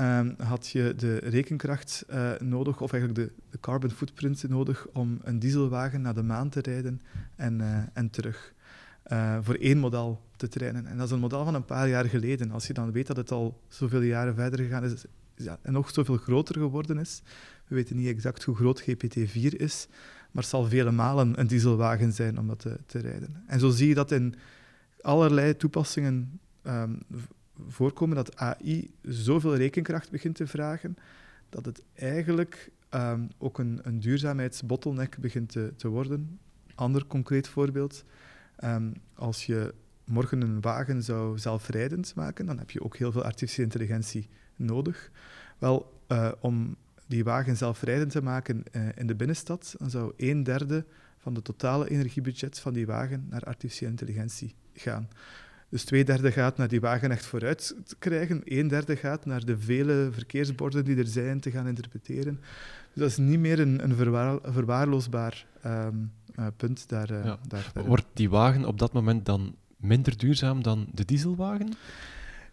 um, 0.00 0.34
had 0.38 0.68
je 0.68 0.94
de 0.96 1.16
rekenkracht 1.16 2.04
nodig, 2.38 2.80
of 2.80 2.92
eigenlijk 2.92 3.28
de, 3.28 3.42
de, 3.50 3.60
carbon 3.60 3.90
footprint 3.90 4.48
nodig, 4.48 4.86
om 4.92 5.18
een 5.22 5.38
dieselwagen 5.38 6.00
naar 6.00 6.14
de 6.14 6.22
maan 6.22 6.48
te 6.48 6.60
rijden 6.60 7.00
en, 7.36 7.60
en 7.92 8.10
terug. 8.10 8.54
voor 9.40 9.54
één 9.54 9.78
model 9.78 10.22
te 10.36 10.48
trainen. 10.48 10.86
En 10.86 10.96
dat 10.96 11.06
is 11.06 11.12
een 11.12 11.20
model 11.20 11.44
van 11.44 11.54
een 11.54 11.64
paar 11.64 11.88
jaar 11.88 12.04
geleden. 12.04 12.50
Als 12.50 12.66
je 12.66 12.72
dan 12.72 12.92
weet 12.92 13.06
dat 13.06 13.16
het 13.16 13.30
al 13.30 13.60
zoveel 13.68 14.00
jaren 14.00 14.34
verder 14.34 14.58
gegaan 14.58 14.84
is, 14.84 15.04
en 15.62 15.72
nog 15.72 15.90
zoveel 15.90 16.16
groter 16.16 16.54
geworden 16.54 16.98
is. 16.98 17.22
We 17.66 17.74
weten 17.74 17.96
niet 17.96 18.08
exact 18.08 18.44
hoe 18.44 18.56
groot 18.56 18.82
GPT-4 18.82 19.56
is, 19.56 19.88
maar 20.30 20.42
het 20.42 20.52
zal 20.52 20.64
vele 20.64 20.90
malen 20.90 21.40
een 21.40 21.46
dieselwagen 21.46 22.12
zijn 22.12 22.38
om 22.38 22.46
dat 22.46 22.66
te, 22.86 22.98
rijden. 22.98 23.42
En 23.46 23.60
zo 23.60 23.70
zie 23.70 23.88
je 23.88 23.94
dat 23.94 24.10
in 24.10 24.34
allerlei 25.00 25.56
toepassingen 25.56 26.40
um, 26.62 26.98
voorkomen 27.68 28.16
dat 28.16 28.36
AI 28.36 28.90
zoveel 29.02 29.56
rekenkracht 29.56 30.10
begint 30.10 30.34
te 30.34 30.46
vragen, 30.46 30.96
dat 31.48 31.64
het 31.64 31.82
eigenlijk 31.94 32.70
um, 32.94 33.28
ook 33.38 33.58
een, 33.58 33.80
een 33.82 34.00
duurzaamheidsbottleneck 34.00 35.18
begint 35.18 35.48
te, 35.50 35.72
te 35.76 35.88
worden. 35.88 36.38
Ander 36.74 37.06
concreet 37.06 37.48
voorbeeld, 37.48 38.04
um, 38.64 38.92
als 39.14 39.46
je 39.46 39.74
morgen 40.04 40.40
een 40.40 40.60
wagen 40.60 41.02
zou 41.02 41.38
zelfrijdend 41.38 42.14
maken, 42.14 42.46
dan 42.46 42.58
heb 42.58 42.70
je 42.70 42.82
ook 42.82 42.96
heel 42.96 43.12
veel 43.12 43.24
artificiële 43.24 43.66
intelligentie 43.66 44.28
nodig. 44.56 45.10
Wel, 45.58 46.00
uh, 46.08 46.32
om 46.40 46.76
die 47.08 47.24
wagen 47.24 47.56
zelfrijdend 47.56 48.10
te 48.10 48.22
maken 48.22 48.62
uh, 48.72 48.82
in 48.94 49.06
de 49.06 49.14
binnenstad, 49.14 49.74
dan 49.78 49.90
zou 49.90 50.12
een 50.16 50.42
derde 50.42 50.84
van 51.18 51.34
het 51.34 51.44
totale 51.44 51.90
energiebudget 51.90 52.58
van 52.58 52.72
die 52.72 52.86
wagen 52.86 53.26
naar 53.30 53.42
artificiële 53.42 53.90
intelligentie 53.90 54.54
gaan. 54.74 55.08
Dus 55.68 55.84
twee 55.84 56.04
derde 56.04 56.32
gaat 56.32 56.56
naar 56.56 56.68
die 56.68 56.80
wagen 56.80 57.10
echt 57.10 57.26
vooruit 57.26 57.74
te 57.84 57.96
krijgen, 57.98 58.40
een 58.44 58.68
derde 58.68 58.96
gaat 58.96 59.26
naar 59.26 59.44
de 59.44 59.58
vele 59.58 60.08
verkeersborden 60.12 60.84
die 60.84 60.96
er 60.96 61.06
zijn 61.06 61.40
te 61.40 61.50
gaan 61.50 61.66
interpreteren. 61.66 62.40
Dus 62.92 63.02
dat 63.02 63.08
is 63.08 63.16
niet 63.16 63.38
meer 63.38 63.60
een, 63.60 63.84
een 63.84 63.94
verwaar, 63.94 64.38
verwaarloosbaar 64.42 65.46
um, 65.66 66.12
uh, 66.38 66.46
punt 66.56 66.88
daar, 66.88 67.10
uh, 67.10 67.24
ja. 67.24 67.38
daar, 67.48 67.72
Wordt 67.86 68.06
die 68.12 68.30
wagen 68.30 68.64
op 68.64 68.78
dat 68.78 68.92
moment 68.92 69.26
dan 69.26 69.54
minder 69.76 70.18
duurzaam 70.18 70.62
dan 70.62 70.86
de 70.94 71.04
dieselwagen? 71.04 71.72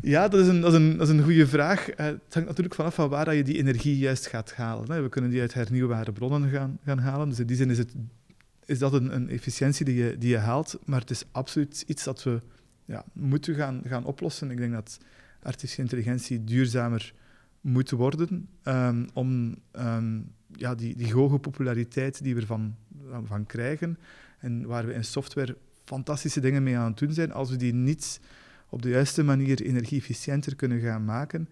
Ja, 0.01 0.27
dat 0.27 0.39
is 0.39 0.47
een, 0.47 0.61
dat 0.61 0.73
is 0.73 0.79
een, 0.79 0.97
dat 0.97 1.07
is 1.07 1.13
een 1.13 1.23
goede 1.23 1.47
vraag. 1.47 1.89
Uh, 1.89 1.95
het 1.95 2.33
hangt 2.33 2.47
natuurlijk 2.47 2.75
vanaf 2.75 2.95
van 2.95 3.09
waar 3.09 3.35
je 3.35 3.43
die 3.43 3.57
energie 3.57 3.97
juist 3.97 4.27
gaat 4.27 4.53
halen. 4.53 5.03
We 5.03 5.09
kunnen 5.09 5.31
die 5.31 5.41
uit 5.41 5.53
hernieuwbare 5.53 6.11
bronnen 6.11 6.49
gaan, 6.49 6.79
gaan 6.85 6.99
halen. 6.99 7.29
Dus 7.29 7.39
in 7.39 7.47
die 7.47 7.55
zin 7.55 7.69
is, 7.69 7.77
het, 7.77 7.93
is 8.65 8.79
dat 8.79 8.93
een, 8.93 9.15
een 9.15 9.29
efficiëntie 9.29 9.85
die 9.85 9.95
je, 9.95 10.17
die 10.17 10.29
je 10.29 10.37
haalt. 10.37 10.79
Maar 10.85 10.99
het 10.99 11.09
is 11.09 11.23
absoluut 11.31 11.83
iets 11.87 12.03
dat 12.03 12.23
we 12.23 12.41
ja, 12.85 13.05
moeten 13.13 13.55
gaan, 13.55 13.81
gaan 13.85 14.05
oplossen. 14.05 14.51
Ik 14.51 14.57
denk 14.57 14.73
dat 14.73 14.97
artificiële 15.41 15.81
intelligentie 15.81 16.43
duurzamer 16.43 17.13
moet 17.61 17.91
worden 17.91 18.49
um, 18.63 19.07
om 19.13 19.55
um, 19.73 20.31
ja, 20.55 20.75
die, 20.75 20.95
die 20.95 21.13
hoge 21.13 21.39
populariteit 21.39 22.23
die 22.23 22.35
we 22.35 22.41
ervan 22.41 22.75
van 23.23 23.45
krijgen 23.45 23.97
en 24.39 24.65
waar 24.65 24.85
we 24.85 24.93
in 24.93 25.03
software 25.03 25.57
fantastische 25.83 26.39
dingen 26.39 26.63
mee 26.63 26.77
aan 26.77 26.89
het 26.89 26.97
doen 26.97 27.13
zijn, 27.13 27.31
als 27.31 27.49
we 27.49 27.55
die 27.55 27.73
niet 27.73 28.19
op 28.75 28.81
de 28.81 28.89
juiste 28.89 29.23
manier 29.23 29.61
energie-efficiënter 29.61 30.55
kunnen 30.55 30.79
gaan 30.79 31.05
maken, 31.05 31.49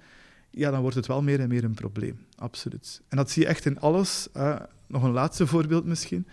ja, 0.49 0.71
dan 0.71 0.81
wordt 0.81 0.95
het 0.95 1.07
wel 1.07 1.21
meer 1.21 1.39
en 1.39 1.47
meer 1.47 1.63
een 1.63 1.73
probleem. 1.73 2.25
Absoluut. 2.35 3.01
En 3.07 3.17
dat 3.17 3.31
zie 3.31 3.41
je 3.41 3.47
echt 3.47 3.65
in 3.65 3.79
alles. 3.79 4.27
Nog 4.87 5.03
een 5.03 5.11
laatste 5.11 5.47
voorbeeld 5.47 5.85
misschien. 5.85 6.27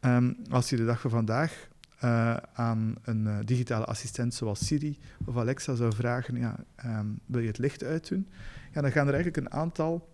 Um, 0.00 0.36
als 0.50 0.70
je 0.70 0.76
de 0.76 0.84
dag 0.84 1.00
van 1.00 1.10
vandaag 1.10 1.68
uh, 2.04 2.36
aan 2.54 2.94
een 3.02 3.24
uh, 3.26 3.38
digitale 3.44 3.84
assistent 3.84 4.34
zoals 4.34 4.66
Siri 4.66 4.98
of 5.24 5.36
Alexa 5.36 5.74
zou 5.74 5.94
vragen, 5.94 6.36
ja, 6.36 6.56
um, 6.84 7.20
wil 7.26 7.40
je 7.40 7.46
het 7.46 7.58
licht 7.58 7.84
uitdoen? 7.84 8.28
Ja, 8.72 8.80
dan 8.80 8.92
gaan 8.92 9.06
er 9.08 9.14
eigenlijk 9.14 9.46
een 9.46 9.52
aantal 9.52 10.08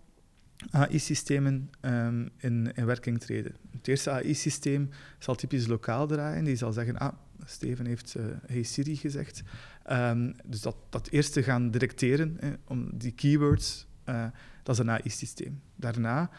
AI-systemen 0.71 1.69
um, 1.81 2.29
in, 2.37 2.71
in 2.73 2.85
werking 2.85 3.19
treden. 3.19 3.55
Het 3.71 3.87
eerste 3.87 4.11
AI-systeem 4.11 4.89
zal 5.19 5.35
typisch 5.35 5.67
lokaal 5.67 6.07
draaien. 6.07 6.43
Die 6.43 6.55
zal 6.55 6.71
zeggen, 6.71 6.97
ah, 6.97 7.13
Steven 7.45 7.85
heeft 7.85 8.15
uh, 8.17 8.25
Hey 8.45 8.63
Siri 8.63 8.95
gezegd. 8.95 9.43
Um, 9.91 10.35
dus 10.45 10.61
dat, 10.61 10.75
dat 10.89 11.07
eerste 11.07 11.43
gaan 11.43 11.71
detecteren, 11.71 12.37
hè, 12.39 12.53
om 12.67 12.89
die 12.97 13.11
keywords, 13.11 13.87
uh, 14.09 14.25
dat 14.63 14.75
is 14.75 14.81
een 14.81 14.89
AI-systeem. 14.89 15.61
Daarna 15.75 16.29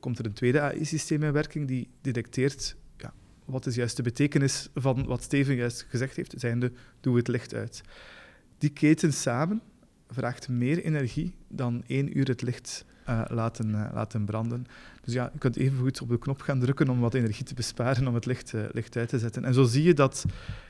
komt 0.00 0.18
er 0.18 0.26
een 0.26 0.32
tweede 0.32 0.60
AI-systeem 0.60 1.22
in 1.22 1.32
werking 1.32 1.68
die 1.68 1.88
detecteert 2.00 2.76
ja, 2.96 3.12
wat 3.44 3.66
is 3.66 3.74
juist 3.74 3.96
de 3.96 4.02
betekenis 4.02 4.68
van 4.74 5.06
wat 5.06 5.22
Steven 5.22 5.54
juist 5.54 5.86
gezegd 5.88 6.16
heeft, 6.16 6.34
zijnde 6.36 6.72
doe 7.00 7.16
het 7.16 7.28
licht 7.28 7.54
uit. 7.54 7.82
Die 8.58 8.70
keten 8.70 9.12
samen 9.12 9.62
vraagt 10.10 10.48
meer 10.48 10.84
energie 10.84 11.34
dan 11.48 11.82
één 11.86 12.18
uur 12.18 12.28
het 12.28 12.42
licht 12.42 12.84
uh, 13.08 13.22
laten, 13.28 13.68
uh, 13.68 13.88
laten 13.92 14.24
branden. 14.24 14.66
Dus 15.02 15.14
ja, 15.14 15.30
je 15.32 15.38
kunt 15.38 15.56
even 15.56 15.78
goed 15.78 16.00
op 16.00 16.08
de 16.08 16.18
knop 16.18 16.40
gaan 16.40 16.60
drukken 16.60 16.88
om 16.88 17.00
wat 17.00 17.14
energie 17.14 17.44
te 17.44 17.54
besparen, 17.54 18.06
om 18.06 18.14
het 18.14 18.26
licht, 18.26 18.52
uh, 18.52 18.64
licht 18.72 18.96
uit 18.96 19.08
te 19.08 19.18
zetten. 19.18 19.44
En 19.44 19.54
zo 19.54 19.64
zie 19.64 19.82
je 19.82 19.94
dat 19.94 20.24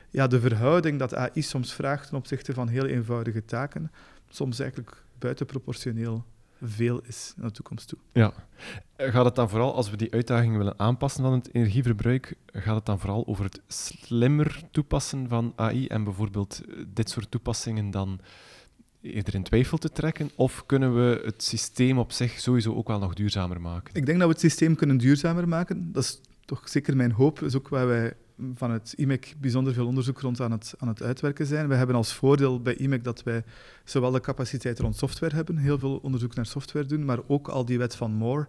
ja, 0.09 0.27
de 0.27 0.39
verhouding 0.39 0.99
dat 0.99 1.15
AI 1.15 1.41
soms 1.41 1.73
vraagt 1.73 2.07
ten 2.07 2.17
opzichte 2.17 2.53
van 2.53 2.67
heel 2.67 2.85
eenvoudige 2.85 3.45
taken, 3.45 3.91
soms 4.29 4.59
eigenlijk 4.59 5.03
buitenproportioneel 5.19 6.25
veel 6.61 7.01
is 7.03 7.33
naar 7.35 7.47
de 7.47 7.53
toekomst 7.53 7.87
toe. 7.87 7.99
Ja. 8.11 8.33
Gaat 8.97 9.25
het 9.25 9.35
dan 9.35 9.49
vooral, 9.49 9.75
als 9.75 9.89
we 9.89 9.97
die 9.97 10.11
uitdaging 10.11 10.57
willen 10.57 10.79
aanpassen 10.79 11.23
van 11.23 11.33
het 11.33 11.53
energieverbruik, 11.53 12.35
gaat 12.45 12.75
het 12.75 12.85
dan 12.85 12.99
vooral 12.99 13.27
over 13.27 13.43
het 13.43 13.61
slimmer 13.67 14.61
toepassen 14.71 15.27
van 15.29 15.53
AI 15.55 15.87
en 15.87 16.03
bijvoorbeeld 16.03 16.61
dit 16.93 17.09
soort 17.09 17.31
toepassingen 17.31 17.91
dan 17.91 18.19
eerder 19.01 19.35
in 19.35 19.43
twijfel 19.43 19.77
te 19.77 19.89
trekken? 19.89 20.29
Of 20.35 20.65
kunnen 20.65 20.95
we 20.95 21.21
het 21.25 21.43
systeem 21.43 21.97
op 21.97 22.11
zich 22.11 22.39
sowieso 22.39 22.75
ook 22.75 22.87
wel 22.87 22.99
nog 22.99 23.13
duurzamer 23.13 23.61
maken? 23.61 23.95
Ik 23.95 24.05
denk 24.05 24.17
dat 24.17 24.27
we 24.27 24.33
het 24.33 24.43
systeem 24.43 24.75
kunnen 24.75 24.97
duurzamer 24.97 25.47
maken. 25.47 25.91
Dat 25.91 26.03
is 26.03 26.21
toch 26.45 26.69
zeker 26.69 26.95
mijn 26.95 27.11
hoop. 27.11 27.39
Dat 27.39 27.49
is 27.49 27.55
ook 27.55 27.67
waar 27.67 27.87
wij 27.87 28.13
van 28.53 28.71
het 28.71 28.93
IMEC 28.93 29.35
bijzonder 29.39 29.73
veel 29.73 29.87
onderzoek 29.87 30.19
rond 30.19 30.41
aan 30.41 30.51
het, 30.51 30.73
aan 30.77 30.87
het 30.87 31.01
uitwerken 31.01 31.45
zijn. 31.45 31.67
We 31.67 31.75
hebben 31.75 31.95
als 31.95 32.13
voordeel 32.13 32.61
bij 32.61 32.75
IMEC 32.75 33.03
dat 33.03 33.23
wij 33.23 33.43
zowel 33.83 34.11
de 34.11 34.19
capaciteit 34.19 34.79
rond 34.79 34.95
software 34.95 35.35
hebben, 35.35 35.57
heel 35.57 35.79
veel 35.79 35.97
onderzoek 35.97 36.35
naar 36.35 36.45
software 36.45 36.85
doen, 36.85 37.05
maar 37.05 37.19
ook 37.27 37.47
al 37.47 37.65
die 37.65 37.77
wet 37.77 37.95
van 37.95 38.11
Moore 38.11 38.47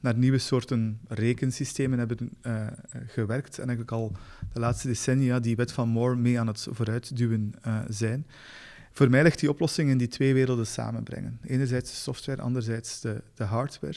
naar 0.00 0.16
nieuwe 0.16 0.38
soorten 0.38 1.00
rekensystemen 1.08 1.98
hebben 1.98 2.30
uh, 2.42 2.66
gewerkt. 3.06 3.58
En 3.58 3.68
eigenlijk 3.68 3.92
al 3.92 4.12
de 4.52 4.60
laatste 4.60 4.86
decennia 4.86 5.40
die 5.40 5.56
wet 5.56 5.72
van 5.72 5.88
Moore 5.88 6.16
mee 6.16 6.40
aan 6.40 6.46
het 6.46 6.66
vooruitduwen 6.70 7.52
uh, 7.66 7.78
zijn. 7.88 8.26
Voor 8.98 9.10
mij 9.10 9.22
ligt 9.22 9.40
die 9.40 9.48
oplossing 9.48 9.90
in 9.90 9.98
die 9.98 10.08
twee 10.08 10.34
werelden 10.34 10.66
samenbrengen. 10.66 11.38
Enerzijds 11.44 11.90
de 11.90 11.96
software, 11.96 12.42
anderzijds 12.42 13.00
de, 13.00 13.22
de 13.34 13.44
hardware. 13.44 13.96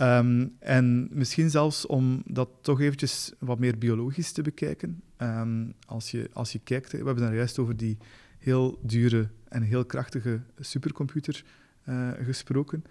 Um, 0.00 0.56
en 0.58 1.08
misschien 1.10 1.50
zelfs 1.50 1.86
om 1.86 2.22
dat 2.26 2.48
toch 2.60 2.80
eventjes 2.80 3.32
wat 3.38 3.58
meer 3.58 3.78
biologisch 3.78 4.32
te 4.32 4.42
bekijken. 4.42 5.02
Um, 5.18 5.74
als, 5.86 6.10
je, 6.10 6.30
als 6.32 6.52
je 6.52 6.60
kijkt, 6.64 6.90
we 6.92 6.96
hebben 6.96 7.16
daar 7.16 7.34
juist 7.34 7.58
over 7.58 7.76
die 7.76 7.98
heel 8.38 8.78
dure 8.82 9.28
en 9.48 9.62
heel 9.62 9.84
krachtige 9.84 10.40
supercomputer 10.58 11.44
uh, 11.88 12.10
gesproken. 12.22 12.84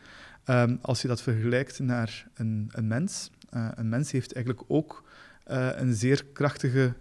Um, 0.45 0.80
als 0.82 1.02
je 1.02 1.08
dat 1.08 1.22
vergelijkt 1.22 1.80
naar 1.80 2.28
een, 2.34 2.70
een 2.72 2.88
mens, 2.88 3.32
uh, 3.54 3.70
een 3.76 3.89
mens 3.89 4.12
heeft 4.12 4.34
eigenlijk 4.34 4.66
ook 4.68 5.04
uh, 5.52 5.70
een 5.76 5.93
zeer 5.93 6.26
krachtige 6.34 6.93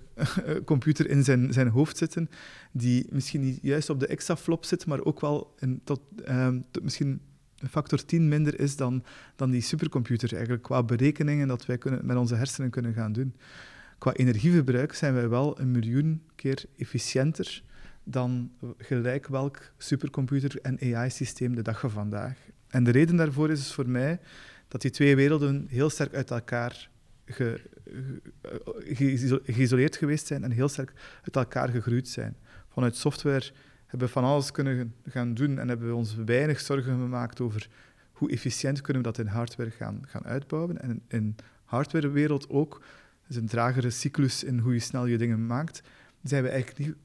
computer 0.64 1.08
in 1.10 1.24
zijn, 1.24 1.52
zijn 1.52 1.68
hoofd 1.68 1.96
zitten, 1.96 2.30
die 2.72 3.06
misschien 3.10 3.40
niet 3.40 3.58
juist 3.62 3.90
op 3.90 4.00
de 4.00 4.06
exaflop 4.06 4.64
zit, 4.64 4.86
maar 4.86 5.04
ook 5.04 5.20
wel 5.20 5.54
tot, 5.84 6.00
tot 6.70 6.82
misschien 6.82 7.20
een 7.58 7.68
factor 7.68 8.04
10 8.04 8.28
minder 8.28 8.60
is 8.60 8.76
dan, 8.76 9.04
dan 9.36 9.50
die 9.50 9.60
supercomputer, 9.60 10.32
eigenlijk 10.32 10.62
qua 10.62 10.82
berekeningen 10.82 11.48
dat 11.48 11.66
wij 11.66 11.78
kunnen, 11.78 12.06
met 12.06 12.16
onze 12.16 12.34
hersenen 12.34 12.70
kunnen 12.70 12.94
gaan 12.94 13.12
doen. 13.12 13.34
Qua 13.98 14.12
energieverbruik 14.12 14.94
zijn 14.94 15.14
wij 15.14 15.28
wel 15.28 15.60
een 15.60 15.70
miljoen 15.70 16.22
keer 16.34 16.64
efficiënter 16.76 17.62
dan 18.04 18.50
gelijk 18.78 19.26
welk 19.26 19.72
supercomputer 19.78 20.60
en 20.60 20.94
AI-systeem 20.94 21.54
de 21.54 21.62
dag 21.62 21.80
van 21.80 21.90
vandaag. 21.90 22.38
En 22.68 22.84
de 22.84 22.90
reden 22.90 23.16
daarvoor 23.16 23.50
is 23.50 23.58
dus 23.58 23.72
voor 23.72 23.88
mij 23.88 24.20
dat 24.68 24.80
die 24.80 24.90
twee 24.90 25.16
werelden 25.16 25.66
heel 25.68 25.90
sterk 25.90 26.14
uit 26.14 26.30
elkaar 26.30 26.90
ge, 27.28 27.60
geïsoleerd 29.44 29.96
geweest 29.96 30.26
zijn 30.26 30.44
en 30.44 30.50
heel 30.50 30.68
sterk 30.68 30.92
uit 31.22 31.36
elkaar 31.36 31.68
gegroeid 31.68 32.08
zijn. 32.08 32.36
Vanuit 32.68 32.96
software 32.96 33.50
hebben 33.86 34.06
we 34.06 34.12
van 34.12 34.24
alles 34.24 34.50
kunnen 34.50 34.94
gaan 35.08 35.34
doen 35.34 35.58
en 35.58 35.68
hebben 35.68 35.88
we 35.88 35.94
ons 35.94 36.14
weinig 36.14 36.60
zorgen 36.60 36.98
gemaakt 36.98 37.40
over 37.40 37.68
hoe 38.12 38.30
efficiënt 38.30 38.80
kunnen 38.80 39.02
we 39.02 39.08
dat 39.08 39.18
in 39.18 39.26
hardware 39.26 39.70
gaan, 39.70 40.02
gaan 40.06 40.24
uitbouwen. 40.24 40.82
En 40.82 41.02
in 41.08 41.36
hardwarewereld 41.64 42.48
ook, 42.48 42.82
is 43.28 43.36
een 43.36 43.46
tragere 43.46 43.90
cyclus 43.90 44.44
in 44.44 44.58
hoe 44.58 44.72
je 44.72 44.80
snel 44.80 45.06
je 45.06 45.18
dingen 45.18 45.46
maakt, 45.46 45.82
zijn 46.22 46.42
we 46.42 46.48
eigenlijk 46.48 46.78
niet 46.78 46.96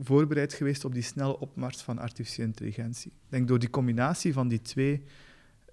voorbereid 0.00 0.52
geweest 0.52 0.84
op 0.84 0.94
die 0.94 1.02
snelle 1.02 1.38
opmars 1.38 1.82
van 1.82 1.98
artificiële 1.98 2.46
intelligentie. 2.46 3.10
Ik 3.10 3.30
denk 3.30 3.48
door 3.48 3.58
die 3.58 3.70
combinatie 3.70 4.32
van 4.32 4.48
die 4.48 4.62
twee 4.62 5.02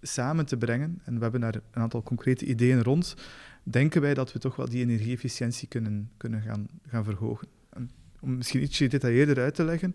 samen 0.01 0.45
te 0.45 0.57
brengen, 0.57 1.01
en 1.03 1.15
we 1.15 1.21
hebben 1.21 1.41
daar 1.41 1.55
een 1.55 1.81
aantal 1.81 2.03
concrete 2.03 2.45
ideeën 2.45 2.83
rond, 2.83 3.15
denken 3.63 4.01
wij 4.01 4.13
dat 4.13 4.33
we 4.33 4.39
toch 4.39 4.55
wel 4.55 4.69
die 4.69 4.81
energieefficiëntie 4.81 5.67
kunnen, 5.67 6.11
kunnen 6.17 6.41
gaan, 6.41 6.67
gaan 6.87 7.03
verhogen. 7.03 7.47
En 7.69 7.89
om 8.19 8.35
misschien 8.37 8.61
ietsje 8.61 8.87
detailleerder 8.87 9.39
uit 9.39 9.55
te 9.55 9.63
leggen, 9.63 9.93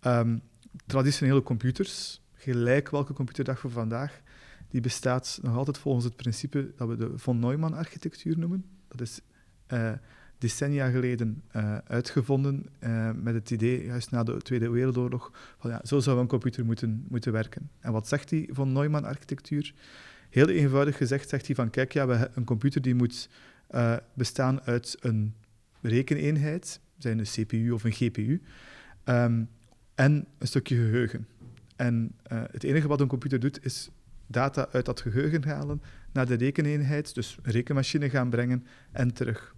um, 0.00 0.42
traditionele 0.86 1.42
computers, 1.42 2.22
gelijk 2.34 2.90
welke 2.90 3.12
computerdag 3.12 3.60
van 3.60 3.70
vandaag, 3.70 4.20
die 4.68 4.80
bestaat 4.80 5.38
nog 5.42 5.56
altijd 5.56 5.78
volgens 5.78 6.04
het 6.04 6.16
principe 6.16 6.72
dat 6.76 6.88
we 6.88 6.96
de 6.96 7.18
von 7.18 7.38
Neumann-architectuur 7.38 8.38
noemen. 8.38 8.64
Dat 8.88 9.00
is 9.00 9.20
uh, 9.72 9.92
decennia 10.38 10.90
geleden 10.90 11.42
uh, 11.56 11.78
uitgevonden 11.78 12.66
uh, 12.80 13.10
met 13.14 13.34
het 13.34 13.50
idee, 13.50 13.84
juist 13.84 14.10
na 14.10 14.22
de 14.22 14.36
Tweede 14.36 14.70
Wereldoorlog, 14.70 15.32
van 15.58 15.70
ja, 15.70 15.80
zo 15.84 16.00
zou 16.00 16.20
een 16.20 16.26
computer 16.26 16.64
moeten, 16.64 17.06
moeten 17.08 17.32
werken. 17.32 17.70
En 17.80 17.92
wat 17.92 18.08
zegt 18.08 18.28
die 18.28 18.48
von 18.52 18.72
Neumann-architectuur? 18.72 19.74
Heel 20.30 20.48
eenvoudig 20.48 20.96
gezegd 20.96 21.28
zegt 21.28 21.46
hij 21.46 21.54
van, 21.54 21.70
kijk, 21.70 21.92
ja, 21.92 22.06
we, 22.06 22.30
een 22.34 22.44
computer 22.44 22.82
die 22.82 22.94
moet 22.94 23.28
bestaan 24.14 24.60
uit 24.62 24.96
een 25.00 25.34
rekeneenheid, 25.80 26.80
zijn 26.98 27.18
een 27.18 27.24
CPU 27.24 27.70
of 27.70 27.84
een 27.84 27.92
GPU, 27.92 28.42
um, 29.04 29.48
en 29.94 30.26
een 30.38 30.46
stukje 30.46 30.76
geheugen. 30.76 31.26
En 31.76 32.12
uh, 32.32 32.42
het 32.50 32.64
enige 32.64 32.88
wat 32.88 33.00
een 33.00 33.06
computer 33.06 33.40
doet, 33.40 33.64
is 33.64 33.90
data 34.26 34.68
uit 34.72 34.84
dat 34.84 35.00
geheugen 35.00 35.44
halen 35.44 35.82
naar 36.12 36.26
de 36.26 36.34
rekeneenheid, 36.34 37.14
dus 37.14 37.38
een 37.42 37.52
rekenmachine 37.52 38.10
gaan 38.10 38.30
brengen 38.30 38.66
en 38.92 39.12
terug. 39.12 39.54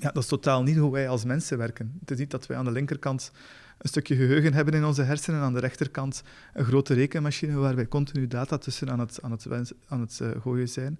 Ja, 0.00 0.10
dat 0.10 0.22
is 0.22 0.28
totaal 0.28 0.62
niet 0.62 0.76
hoe 0.76 0.92
wij 0.92 1.08
als 1.08 1.24
mensen 1.24 1.58
werken. 1.58 1.96
Het 2.00 2.10
is 2.10 2.18
niet 2.18 2.30
dat 2.30 2.46
wij 2.46 2.56
aan 2.56 2.64
de 2.64 2.70
linkerkant 2.70 3.32
een 3.78 3.88
stukje 3.88 4.16
geheugen 4.16 4.52
hebben 4.52 4.74
in 4.74 4.84
onze 4.84 5.02
hersenen 5.02 5.40
en 5.40 5.46
aan 5.46 5.54
de 5.54 5.60
rechterkant 5.60 6.22
een 6.52 6.64
grote 6.64 6.94
rekenmachine 6.94 7.56
waar 7.56 7.74
wij 7.74 7.88
continu 7.88 8.26
data 8.26 8.58
tussen 8.58 8.90
aan 8.90 9.00
het, 9.00 9.22
aan 9.22 9.30
het, 9.30 9.72
aan 9.88 10.00
het 10.00 10.18
uh, 10.22 10.30
gooien 10.40 10.68
zijn. 10.68 10.98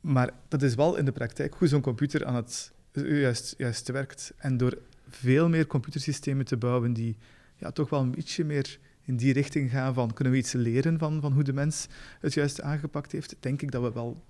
Maar 0.00 0.30
dat 0.48 0.62
is 0.62 0.74
wel 0.74 0.96
in 0.96 1.04
de 1.04 1.12
praktijk 1.12 1.54
hoe 1.54 1.68
zo'n 1.68 1.80
computer 1.80 2.24
aan 2.24 2.34
het 2.34 2.72
juist, 2.92 3.54
juist 3.58 3.88
werkt. 3.88 4.32
En 4.36 4.56
door 4.56 4.78
veel 5.08 5.48
meer 5.48 5.66
computersystemen 5.66 6.44
te 6.44 6.56
bouwen 6.56 6.92
die 6.92 7.16
ja, 7.56 7.70
toch 7.70 7.90
wel 7.90 8.00
een 8.00 8.10
beetje 8.10 8.44
meer 8.44 8.78
in 9.04 9.16
die 9.16 9.32
richting 9.32 9.70
gaan 9.70 9.94
van 9.94 10.12
kunnen 10.12 10.32
we 10.32 10.38
iets 10.38 10.52
leren 10.52 10.98
van, 10.98 11.20
van 11.20 11.32
hoe 11.32 11.42
de 11.42 11.52
mens 11.52 11.86
het 12.20 12.34
juist 12.34 12.60
aangepakt 12.60 13.12
heeft, 13.12 13.36
denk 13.40 13.62
ik 13.62 13.70
dat 13.70 13.82
we 13.82 13.92
wel 13.92 14.22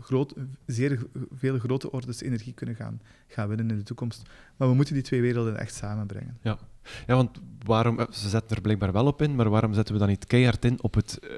groot, 0.00 0.34
zeer 0.66 1.06
veel 1.32 1.58
grote 1.58 1.92
orders 1.92 2.20
energie 2.20 2.52
kunnen 2.52 2.74
gaan, 2.74 3.00
gaan 3.26 3.48
winnen 3.48 3.70
in 3.70 3.76
de 3.76 3.82
toekomst. 3.82 4.22
Maar 4.56 4.68
we 4.68 4.74
moeten 4.74 4.94
die 4.94 5.02
twee 5.02 5.20
werelden 5.20 5.58
echt 5.58 5.74
samenbrengen. 5.74 6.38
Ja, 6.42 6.58
ja 7.06 7.14
want 7.14 7.40
waarom, 7.64 8.06
ze 8.10 8.28
zetten 8.28 8.56
er 8.56 8.62
blijkbaar 8.62 8.92
wel 8.92 9.06
op 9.06 9.22
in, 9.22 9.34
maar 9.34 9.50
waarom 9.50 9.72
zetten 9.72 9.94
we 9.94 10.00
dan 10.00 10.08
niet 10.08 10.26
keihard 10.26 10.64
in 10.64 10.82
op 10.82 10.94
het, 10.94 11.18
uh, 11.22 11.28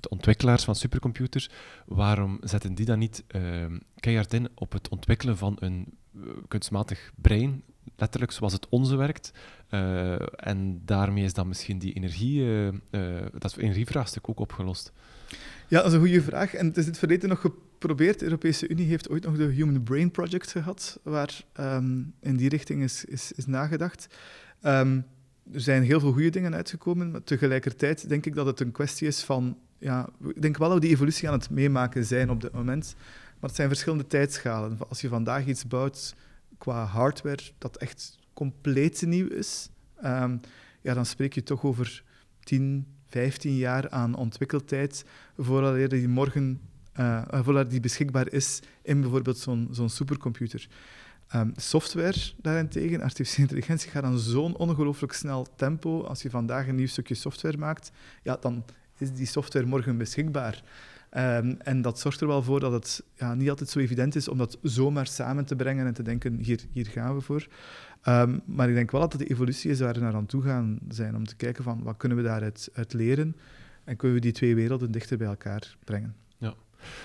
de 0.00 0.08
ontwikkelaars 0.08 0.64
van 0.64 0.74
supercomputers? 0.74 1.50
Waarom 1.86 2.38
zetten 2.42 2.74
die 2.74 2.86
dan 2.86 2.98
niet 2.98 3.24
uh, 3.36 3.64
keihard 4.00 4.32
in 4.32 4.48
op 4.54 4.72
het 4.72 4.88
ontwikkelen 4.88 5.36
van 5.36 5.56
een 5.60 5.86
uh, 6.12 6.22
kunstmatig 6.48 7.12
brein 7.14 7.62
letterlijk 7.96 8.32
zoals 8.32 8.52
het 8.52 8.68
onze 8.68 8.96
werkt. 8.96 9.32
En 10.36 10.82
daarmee 10.84 11.24
is 11.24 11.32
dan 11.32 11.48
misschien 11.48 11.78
die 11.78 11.92
energie, 11.92 12.40
uh, 12.40 12.66
uh, 12.66 13.26
dat 13.38 13.56
energievraagstuk 13.56 14.28
ook 14.28 14.40
opgelost. 14.40 14.92
Ja, 15.68 15.76
dat 15.76 15.86
is 15.86 15.92
een 15.92 16.00
goede 16.00 16.22
vraag. 16.22 16.54
En 16.54 16.66
het 16.66 16.76
is 16.76 16.84
in 16.84 16.90
het 16.90 16.98
verleden 16.98 17.28
nog 17.28 17.40
geprobeerd. 17.40 18.18
De 18.18 18.24
Europese 18.24 18.68
Unie 18.68 18.86
heeft 18.86 19.08
ooit 19.08 19.24
nog 19.24 19.36
de 19.36 19.44
Human 19.44 19.82
Brain 19.82 20.10
Project 20.10 20.50
gehad, 20.50 21.00
waar 21.02 21.44
um, 21.60 22.14
in 22.20 22.36
die 22.36 22.48
richting 22.48 22.82
is, 22.82 23.04
is, 23.04 23.32
is 23.32 23.46
nagedacht. 23.46 24.06
Um, 24.62 25.04
er 25.52 25.60
zijn 25.60 25.82
heel 25.82 26.00
veel 26.00 26.12
goede 26.12 26.30
dingen 26.30 26.54
uitgekomen, 26.54 27.10
maar 27.10 27.24
tegelijkertijd 27.24 28.08
denk 28.08 28.26
ik 28.26 28.34
dat 28.34 28.46
het 28.46 28.60
een 28.60 28.72
kwestie 28.72 29.06
is 29.06 29.22
van... 29.22 29.58
Ja, 29.78 30.08
ik 30.34 30.42
denk 30.42 30.56
wel 30.56 30.68
dat 30.68 30.78
we 30.78 30.84
die 30.84 30.94
evolutie 30.94 31.28
aan 31.28 31.38
het 31.38 31.50
meemaken 31.50 32.04
zijn 32.04 32.30
op 32.30 32.40
dit 32.40 32.52
moment, 32.52 32.94
maar 33.40 33.48
het 33.48 33.54
zijn 33.54 33.68
verschillende 33.68 34.06
tijdschalen. 34.06 34.78
Als 34.88 35.00
je 35.00 35.08
vandaag 35.08 35.46
iets 35.46 35.66
bouwt 35.66 36.14
qua 36.58 36.84
hardware 36.84 37.42
dat 37.58 37.76
echt 37.76 38.18
compleet 38.32 39.02
nieuw 39.06 39.28
is, 39.28 39.68
um, 40.04 40.40
ja, 40.80 40.94
dan 40.94 41.06
spreek 41.06 41.32
je 41.32 41.42
toch 41.42 41.64
over 41.64 42.02
10, 42.40 42.86
15 43.08 43.56
jaar 43.56 43.90
aan 43.90 44.14
ontwikkeltijd 44.14 45.04
voordat 45.36 45.90
die 45.90 46.08
morgen 46.08 46.60
uh, 47.00 47.22
voordat 47.30 47.70
die 47.70 47.80
beschikbaar 47.80 48.32
is 48.32 48.60
in 48.82 49.00
bijvoorbeeld 49.00 49.38
zo'n 49.70 49.90
supercomputer. 49.90 50.68
Um, 51.34 51.52
software 51.56 52.32
daarentegen, 52.36 53.00
artificiële 53.00 53.42
intelligentie, 53.42 53.90
gaat 53.90 54.04
aan 54.04 54.18
zo'n 54.18 54.56
ongelooflijk 54.56 55.12
snel 55.12 55.46
tempo. 55.56 56.02
Als 56.02 56.22
je 56.22 56.30
vandaag 56.30 56.68
een 56.68 56.74
nieuw 56.74 56.86
stukje 56.86 57.14
software 57.14 57.58
maakt, 57.58 57.90
ja, 58.22 58.36
dan 58.40 58.64
is 58.98 59.12
die 59.12 59.26
software 59.26 59.66
morgen 59.66 59.98
beschikbaar. 59.98 60.62
Ehm, 61.10 61.54
en 61.58 61.82
dat 61.82 61.98
zorgt 61.98 62.20
er 62.20 62.26
wel 62.26 62.42
voor 62.42 62.60
dat 62.60 62.72
het 62.72 63.02
ja, 63.14 63.34
niet 63.34 63.50
altijd 63.50 63.70
zo 63.70 63.78
evident 63.78 64.14
is 64.14 64.28
om 64.28 64.38
dat 64.38 64.58
zomaar 64.62 65.06
samen 65.06 65.44
te 65.44 65.56
brengen 65.56 65.86
en 65.86 65.94
te 65.94 66.02
denken, 66.02 66.38
hier, 66.38 66.60
hier 66.72 66.86
gaan 66.86 67.14
we 67.14 67.20
voor. 67.20 67.48
Um, 68.08 68.40
maar 68.44 68.68
ik 68.68 68.74
denk 68.74 68.90
wel 68.90 69.00
dat 69.00 69.12
het 69.12 69.20
de 69.20 69.28
evolutie 69.28 69.70
is 69.70 69.80
waar 69.80 69.94
we 69.94 70.00
naar 70.00 70.14
aan 70.14 70.26
toe 70.26 70.42
gaan 70.42 70.78
zijn, 70.88 71.16
om 71.16 71.26
te 71.26 71.36
kijken 71.36 71.64
van 71.64 71.82
wat 71.82 71.96
kunnen 71.96 72.18
we 72.18 72.24
daaruit 72.24 72.70
uit 72.72 72.92
leren 72.92 73.36
en 73.84 73.96
kunnen 73.96 74.16
we 74.16 74.22
die 74.22 74.32
twee 74.32 74.54
werelden 74.54 74.90
dichter 74.90 75.18
bij 75.18 75.26
elkaar 75.26 75.76
brengen. 75.84 76.14
Ja. 76.38 76.54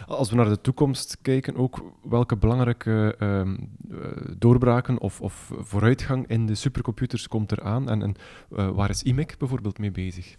Als 0.08 0.30
we 0.30 0.36
naar 0.36 0.50
de 0.50 0.62
toekomst 0.62 1.18
kijken, 1.22 1.56
ook 1.56 1.84
welke 2.04 2.38
belangrijke 2.38 3.16
uh, 3.20 3.54
doorbraken 4.38 5.00
of, 5.00 5.22
of, 5.22 5.52
vooruitgang 5.58 6.28
in 6.28 6.46
de 6.46 6.56
supercomputers 6.56 7.28
komt 7.28 7.52
er 7.52 7.62
aan 7.62 7.90
en, 7.90 8.02
en 8.02 8.16
uh, 8.52 8.70
waar 8.70 8.90
is 8.90 9.04
IMEC 9.04 9.38
bijvoorbeeld 9.38 9.78
mee 9.80 9.92
bezig? 9.92 10.36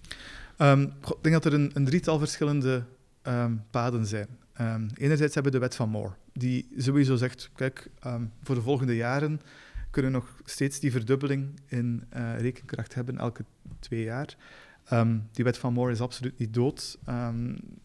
Um, 0.59 0.83
ik 1.03 1.17
denk 1.21 1.35
dat 1.35 1.45
er 1.45 1.55
een, 1.55 1.71
een 1.75 1.85
drietal 1.85 2.19
verschillende 2.19 2.85
um, 3.23 3.63
paden 3.71 4.07
zijn. 4.07 4.29
Enerzijds 4.95 5.35
hebben 5.35 5.53
we 5.53 5.59
de 5.59 5.65
wet 5.65 5.77
van 5.77 5.89
Moore, 5.89 6.13
die 6.33 6.69
sowieso 6.77 7.17
zegt, 7.17 7.51
kijk, 7.55 7.91
voor 8.43 8.55
de 8.55 8.63
volgende 8.63 8.97
jaren 8.97 9.41
kunnen 9.95 10.13
nog 10.13 10.41
steeds 10.45 10.81
die 10.81 10.91
verdubbeling 10.91 11.61
in 11.67 12.05
uh, 12.17 12.39
rekenkracht 12.39 12.95
hebben 12.95 13.19
elke 13.19 13.45
twee 13.79 14.03
jaar. 14.03 14.37
die 15.33 15.45
wet 15.45 15.59
van 15.59 15.73
Moore 15.73 15.93
is 15.93 16.01
absoluut 16.01 16.39
niet 16.39 16.55
dood. 16.55 16.99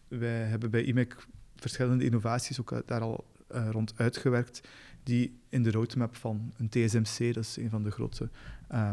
wij 0.08 0.44
hebben 0.44 0.70
bij 0.70 0.82
IMEC 0.82 1.16
verschillende 1.56 2.04
innovaties 2.04 2.60
ook 2.60 2.82
daar 2.86 3.00
al 3.00 3.24
uh, 3.54 3.68
rond 3.70 3.92
uitgewerkt, 3.96 4.68
die 5.02 5.38
in 5.48 5.62
de 5.62 5.70
roadmap 5.70 6.16
van 6.16 6.52
een 6.56 6.68
TSMC, 6.68 7.34
dat 7.34 7.44
is 7.44 7.56
een 7.56 7.70
van 7.70 7.82
de 7.82 7.90
grote 7.90 8.28
uh, 8.72 8.90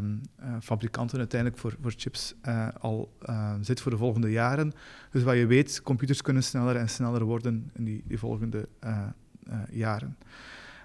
fabrikanten 0.61 1.17
uiteindelijk 1.19 1.61
voor, 1.61 1.75
voor 1.81 1.93
chips, 1.97 2.35
al 2.79 3.13
zit 3.61 3.81
voor 3.81 3.91
de 3.91 3.97
volgende 3.97 4.31
jaren. 4.31 4.73
Dus 5.11 5.23
wat 5.23 5.35
je 5.35 5.45
weet, 5.45 5.81
computers 5.81 6.21
kunnen 6.21 6.43
sneller 6.43 6.75
en 6.75 6.89
sneller 6.89 7.23
worden 7.23 7.71
in 7.73 7.83
die, 7.83 8.03
die 8.07 8.19
volgende 8.19 8.67
jaren. 9.69 10.17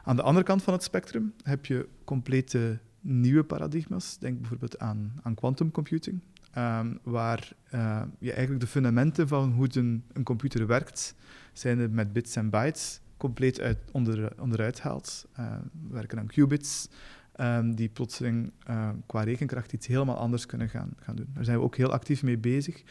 Aan 0.05 0.17
de 0.17 0.23
andere 0.23 0.45
kant 0.45 0.63
van 0.63 0.73
het 0.73 0.83
spectrum 0.83 1.35
heb 1.43 1.67
je 1.67 1.89
complete 2.05 2.79
nieuwe 3.01 3.45
paradigma's. 3.45 4.19
Denk 4.19 4.41
bijvoorbeeld 4.41 4.79
aan, 4.79 5.13
aan 5.23 5.35
quantum 5.35 5.71
computing. 5.71 6.21
Um, 6.59 6.99
waar 7.03 7.53
uh, 7.75 8.03
je 8.19 8.33
eigenlijk 8.33 8.61
de 8.61 8.71
fundamenten 8.71 9.29
van 9.29 9.53
hoe 9.53 9.69
een, 9.71 10.05
een 10.13 10.23
computer 10.23 10.67
werkt, 10.67 11.15
zijn 11.53 11.79
er 11.79 11.91
met 11.91 12.13
bits 12.13 12.37
en 12.37 12.51
bytes, 12.51 13.01
compleet 13.17 13.77
onder, 13.93 14.41
onderuit 14.41 14.81
haalt. 14.81 15.27
Uh, 15.39 15.53
we 15.89 15.95
werken 15.95 16.19
aan 16.19 16.27
qubits, 16.27 16.89
um, 17.37 17.75
die 17.75 17.89
plotseling 17.89 18.53
uh, 18.71 18.91
qua 19.07 19.23
rekenkracht 19.23 19.73
iets 19.73 19.87
helemaal 19.87 20.17
anders 20.17 20.47
kunnen 20.47 20.69
gaan, 20.69 20.91
gaan 20.97 21.17
doen. 21.17 21.31
Daar 21.35 21.45
zijn 21.45 21.59
we 21.59 21.65
ook 21.65 21.77
heel 21.77 21.93
actief 21.93 22.23
mee 22.23 22.39
bezig. 22.39 22.83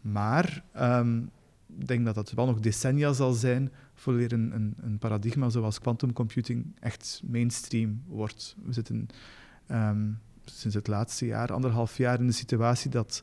Maar 0.00 0.64
um, 0.76 1.30
ik 1.78 1.86
denk 1.86 2.04
dat 2.04 2.14
dat 2.14 2.32
wel 2.32 2.46
nog 2.46 2.60
decennia 2.60 3.12
zal 3.12 3.32
zijn 3.32 3.72
voor 3.94 4.14
een, 4.14 4.54
een, 4.54 4.74
een 4.80 4.98
paradigma 4.98 5.48
zoals 5.48 5.78
quantum 5.78 6.12
computing 6.12 6.76
echt 6.80 7.22
mainstream 7.26 8.02
wordt. 8.06 8.56
We 8.64 8.72
zitten 8.72 9.06
um, 9.70 10.18
sinds 10.44 10.76
het 10.76 10.86
laatste 10.86 11.26
jaar, 11.26 11.52
anderhalf 11.52 11.96
jaar, 11.96 12.20
in 12.20 12.26
de 12.26 12.32
situatie 12.32 12.90
dat, 12.90 13.22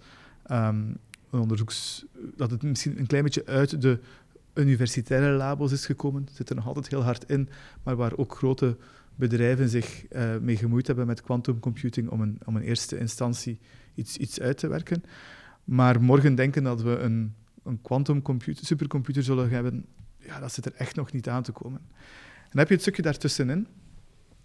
um, 0.51 0.97
onderzoeks, 1.29 2.05
dat 2.35 2.51
het 2.51 2.63
misschien 2.63 2.99
een 2.99 3.07
klein 3.07 3.23
beetje 3.23 3.45
uit 3.45 3.81
de 3.81 3.99
universitaire 4.53 5.35
labos 5.35 5.71
is 5.71 5.85
gekomen. 5.85 6.23
Het 6.23 6.35
zit 6.35 6.49
er 6.49 6.55
nog 6.55 6.67
altijd 6.67 6.87
heel 6.87 7.03
hard 7.03 7.29
in, 7.29 7.49
maar 7.83 7.95
waar 7.95 8.17
ook 8.17 8.35
grote 8.35 8.77
bedrijven 9.15 9.69
zich 9.69 10.05
uh, 10.11 10.37
mee 10.37 10.57
gemoeid 10.57 10.87
hebben 10.87 11.07
met 11.07 11.21
quantum 11.21 11.59
computing 11.59 12.09
om 12.09 12.21
een, 12.21 12.39
om 12.45 12.55
een 12.55 12.61
eerste 12.61 12.97
instantie 12.97 13.59
iets, 13.95 14.17
iets 14.17 14.39
uit 14.39 14.57
te 14.57 14.67
werken. 14.67 15.03
Maar 15.63 16.01
morgen 16.01 16.35
denken 16.35 16.63
dat 16.63 16.81
we 16.81 16.97
een, 16.97 17.33
een 17.63 17.81
quantum 17.81 18.21
computer, 18.21 18.65
supercomputer 18.65 19.23
zullen 19.23 19.49
hebben, 19.49 19.85
ja, 20.21 20.39
dat 20.39 20.51
zit 20.51 20.65
er 20.65 20.73
echt 20.75 20.95
nog 20.95 21.11
niet 21.11 21.29
aan 21.29 21.43
te 21.43 21.51
komen. 21.51 21.81
En 21.91 22.49
dan 22.49 22.59
heb 22.59 22.67
je 22.67 22.73
het 22.73 22.83
stukje 22.83 23.01
daartussenin, 23.01 23.67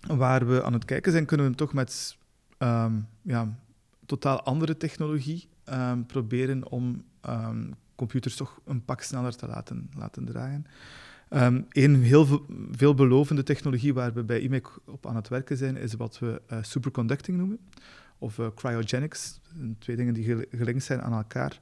waar 0.01 0.47
we 0.47 0.62
aan 0.62 0.72
het 0.72 0.85
kijken 0.85 1.12
zijn, 1.12 1.27
kunnen 1.27 1.51
we 1.51 1.55
toch 1.55 1.72
met 1.72 2.16
um, 2.59 3.09
ja, 3.22 3.59
totaal 4.07 4.43
andere 4.43 4.77
technologie 4.77 5.49
um, 5.68 6.07
proberen 6.07 6.70
om 6.70 7.05
um, 7.29 7.74
computers 7.97 8.37
toch 8.37 8.61
een 8.64 8.85
pak 8.85 9.03
sneller 9.03 9.37
te 9.37 9.47
laten, 9.47 9.91
laten 9.97 10.24
draaien. 10.24 10.66
Een 11.29 12.03
heel 12.03 12.47
veelbelovende 12.70 13.43
technologie 13.43 13.95
waar 13.95 14.12
we 14.12 14.24
bij 14.24 14.41
IMEC 14.41 14.68
op 14.85 15.07
aan 15.07 15.16
het 15.16 15.29
werken 15.29 15.57
zijn, 15.57 15.77
is 15.77 15.95
wat 15.95 16.18
we 16.18 16.43
uh, 16.53 16.59
superconducting 16.62 17.37
noemen, 17.37 17.59
of 18.18 18.39
uh, 18.39 18.47
cryogenics. 18.55 19.41
Twee 19.79 19.97
dingen 19.97 20.14
die 20.14 20.47
gelinkt 20.51 20.85
zijn 20.85 21.03
aan 21.03 21.12
elkaar. 21.12 21.61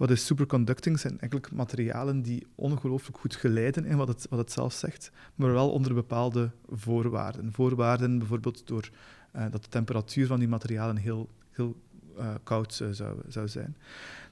Wat 0.00 0.10
is 0.10 0.26
superconducting? 0.26 0.98
zijn 0.98 1.18
eigenlijk 1.20 1.52
materialen 1.52 2.22
die 2.22 2.46
ongelooflijk 2.54 3.18
goed 3.18 3.34
geleiden 3.34 3.84
in 3.84 3.96
wat 3.96 4.08
het, 4.08 4.26
wat 4.30 4.38
het 4.38 4.52
zelf 4.52 4.72
zegt, 4.72 5.10
maar 5.34 5.52
wel 5.52 5.70
onder 5.70 5.94
bepaalde 5.94 6.50
voorwaarden. 6.68 7.52
Voorwaarden 7.52 8.18
bijvoorbeeld 8.18 8.66
door 8.66 8.90
uh, 9.36 9.42
dat 9.50 9.62
de 9.62 9.68
temperatuur 9.68 10.26
van 10.26 10.38
die 10.38 10.48
materialen 10.48 10.96
heel, 10.96 11.28
heel 11.50 11.76
uh, 12.18 12.34
koud 12.42 12.80
uh, 12.82 12.88
zou, 12.90 13.18
zou 13.28 13.48
zijn. 13.48 13.76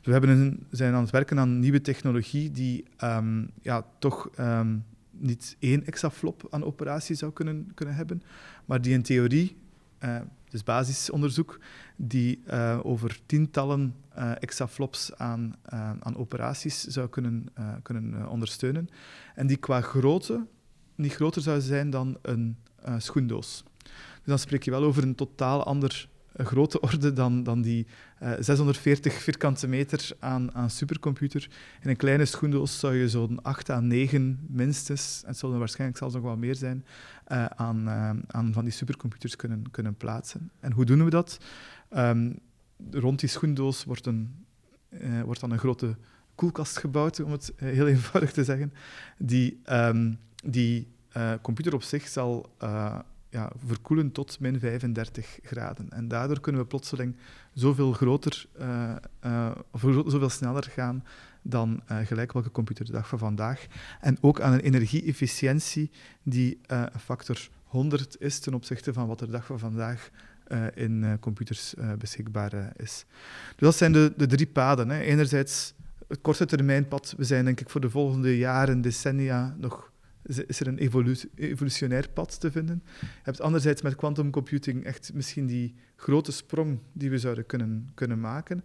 We 0.03 0.12
hebben 0.12 0.31
een, 0.31 0.66
zijn 0.71 0.95
aan 0.95 1.03
het 1.03 1.11
werken 1.11 1.39
aan 1.39 1.59
nieuwe 1.59 1.81
technologie 1.81 2.51
die 2.51 2.85
um, 3.05 3.51
ja, 3.62 3.87
toch 3.99 4.31
um, 4.39 4.85
niet 5.11 5.57
één 5.59 5.87
exaflop 5.87 6.47
aan 6.51 6.64
operatie 6.64 7.16
zou 7.16 7.33
kunnen, 7.33 7.71
kunnen 7.75 7.95
hebben, 7.95 8.23
maar 8.64 8.83
die 8.83 8.93
in 8.93 9.03
theorie, 9.03 9.57
dus 10.49 10.62
basisonderzoek, 10.64 11.61
die 11.96 12.53
over 12.82 13.20
tientallen 13.26 13.94
exaflops 14.38 15.14
aan, 15.16 15.55
aan 16.01 16.16
operaties 16.16 16.84
zou 16.84 17.09
kunnen, 17.09 17.46
kunnen 17.82 18.28
ondersteunen. 18.28 18.88
En 19.34 19.46
die 19.46 19.57
qua 19.57 19.80
grootte 19.80 20.46
niet 20.94 21.14
groter 21.14 21.42
zou 21.42 21.61
zijn 21.61 21.90
dan 21.90 22.18
een 22.22 22.57
schoendoos. 22.99 23.64
Dus 24.18 24.26
dan 24.26 24.38
spreek 24.38 24.62
je 24.62 24.70
wel 24.70 24.82
over 24.82 25.03
een 25.03 25.14
totaal 25.14 25.64
ander 25.64 26.09
eh, 26.12 26.18
grote 26.47 26.80
orde 26.80 27.12
dan, 27.12 27.43
dan 27.43 27.62
die 27.62 27.86
uh, 28.22 28.32
eh, 28.32 28.39
640 28.41 29.12
vierkante 29.12 29.68
meter 29.68 30.11
aan, 30.18 30.55
aan 30.55 30.70
supercomputer. 30.70 31.49
In 31.82 31.91
een 31.91 31.97
kleine 31.97 32.24
schoendoos 32.24 32.78
zou 32.78 32.95
je 32.95 33.09
zo'n 33.09 33.43
8 33.43 33.70
à 33.70 33.80
9 33.80 34.47
minstens, 34.49 35.20
en 35.22 35.28
het 35.28 35.39
zullen 35.39 35.59
waarschijnlijk 35.59 35.99
zelfs 35.99 36.14
nog 36.14 36.22
wel 36.22 36.36
meer 36.36 36.55
zijn, 36.55 36.84
uh, 37.28 37.45
aan, 37.45 37.89
aan 38.26 38.53
van 38.53 38.64
die 38.64 38.72
supercomputers 38.72 39.36
kunnen, 39.36 39.70
kunnen 39.70 39.95
plaatsen. 39.95 40.51
En 40.61 40.72
hoe 40.72 40.84
doen 40.84 41.05
we 41.05 41.11
dat? 41.11 41.39
Um, 41.97 42.39
rond 42.91 43.20
die 43.20 43.28
schoendoos 43.28 43.84
wordt, 43.84 44.07
een, 44.07 44.47
wordt 45.24 45.41
dan 45.41 45.51
een 45.51 45.59
grote 45.59 45.97
koelkast 46.34 46.78
gebouwd, 46.78 47.20
om 47.20 47.32
het 47.32 47.53
heel 47.57 47.86
eenvoudig 47.97 48.32
te 48.32 48.45
zeggen. 48.45 48.72
Die, 49.18 49.61
um, 49.70 50.18
die 50.45 50.89
computer 51.43 51.74
op 51.74 51.82
zich 51.82 52.09
zal 52.09 52.53
ja, 53.31 53.53
verkoelen 53.66 54.12
tot 54.12 54.41
min 54.41 54.61
35 54.61 55.39
graden. 55.43 55.91
En 55.91 56.09
daardoor 56.09 56.41
kunnen 56.41 56.61
we 56.61 56.66
plotseling 56.66 57.16
zoveel 57.53 57.93
groter, 57.93 58.47
uh, 58.61 58.95
uh, 59.26 59.51
of 59.70 59.81
zoveel 59.81 60.29
sneller 60.29 60.62
gaan 60.62 61.05
dan 61.43 61.83
uh, 61.91 61.99
gelijk 61.99 62.33
welke 62.33 62.51
computer 62.51 62.85
de 62.85 62.93
dag 62.93 63.09
van 63.09 63.18
vandaag. 63.18 63.66
En 64.01 64.18
ook 64.20 64.41
aan 64.41 64.53
een 64.53 64.61
energie-efficiëntie 64.61 65.91
die 66.22 66.61
een 66.66 67.01
factor 67.01 67.49
100 67.64 68.20
is 68.20 68.39
ten 68.39 68.55
opzichte 68.55 68.93
van 68.93 69.07
wat 69.07 69.20
er 69.20 69.26
de 69.26 69.33
dag 69.33 69.47
van 69.47 69.59
vandaag 69.59 70.11
in 70.74 71.16
computers 71.20 71.74
beschikbaar 71.99 72.72
is. 72.76 73.05
Dus 73.47 73.55
dat 73.57 73.76
zijn 73.76 73.93
de, 73.93 74.12
de 74.16 74.26
drie 74.26 74.47
paden. 74.47 74.89
Hè. 74.89 75.01
Enerzijds 75.01 75.74
het 76.09 76.20
korte 76.20 76.47
termijnpad. 76.47 77.14
We 77.16 77.24
zijn 77.24 77.45
denk 77.45 77.61
ik 77.61 77.70
voor 77.70 77.81
de 77.81 77.91
volgende 77.91 78.39
jaren, 78.39 78.81
decennia 78.81 79.55
nog 79.59 79.93
is 80.23 80.61
er 80.61 80.66
een 80.66 80.79
evolutionair 81.35 82.09
pad 82.09 82.41
te 82.41 82.51
vinden. 82.51 82.83
Je 83.01 83.07
hebt 83.23 83.41
anderzijds 83.41 83.83
met 83.83 83.95
quantum 83.95 84.31
computing 84.31 84.85
echt 84.85 85.11
misschien 85.14 85.47
die 85.47 85.75
grote 85.97 86.33
sprong 86.33 86.79
die 86.93 87.11
we 87.11 87.19
zouden 87.19 87.47
kunnen, 87.47 87.89
kunnen 87.95 88.21
maken. 88.21 88.64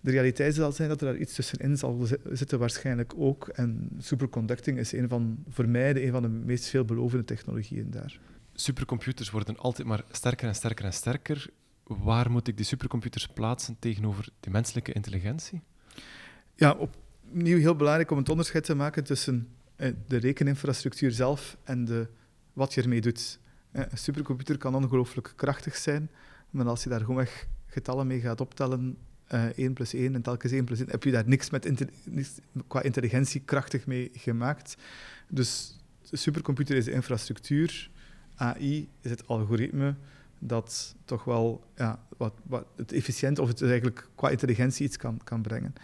De 0.00 0.10
realiteit 0.10 0.54
zal 0.54 0.72
zijn 0.72 0.88
dat 0.88 1.00
er 1.00 1.06
daar 1.06 1.16
iets 1.16 1.34
tussenin 1.34 1.76
zal 1.76 2.06
zitten, 2.32 2.58
waarschijnlijk 2.58 3.12
ook. 3.16 3.48
En 3.48 3.90
superconducting 3.98 4.78
is 4.78 4.92
een 4.92 5.08
van, 5.08 5.44
voor 5.48 5.68
mij 5.68 5.92
de, 5.92 6.04
een 6.04 6.12
van 6.12 6.22
de 6.22 6.28
meest 6.28 6.66
veelbelovende 6.66 7.24
technologieën 7.24 7.90
daar. 7.90 8.20
Supercomputers 8.54 9.30
worden 9.30 9.56
altijd 9.56 9.88
maar 9.88 10.04
sterker 10.10 10.48
en 10.48 10.54
sterker 10.54 10.84
en 10.84 10.92
sterker. 10.92 11.46
Waar 11.82 12.30
moet 12.30 12.48
ik 12.48 12.56
die 12.56 12.66
supercomputers 12.66 13.26
plaatsen 13.26 13.76
tegenover 13.78 14.28
de 14.40 14.50
menselijke 14.50 14.92
intelligentie? 14.92 15.62
Ja, 16.54 16.72
opnieuw 16.72 17.58
heel 17.58 17.76
belangrijk 17.76 18.10
om 18.10 18.18
het 18.18 18.28
onderscheid 18.28 18.64
te 18.64 18.74
maken 18.74 19.04
tussen 19.04 19.48
de 20.06 20.16
rekeninfrastructuur 20.16 21.10
zelf 21.10 21.56
en 21.64 21.84
de, 21.84 22.06
wat 22.52 22.74
je 22.74 22.82
ermee 22.82 23.00
doet. 23.00 23.38
Eh, 23.70 23.82
een 23.90 23.98
supercomputer 23.98 24.58
kan 24.58 24.74
ongelooflijk 24.74 25.32
krachtig 25.36 25.76
zijn, 25.76 26.10
maar 26.50 26.66
als 26.66 26.82
je 26.82 26.88
daar 26.88 27.04
gewoon 27.04 27.26
getallen 27.66 28.06
mee 28.06 28.20
gaat 28.20 28.40
optellen, 28.40 28.96
uh, 29.32 29.44
eh, 29.44 29.56
1 29.56 29.72
plus 29.72 29.94
1 29.94 30.14
en 30.14 30.22
telkens 30.22 30.52
1 30.52 30.64
plus 30.64 30.80
1, 30.80 30.90
heb 30.90 31.02
je 31.02 31.10
daar 31.10 31.28
niks, 31.28 31.50
met 31.50 31.72
qua 32.66 32.82
intelligentie 32.82 33.42
krachtig 33.44 33.86
mee 33.86 34.10
gemaakt. 34.14 34.76
Dus 35.28 35.78
de 36.10 36.16
supercomputer 36.16 36.76
is 36.76 36.84
de 36.84 36.92
infrastructuur, 36.92 37.90
AI 38.36 38.88
is 39.00 39.10
het 39.10 39.26
algoritme 39.26 39.94
dat 40.38 40.94
toch 41.04 41.24
wel 41.24 41.64
ja, 41.76 42.06
wat, 42.16 42.34
wat 42.42 42.66
het 42.76 42.92
efficiënt 42.92 43.38
of 43.38 43.48
het 43.48 43.62
eigenlijk 43.62 44.08
qua 44.14 44.28
intelligentie 44.28 44.86
iets 44.86 44.96
kan, 44.96 45.20
kan 45.24 45.42
brengen. 45.42 45.74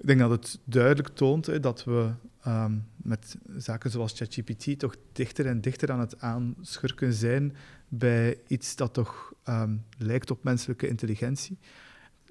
Ik 0.00 0.06
denk 0.06 0.18
dat 0.18 0.30
het 0.30 0.58
duidelijk 0.64 1.08
toont 1.08 1.46
hè, 1.46 1.60
dat 1.60 1.84
we 1.84 2.10
ehm, 2.42 2.76
met 2.96 3.36
zaken 3.56 3.90
zoals 3.90 4.12
ChatGPT 4.16 4.78
toch 4.78 4.96
dichter 5.12 5.46
en 5.46 5.60
dichter 5.60 5.90
aan 5.90 6.00
het 6.00 6.20
aanschurken 6.20 7.12
zijn 7.12 7.56
bij 7.88 8.38
iets 8.46 8.76
dat 8.76 8.94
toch 8.94 9.32
ehm, 9.44 9.76
lijkt 9.98 10.30
op 10.30 10.44
menselijke 10.44 10.88
intelligentie. 10.88 11.58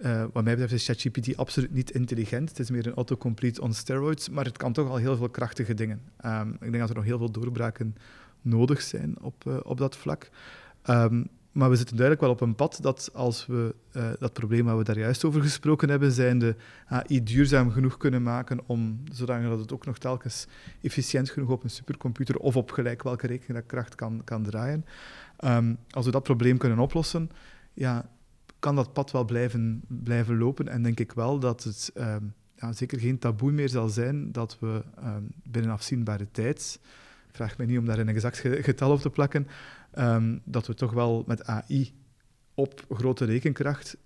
Uh, 0.01 0.25
wat 0.33 0.43
mij 0.43 0.53
betreft 0.53 0.73
is 0.73 0.85
ChatGPT 0.85 1.37
absoluut 1.37 1.71
niet 1.71 1.91
intelligent. 1.91 2.49
Het 2.49 2.59
is 2.59 2.69
meer 2.69 2.87
een 2.87 2.93
autocomplete 2.93 3.61
on 3.61 3.73
steroids, 3.73 4.29
maar 4.29 4.45
het 4.45 4.57
kan 4.57 4.73
toch 4.73 4.89
al 4.89 4.95
heel 4.95 5.17
veel 5.17 5.29
krachtige 5.29 5.73
dingen. 5.73 6.01
Um, 6.25 6.53
ik 6.53 6.59
denk 6.59 6.79
dat 6.79 6.89
er 6.89 6.95
nog 6.95 7.03
heel 7.03 7.17
veel 7.17 7.31
doorbraken 7.31 7.95
nodig 8.41 8.81
zijn 8.81 9.21
op, 9.21 9.45
uh, 9.47 9.57
op 9.63 9.77
dat 9.77 9.97
vlak. 9.97 10.29
Um, 10.89 11.27
maar 11.51 11.69
we 11.69 11.75
zitten 11.75 11.95
duidelijk 11.95 12.25
wel 12.25 12.35
op 12.35 12.41
een 12.41 12.55
pad 12.55 12.79
dat 12.81 13.09
als 13.13 13.45
we 13.45 13.75
uh, 13.93 14.09
dat 14.19 14.33
probleem 14.33 14.65
waar 14.65 14.77
we 14.77 14.83
daar 14.83 14.99
juist 14.99 15.25
over 15.25 15.41
gesproken 15.41 15.89
hebben, 15.89 16.11
zijn 16.11 16.39
de 16.39 16.55
AI 16.87 17.23
duurzaam 17.23 17.71
genoeg 17.71 17.97
kunnen 17.97 18.23
maken 18.23 18.59
om, 18.65 19.03
zodat 19.11 19.59
het 19.59 19.73
ook 19.73 19.85
nog 19.85 19.97
telkens 19.97 20.47
efficiënt 20.81 21.29
genoeg 21.29 21.49
op 21.49 21.63
een 21.63 21.69
supercomputer 21.69 22.37
of 22.37 22.55
op 22.55 22.71
gelijk 22.71 23.03
welke 23.03 23.27
rekenkracht 23.27 23.95
kan, 23.95 24.21
kan 24.23 24.43
draaien. 24.43 24.85
Um, 25.45 25.77
als 25.89 26.05
we 26.05 26.11
dat 26.11 26.23
probleem 26.23 26.57
kunnen 26.57 26.79
oplossen, 26.79 27.31
ja, 27.73 28.09
kan 28.59 28.75
dat 28.75 28.93
pad 28.93 29.11
wel 29.11 29.25
blijven, 29.25 29.81
blijven 29.87 30.37
lopen. 30.37 30.67
En 30.67 30.83
denk 30.83 30.99
ik 30.99 31.11
wel 31.11 31.39
dat 31.39 31.63
het 31.63 31.91
um, 31.97 32.33
ja, 32.55 32.73
zeker 32.73 32.99
geen 32.99 33.19
taboe 33.19 33.51
meer 33.51 33.69
zal 33.69 33.89
zijn 33.89 34.31
dat 34.31 34.57
we 34.59 34.83
um, 35.03 35.31
binnen 35.43 35.71
afzienbare 35.71 36.27
tijd, 36.31 36.79
vraag 37.31 37.57
mij 37.57 37.65
niet 37.65 37.77
om 37.77 37.85
daar 37.85 37.99
een 37.99 38.09
exact 38.09 38.37
getal 38.37 38.91
op 38.91 38.99
te 38.99 39.09
plakken, 39.09 39.47
um, 39.97 40.41
dat 40.45 40.67
we 40.67 40.73
toch 40.73 40.91
wel 40.91 41.23
met 41.27 41.45
AI 41.45 41.93
op 42.53 42.85
grote 42.89 43.25
rekenkracht 43.25 43.97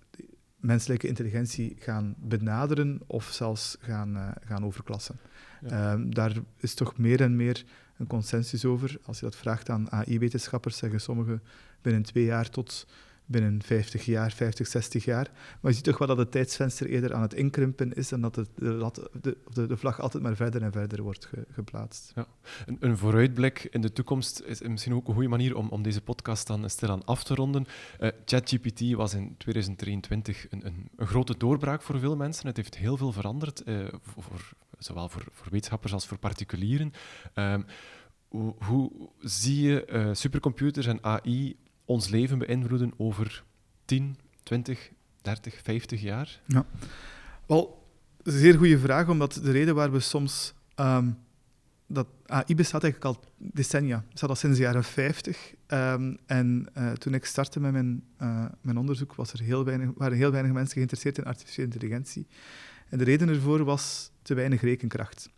menselijke 0.56 1.06
intelligentie 1.06 1.76
gaan 1.78 2.14
benaderen 2.18 3.00
of 3.06 3.24
zelfs 3.24 3.76
gaan, 3.80 4.16
uh, 4.16 4.28
gaan 4.44 4.64
overklassen. 4.64 5.18
Ja. 5.60 5.92
Um, 5.92 6.14
daar 6.14 6.32
is 6.56 6.74
toch 6.74 6.98
meer 6.98 7.20
en 7.20 7.36
meer 7.36 7.64
een 7.96 8.06
consensus 8.06 8.64
over. 8.64 8.98
Als 9.02 9.18
je 9.18 9.24
dat 9.24 9.36
vraagt 9.36 9.70
aan 9.70 9.90
AI-wetenschappers, 9.90 10.76
zeggen 10.76 11.00
sommigen 11.00 11.42
binnen 11.82 12.02
twee 12.02 12.24
jaar 12.24 12.50
tot 12.50 12.86
binnen 13.26 13.62
50 13.62 14.04
jaar, 14.04 14.32
50, 14.32 14.66
60 14.66 15.04
jaar. 15.04 15.30
Maar 15.60 15.70
je 15.70 15.76
ziet 15.76 15.84
toch 15.84 15.98
wel 15.98 16.08
dat 16.08 16.18
het 16.18 16.30
tijdsvenster 16.30 16.86
eerder 16.86 17.14
aan 17.14 17.22
het 17.22 17.34
inkrimpen 17.34 17.92
is 17.92 18.12
en 18.12 18.20
dat 18.20 18.36
het, 18.36 18.48
de, 18.54 19.36
de, 19.52 19.66
de, 19.66 19.76
vlag 19.76 20.00
altijd 20.00 20.22
maar 20.22 20.36
verder 20.36 20.62
en 20.62 20.72
verder 20.72 21.02
wordt 21.02 21.26
ge, 21.26 21.46
geplaatst. 21.50 22.12
Ja. 22.14 22.26
Een, 22.66 22.76
een, 22.80 22.98
vooruitblik 22.98 23.68
in 23.70 23.80
de 23.80 23.92
toekomst 23.92 24.42
is 24.46 24.60
misschien 24.60 24.94
ook 24.94 25.08
een 25.08 25.14
goede 25.14 25.28
manier 25.28 25.56
om, 25.56 25.68
om 25.68 25.82
deze 25.82 26.00
podcast 26.00 26.46
dan 26.46 26.70
stilaan 26.70 27.04
af 27.04 27.24
te 27.24 27.34
ronden. 27.34 27.66
Uh, 28.00 28.08
ChatGPT 28.24 28.92
was 28.92 29.14
in 29.14 29.34
2023 29.38 30.46
een, 30.50 30.66
een, 30.66 30.88
een, 30.96 31.06
grote 31.06 31.36
doorbraak 31.36 31.82
voor 31.82 31.98
veel 31.98 32.16
mensen. 32.16 32.46
Het 32.46 32.56
heeft 32.56 32.76
heel 32.76 32.96
veel 32.96 33.12
veranderd, 33.12 33.62
uh, 33.66 33.86
voor, 34.02 34.52
zowel 34.78 35.08
voor, 35.08 35.24
voor, 35.30 35.46
wetenschappers 35.50 35.92
als 35.92 36.06
voor 36.06 36.18
particulieren. 36.18 36.92
Uh, 37.34 37.56
hoe, 38.28 38.54
hoe, 38.58 38.90
zie 39.20 39.62
je 39.62 39.86
uh, 39.92 40.08
supercomputers 40.12 40.86
en 40.86 41.02
AI 41.02 41.56
ons 41.84 42.08
leven 42.08 42.38
beïnvloeden 42.38 42.92
over 42.96 43.44
10, 43.84 44.16
20, 44.42 44.90
30, 45.22 45.60
50 45.62 46.00
jaar? 46.00 46.40
Ja, 46.46 46.66
wel, 47.46 47.86
zeer 48.22 48.54
goede 48.54 48.78
vraag, 48.78 49.08
omdat 49.08 49.40
de 49.42 49.50
reden 49.50 49.74
waar 49.74 49.92
we 49.92 50.00
soms... 50.00 50.54
Um, 50.76 51.22
dat 51.86 52.06
AI 52.26 52.54
bestaat 52.54 52.82
eigenlijk 52.82 53.16
al 53.16 53.24
decennia. 53.36 53.96
Het 53.96 54.10
bestaat 54.10 54.30
al 54.30 54.36
sinds 54.36 54.56
de 54.56 54.62
jaren 54.62 54.84
50. 54.84 55.50
Um, 55.50 55.56
ehm, 55.66 56.14
en 56.26 56.66
uh, 56.78 56.92
toen 56.92 57.14
ik 57.14 57.24
startte 57.24 57.60
met 57.60 57.72
mijn, 57.72 58.04
uh, 58.22 58.44
mijn 58.60 58.78
onderzoek, 58.78 59.14
was 59.14 59.32
er 59.32 59.40
heel 59.40 59.64
weinig, 59.64 59.90
waren 59.96 60.16
heel 60.16 60.30
weinig 60.30 60.52
mensen 60.52 60.74
geïnteresseerd 60.74 61.18
in 61.18 61.24
artificiële 61.24 61.66
intelligentie. 61.66 62.26
En 62.88 62.98
de 62.98 63.04
reden 63.04 63.28
ervoor 63.28 63.64
was 63.64 64.10
te 64.22 64.34
weinig 64.34 64.60
rekenkracht. 64.60 65.30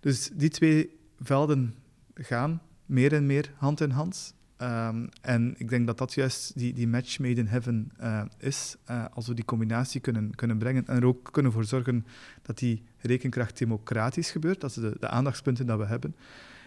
Dus 0.00 0.30
die 0.32 0.48
twee 0.48 0.98
velden 1.18 1.74
gaan 2.14 2.62
meer 2.86 3.12
en 3.12 3.26
meer 3.26 3.52
hand 3.56 3.80
in 3.80 3.90
hand. 3.90 4.34
Um, 4.62 5.08
en 5.20 5.54
ik 5.58 5.68
denk 5.68 5.86
dat 5.86 5.98
dat 5.98 6.14
juist 6.14 6.58
die, 6.58 6.72
die 6.72 6.88
match 6.88 7.18
made 7.18 7.40
in 7.40 7.46
heaven 7.46 7.92
uh, 8.00 8.22
is, 8.38 8.76
uh, 8.90 9.04
als 9.12 9.26
we 9.26 9.34
die 9.34 9.44
combinatie 9.44 10.00
kunnen, 10.00 10.34
kunnen 10.34 10.58
brengen 10.58 10.86
en 10.86 10.96
er 10.96 11.04
ook 11.04 11.28
kunnen 11.32 11.52
voor 11.52 11.64
zorgen 11.64 12.06
dat 12.42 12.58
die 12.58 12.82
rekenkracht 12.98 13.58
democratisch 13.58 14.30
gebeurt, 14.30 14.60
dat 14.60 14.70
is 14.70 14.76
de, 14.76 14.96
de 14.98 15.08
aandachtspunten 15.08 15.66
dat 15.66 15.78
we 15.78 15.86
hebben, 15.86 16.16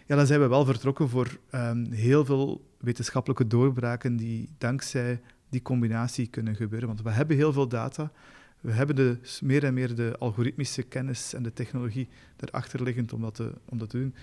ja, 0.05 0.15
dan 0.15 0.25
zijn 0.25 0.39
we 0.39 0.47
wel 0.47 0.65
vertrokken 0.65 1.09
voor 1.09 1.39
um, 1.51 1.91
heel 1.91 2.25
veel 2.25 2.65
wetenschappelijke 2.77 3.47
doorbraken 3.47 4.15
die 4.15 4.49
dankzij 4.57 5.21
die 5.49 5.61
combinatie 5.61 6.27
kunnen 6.27 6.55
gebeuren. 6.55 6.87
Want 6.87 7.01
we 7.01 7.09
hebben 7.09 7.35
heel 7.35 7.53
veel 7.53 7.67
data, 7.67 8.11
we 8.61 8.71
hebben 8.71 8.95
de, 8.95 9.17
meer 9.41 9.63
en 9.63 9.73
meer 9.73 9.95
de 9.95 10.15
algoritmische 10.19 10.83
kennis 10.83 11.33
en 11.33 11.43
de 11.43 11.53
technologie 11.53 12.09
erachter 12.39 12.83
liggend 12.83 13.13
om 13.13 13.21
dat 13.21 13.35
te, 13.35 13.53
om 13.65 13.77
dat 13.77 13.89
te 13.89 13.97
doen. 13.97 14.15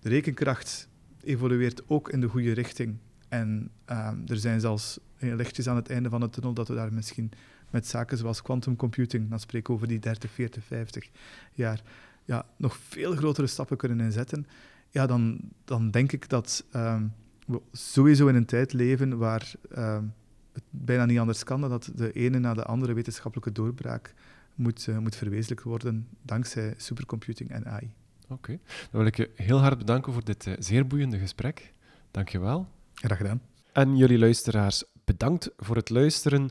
De 0.00 0.08
rekenkracht 0.08 0.87
evolueert 1.22 1.82
ook 1.88 2.10
in 2.10 2.20
de 2.20 2.28
goede 2.28 2.52
richting. 2.52 2.96
En 3.28 3.70
uh, 3.90 4.10
er 4.26 4.36
zijn 4.36 4.60
zelfs 4.60 4.98
lichtjes 5.18 5.68
aan 5.68 5.76
het 5.76 5.90
einde 5.90 6.08
van 6.08 6.20
het 6.20 6.32
tunnel 6.32 6.52
dat 6.52 6.68
we 6.68 6.74
daar 6.74 6.92
misschien 6.92 7.30
met 7.70 7.86
zaken 7.86 8.18
zoals 8.18 8.42
quantum 8.42 8.76
computing, 8.76 9.30
dan 9.30 9.40
spreek 9.40 9.70
over 9.70 9.88
die 9.88 9.98
30, 9.98 10.30
40, 10.30 10.64
50 10.64 11.08
jaar, 11.52 11.82
ja, 12.24 12.46
nog 12.56 12.76
veel 12.76 13.12
grotere 13.16 13.46
stappen 13.46 13.76
kunnen 13.76 14.00
inzetten. 14.00 14.46
Ja, 14.90 15.06
dan, 15.06 15.40
dan 15.64 15.90
denk 15.90 16.12
ik 16.12 16.28
dat 16.28 16.64
um, 16.74 17.12
we 17.46 17.60
sowieso 17.72 18.26
in 18.26 18.34
een 18.34 18.44
tijd 18.44 18.72
leven 18.72 19.18
waar 19.18 19.52
um, 19.78 20.14
het 20.52 20.62
bijna 20.70 21.04
niet 21.04 21.18
anders 21.18 21.44
kan 21.44 21.60
dan 21.60 21.70
dat 21.70 21.90
de 21.94 22.12
ene 22.12 22.38
na 22.38 22.54
de 22.54 22.64
andere 22.64 22.92
wetenschappelijke 22.92 23.52
doorbraak 23.52 24.14
moet, 24.54 24.86
uh, 24.86 24.98
moet 24.98 25.16
verwezenlijkt 25.16 25.64
worden 25.64 26.08
dankzij 26.22 26.74
supercomputing 26.76 27.50
en 27.50 27.66
AI. 27.66 27.92
Oké, 28.28 28.32
okay. 28.32 28.60
dan 28.90 29.00
wil 29.00 29.06
ik 29.06 29.16
je 29.16 29.30
heel 29.34 29.58
hard 29.58 29.78
bedanken 29.78 30.12
voor 30.12 30.24
dit 30.24 30.46
uh, 30.46 30.54
zeer 30.58 30.86
boeiende 30.86 31.18
gesprek. 31.18 31.72
Dank 32.10 32.28
je 32.28 32.38
wel. 32.38 32.66
Graag 32.94 33.16
gedaan. 33.16 33.42
En 33.72 33.96
jullie 33.96 34.18
luisteraars, 34.18 34.84
bedankt 35.04 35.50
voor 35.56 35.76
het 35.76 35.90
luisteren. 35.90 36.50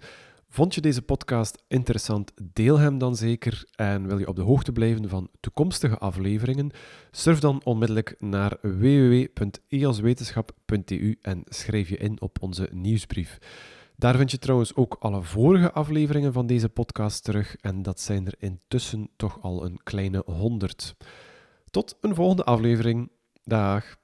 Vond 0.50 0.76
je 0.76 0.82
deze 0.82 1.02
podcast 1.02 1.64
interessant? 1.68 2.32
Deel 2.54 2.78
hem 2.78 2.98
dan 2.98 3.16
zeker. 3.16 3.66
En 3.76 4.08
wil 4.08 4.18
je 4.18 4.28
op 4.28 4.36
de 4.36 4.42
hoogte 4.42 4.72
blijven 4.72 5.10
van 5.10 5.30
toekomstige 5.40 5.98
afleveringen? 5.98 6.72
Surf 7.12 7.40
dan 7.40 7.62
onmiddellijk 7.64 8.16
naar 8.20 8.58
www.eoswetenschap.eu 8.62 11.18
en 11.22 11.42
schrijf 11.46 11.90
je 11.90 11.98
in 11.98 12.22
op 12.22 12.42
onze 12.42 12.70
nieuwsbrief. 12.72 13.38
Daar 13.96 14.18
vind 14.18 14.32
je 14.32 14.40
trouwens 14.40 14.76
ook 14.76 14.96
alle 15.00 15.24
vorige 15.24 15.72
afleveringen 15.72 16.34
van 16.34 16.48
deze 16.48 16.70
podcast 16.70 17.24
terug. 17.24 17.56
En 17.56 17.82
dat 17.82 18.00
zijn 18.00 18.26
er 18.26 18.36
intussen 18.40 19.10
toch 19.16 19.42
al 19.42 19.66
een 19.66 19.80
kleine 19.84 20.24
honderd. 20.26 20.96
Tot 21.78 21.98
een 22.02 22.16
volgende 22.16 22.44
aflevering. 22.44 23.12
Dag. 23.44 23.98